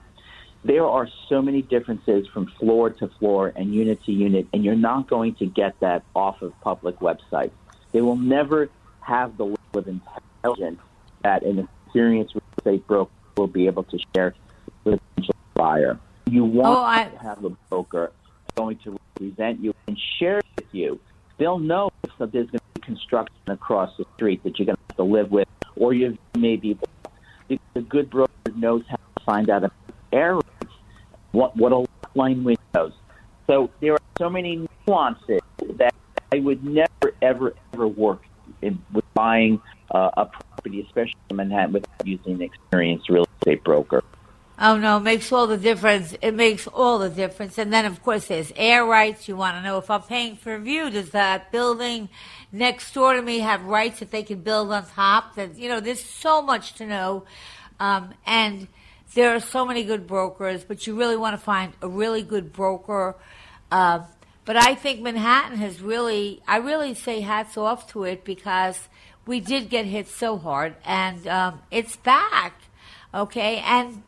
there 0.67 0.85
are 0.85 1.07
so 1.29 1.41
many 1.41 1.61
differences 1.61 2.27
from 2.27 2.47
floor 2.59 2.89
to 2.89 3.07
floor 3.07 3.53
and 3.55 3.73
unit 3.73 4.03
to 4.03 4.11
unit, 4.11 4.47
and 4.53 4.65
you're 4.65 4.75
not 4.75 5.07
going 5.07 5.33
to 5.35 5.45
get 5.45 5.79
that 5.79 6.03
off 6.13 6.41
of 6.41 6.53
public 6.61 6.99
websites. 6.99 7.51
They 7.93 8.01
will 8.01 8.17
never 8.17 8.69
have 8.99 9.37
the 9.37 9.45
level 9.45 9.57
of 9.73 9.87
intelligence 9.87 10.79
that 11.23 11.43
an 11.43 11.67
experienced 11.85 12.35
real 12.35 12.43
estate 12.57 12.85
broker 12.85 13.11
will 13.37 13.47
be 13.47 13.67
able 13.67 13.83
to 13.83 13.97
share 14.13 14.35
with 14.83 14.95
the 14.95 14.99
potential 15.15 15.35
buyer. 15.53 15.97
You 16.25 16.43
oh, 16.43 16.47
want 16.47 16.67
oh, 16.67 16.83
I... 16.83 17.05
to 17.05 17.17
have 17.19 17.43
a 17.45 17.49
broker 17.69 18.11
going 18.55 18.77
to 18.79 18.99
represent 19.15 19.61
you 19.61 19.73
and 19.87 19.97
share 20.19 20.41
with 20.57 20.67
you. 20.73 20.99
They'll 21.37 21.59
know 21.59 21.91
if 22.03 22.11
there's 22.17 22.49
going 22.49 22.59
to 22.59 22.59
be 22.73 22.81
construction 22.81 23.35
across 23.47 23.95
the 23.97 24.05
street 24.15 24.43
that 24.43 24.59
you're 24.59 24.65
going 24.65 24.75
to 24.75 24.83
have 24.89 24.97
to 24.97 25.03
live 25.03 25.31
with, 25.31 25.47
or 25.77 25.93
you 25.93 26.17
may 26.35 26.57
be. 26.57 26.77
Because 27.47 27.63
a 27.75 27.81
good 27.81 28.09
broker 28.09 28.31
knows 28.55 28.83
how 28.89 28.97
to 28.97 29.23
find 29.23 29.49
out 29.49 29.71
errors, 30.11 30.43
what 31.31 31.55
what 31.55 31.71
a 31.71 31.85
line 32.15 32.43
windows. 32.43 32.93
So 33.47 33.69
there 33.79 33.93
are 33.93 34.01
so 34.17 34.29
many 34.29 34.67
nuances 34.87 35.41
that 35.75 35.93
I 36.33 36.39
would 36.39 36.63
never, 36.63 37.13
ever, 37.21 37.53
ever 37.73 37.87
work 37.87 38.23
in, 38.61 38.83
with 38.91 39.05
buying 39.13 39.61
uh, 39.91 40.09
a 40.17 40.25
property, 40.25 40.81
especially 40.81 41.15
in 41.29 41.37
Manhattan, 41.37 41.73
without 41.73 42.05
using 42.05 42.33
an 42.33 42.41
experienced 42.41 43.09
real 43.09 43.25
estate 43.39 43.63
broker. 43.63 44.03
Oh 44.59 44.75
no, 44.75 44.97
it 44.97 45.01
makes 45.01 45.31
all 45.31 45.45
the 45.45 45.57
difference. 45.57 46.15
It 46.19 46.33
makes 46.33 46.65
all 46.65 46.97
the 46.97 47.09
difference. 47.09 47.59
And 47.59 47.71
then 47.71 47.85
of 47.85 48.01
course 48.01 48.27
there's 48.27 48.51
air 48.55 48.83
rights. 48.83 49.27
You 49.27 49.35
want 49.35 49.55
to 49.57 49.61
know 49.61 49.77
if 49.77 49.89
I'm 49.91 50.01
paying 50.01 50.35
for 50.35 50.55
a 50.55 50.59
view, 50.59 50.89
does 50.89 51.11
that 51.11 51.51
building 51.51 52.09
next 52.51 52.91
door 52.93 53.13
to 53.13 53.21
me 53.21 53.39
have 53.39 53.63
rights 53.65 53.99
that 53.99 54.09
they 54.09 54.23
can 54.23 54.41
build 54.41 54.71
on 54.71 54.87
top? 54.87 55.35
That 55.35 55.57
you 55.57 55.69
know, 55.69 55.79
there's 55.79 56.03
so 56.03 56.41
much 56.41 56.73
to 56.75 56.87
know. 56.87 57.25
Um, 57.79 58.15
and 58.25 58.67
there 59.13 59.35
are 59.35 59.39
so 59.39 59.65
many 59.65 59.83
good 59.83 60.07
brokers, 60.07 60.63
but 60.63 60.85
you 60.85 60.97
really 60.97 61.17
want 61.17 61.33
to 61.33 61.43
find 61.43 61.73
a 61.81 61.87
really 61.87 62.23
good 62.23 62.51
broker. 62.53 63.15
Uh, 63.71 64.01
but 64.45 64.55
I 64.55 64.75
think 64.75 65.01
Manhattan 65.01 65.57
has 65.57 65.81
really, 65.81 66.41
I 66.47 66.57
really 66.57 66.93
say 66.93 67.21
hats 67.21 67.57
off 67.57 67.91
to 67.91 68.03
it 68.03 68.23
because 68.23 68.87
we 69.25 69.39
did 69.39 69.69
get 69.69 69.85
hit 69.85 70.07
so 70.07 70.37
hard, 70.37 70.75
and 70.85 71.27
um, 71.27 71.61
it's 71.69 71.97
back, 71.97 72.61
okay, 73.13 73.57
and 73.57 74.03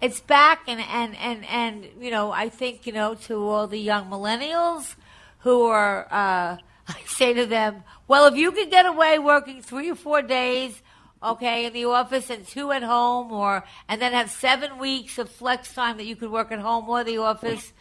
it's 0.00 0.20
back, 0.20 0.62
and 0.68 0.80
and 0.80 1.16
and 1.16 1.44
and 1.46 1.88
you 2.00 2.12
know, 2.12 2.30
I 2.30 2.48
think 2.48 2.86
you 2.86 2.92
know 2.92 3.16
to 3.26 3.48
all 3.48 3.66
the 3.66 3.80
young 3.80 4.08
millennials 4.08 4.94
who 5.40 5.66
are, 5.66 6.06
uh, 6.12 6.56
I 6.88 6.96
say 7.06 7.34
to 7.34 7.44
them, 7.44 7.82
well, 8.06 8.26
if 8.26 8.36
you 8.36 8.52
can 8.52 8.70
get 8.70 8.86
away 8.86 9.18
working 9.18 9.62
three 9.62 9.90
or 9.90 9.96
four 9.96 10.22
days 10.22 10.80
okay, 11.24 11.66
in 11.66 11.72
the 11.72 11.84
office 11.86 12.30
and 12.30 12.46
two 12.46 12.72
at 12.72 12.82
home, 12.82 13.32
or 13.32 13.64
and 13.88 14.00
then 14.00 14.12
have 14.12 14.30
seven 14.30 14.78
weeks 14.78 15.18
of 15.18 15.28
flex 15.30 15.72
time 15.74 15.96
that 15.96 16.04
you 16.04 16.16
could 16.16 16.30
work 16.30 16.52
at 16.52 16.58
home 16.58 16.88
or 16.88 17.04
the 17.04 17.18
office, 17.18 17.72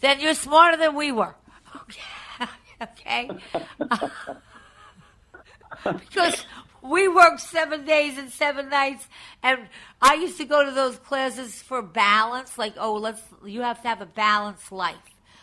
then 0.00 0.20
you're 0.20 0.34
smarter 0.34 0.76
than 0.76 0.94
we 0.94 1.12
were. 1.12 1.34
Okay. 1.76 2.48
okay. 2.82 3.30
because 5.98 6.44
we 6.82 7.08
worked 7.08 7.40
seven 7.40 7.84
days 7.84 8.18
and 8.18 8.30
seven 8.30 8.68
nights 8.68 9.06
and 9.42 9.68
i 10.00 10.14
used 10.14 10.36
to 10.36 10.44
go 10.44 10.64
to 10.64 10.70
those 10.70 10.96
classes 10.98 11.62
for 11.62 11.80
balance 11.80 12.58
like 12.58 12.74
oh 12.76 12.94
let's 12.94 13.22
you 13.44 13.62
have 13.62 13.80
to 13.80 13.88
have 13.88 14.00
a 14.00 14.06
balanced 14.06 14.70
life 14.72 14.96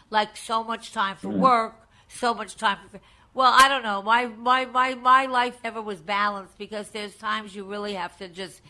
like 0.10 0.36
so 0.36 0.64
much 0.64 0.92
time 0.92 1.16
for 1.16 1.30
mm-hmm. 1.30 1.42
work 1.42 1.76
so 2.08 2.34
much 2.34 2.56
time 2.56 2.78
for 2.90 3.00
well 3.34 3.54
i 3.56 3.68
don't 3.68 3.84
know 3.84 4.02
my 4.02 4.26
my 4.26 4.66
my 4.66 4.96
my 4.96 5.26
life 5.26 5.58
never 5.64 5.82
was 5.82 6.00
balanced 6.00 6.58
because 6.58 6.90
there's 6.90 7.16
times 7.16 7.56
you 7.56 7.64
really 7.64 7.94
have 7.94 8.18
to 8.18 8.28
just 8.28 8.62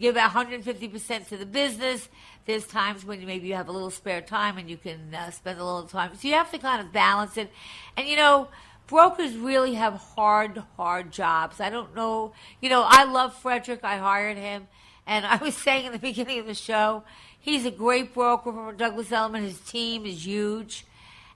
give 0.00 0.16
150% 0.16 1.28
to 1.28 1.36
the 1.36 1.46
business 1.46 2.08
there's 2.44 2.66
times 2.66 3.04
when 3.04 3.24
maybe 3.24 3.46
you 3.46 3.54
have 3.54 3.68
a 3.68 3.72
little 3.72 3.90
spare 3.90 4.20
time 4.20 4.58
and 4.58 4.68
you 4.68 4.76
can 4.76 5.14
uh, 5.14 5.30
spend 5.30 5.60
a 5.60 5.64
little 5.64 5.84
time 5.84 6.10
so 6.16 6.26
you 6.26 6.34
have 6.34 6.50
to 6.50 6.58
kind 6.58 6.80
of 6.80 6.92
balance 6.92 7.36
it 7.36 7.50
and 7.96 8.08
you 8.08 8.16
know 8.16 8.48
brokers 8.88 9.36
really 9.36 9.74
have 9.74 9.94
hard, 9.94 10.60
hard 10.76 11.12
jobs. 11.12 11.60
I 11.60 11.70
don't 11.70 11.94
know. 11.94 12.32
You 12.60 12.70
know, 12.70 12.84
I 12.84 13.04
love 13.04 13.40
Fredrik. 13.40 13.84
I 13.84 13.98
hired 13.98 14.36
him. 14.36 14.66
And 15.06 15.24
I 15.24 15.36
was 15.36 15.54
saying 15.64 15.86
in 15.86 15.92
the 15.92 15.98
beginning 15.98 16.40
of 16.40 16.46
the 16.46 16.54
show, 16.54 17.04
he's 17.38 17.64
a 17.64 17.70
great 17.70 18.12
broker 18.12 18.52
from 18.52 18.76
Douglas 18.76 19.12
Elliman. 19.12 19.44
His 19.44 19.60
team 19.60 20.04
is 20.04 20.26
huge, 20.26 20.84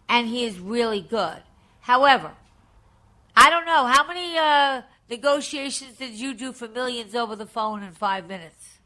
and 0.09 0.29
he 0.29 0.45
is 0.45 0.59
really 0.59 1.01
good. 1.01 1.39
However, 1.81 2.33
I 3.37 3.51
don't 3.51 3.65
know. 3.65 3.87
How 3.87 4.07
many 4.07 4.37
uh, 4.37 4.83
negotiations 5.09 5.97
did 5.97 6.13
you 6.13 6.35
do 6.35 6.53
for 6.53 6.69
millions 6.69 7.15
over 7.15 7.35
the 7.37 7.47
phone 7.47 7.83
in 7.83 7.93
five 7.93 8.29
minutes? 8.29 8.79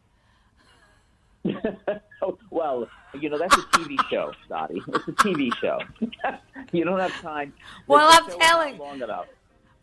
well, 2.51 2.89
you 3.21 3.29
know, 3.29 3.39
that's 3.39 3.57
a 3.57 3.61
TV 3.61 3.97
show, 4.11 4.33
Dottie. 4.49 4.83
It's 4.89 5.09
a 5.09 5.13
TV 5.13 5.55
show. 5.57 5.79
you 6.73 6.85
don't 6.85 6.99
have 6.99 7.13
time. 7.21 7.53
Well, 7.87 8.09
I'm 8.11 8.39
telling. 8.39 8.79
Long 8.79 9.03
enough. 9.03 9.27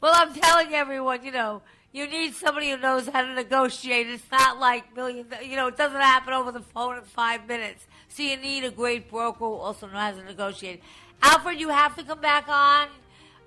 Well, 0.02 0.14
I'm 0.16 0.34
telling 0.34 0.74
everyone, 0.74 1.24
you 1.24 1.32
know, 1.32 1.62
you 1.94 2.08
need 2.08 2.34
somebody 2.34 2.72
who 2.72 2.78
knows 2.78 3.08
how 3.08 3.22
to 3.22 3.34
negotiate. 3.34 4.08
It's 4.08 4.30
not 4.32 4.60
like 4.60 4.96
millions. 4.96 5.32
you 5.44 5.56
know, 5.56 5.68
it 5.68 5.78
doesn't 5.78 6.00
happen 6.00 6.34
over 6.34 6.52
the 6.52 6.60
phone 6.60 6.98
in 6.98 7.04
five 7.04 7.48
minutes. 7.48 7.86
So 8.10 8.24
you 8.24 8.36
need 8.36 8.64
a 8.64 8.72
great 8.72 9.10
broker 9.10 9.40
who 9.40 9.54
also 9.54 9.88
knows 9.88 9.96
how 9.96 10.12
to 10.12 10.24
negotiate. 10.24 10.84
Alfred, 11.24 11.59
you 11.59 11.69
have 11.69 11.95
to 11.95 12.03
come 12.03 12.19
back 12.21 12.47
on. 12.47 12.88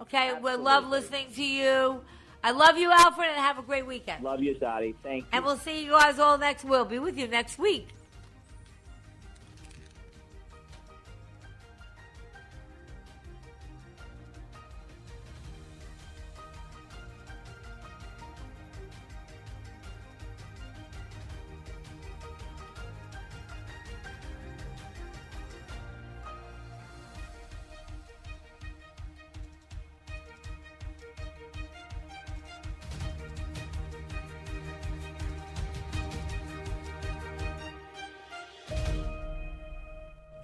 Okay, 0.00 0.32
we 0.42 0.54
love 0.54 0.86
listening 0.88 1.26
to 1.34 1.44
you. 1.44 2.00
I 2.42 2.50
love 2.50 2.78
you, 2.78 2.90
Alfred, 2.92 3.28
and 3.28 3.36
have 3.38 3.58
a 3.58 3.62
great 3.62 3.86
weekend. 3.86 4.22
Love 4.22 4.42
you, 4.42 4.54
Dottie. 4.54 4.94
Thank 5.02 5.24
you. 5.24 5.28
And 5.32 5.44
we'll 5.44 5.56
see 5.56 5.84
you 5.84 5.90
guys 5.90 6.18
all 6.18 6.38
next. 6.38 6.64
We'll 6.64 6.84
be 6.84 6.98
with 6.98 7.18
you 7.18 7.28
next 7.28 7.58
week. 7.58 7.88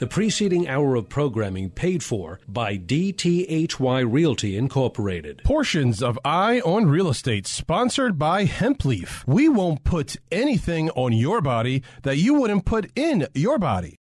The 0.03 0.09
preceding 0.09 0.67
hour 0.67 0.97
of 0.97 1.09
programming 1.09 1.71
paid 1.71 2.03
for 2.03 2.41
by 2.49 2.77
DTHY 2.77 4.05
Realty 4.13 4.57
Incorporated. 4.57 5.43
Portions 5.45 6.03
of 6.03 6.19
Eye 6.25 6.61
on 6.65 6.87
Real 6.87 7.09
Estate 7.09 7.47
sponsored 7.47 8.19
by 8.19 8.45
Hempleaf. 8.47 9.25
We 9.29 9.49
won't 9.49 9.85
put 9.85 10.17
anything 10.33 10.91
on 10.97 11.13
your 11.13 11.41
body 11.41 11.85
that 12.03 12.17
you 12.17 12.35
wouldn't 12.35 12.65
put 12.65 12.91
in 12.97 13.29
your 13.33 13.61
body. 13.61 14.01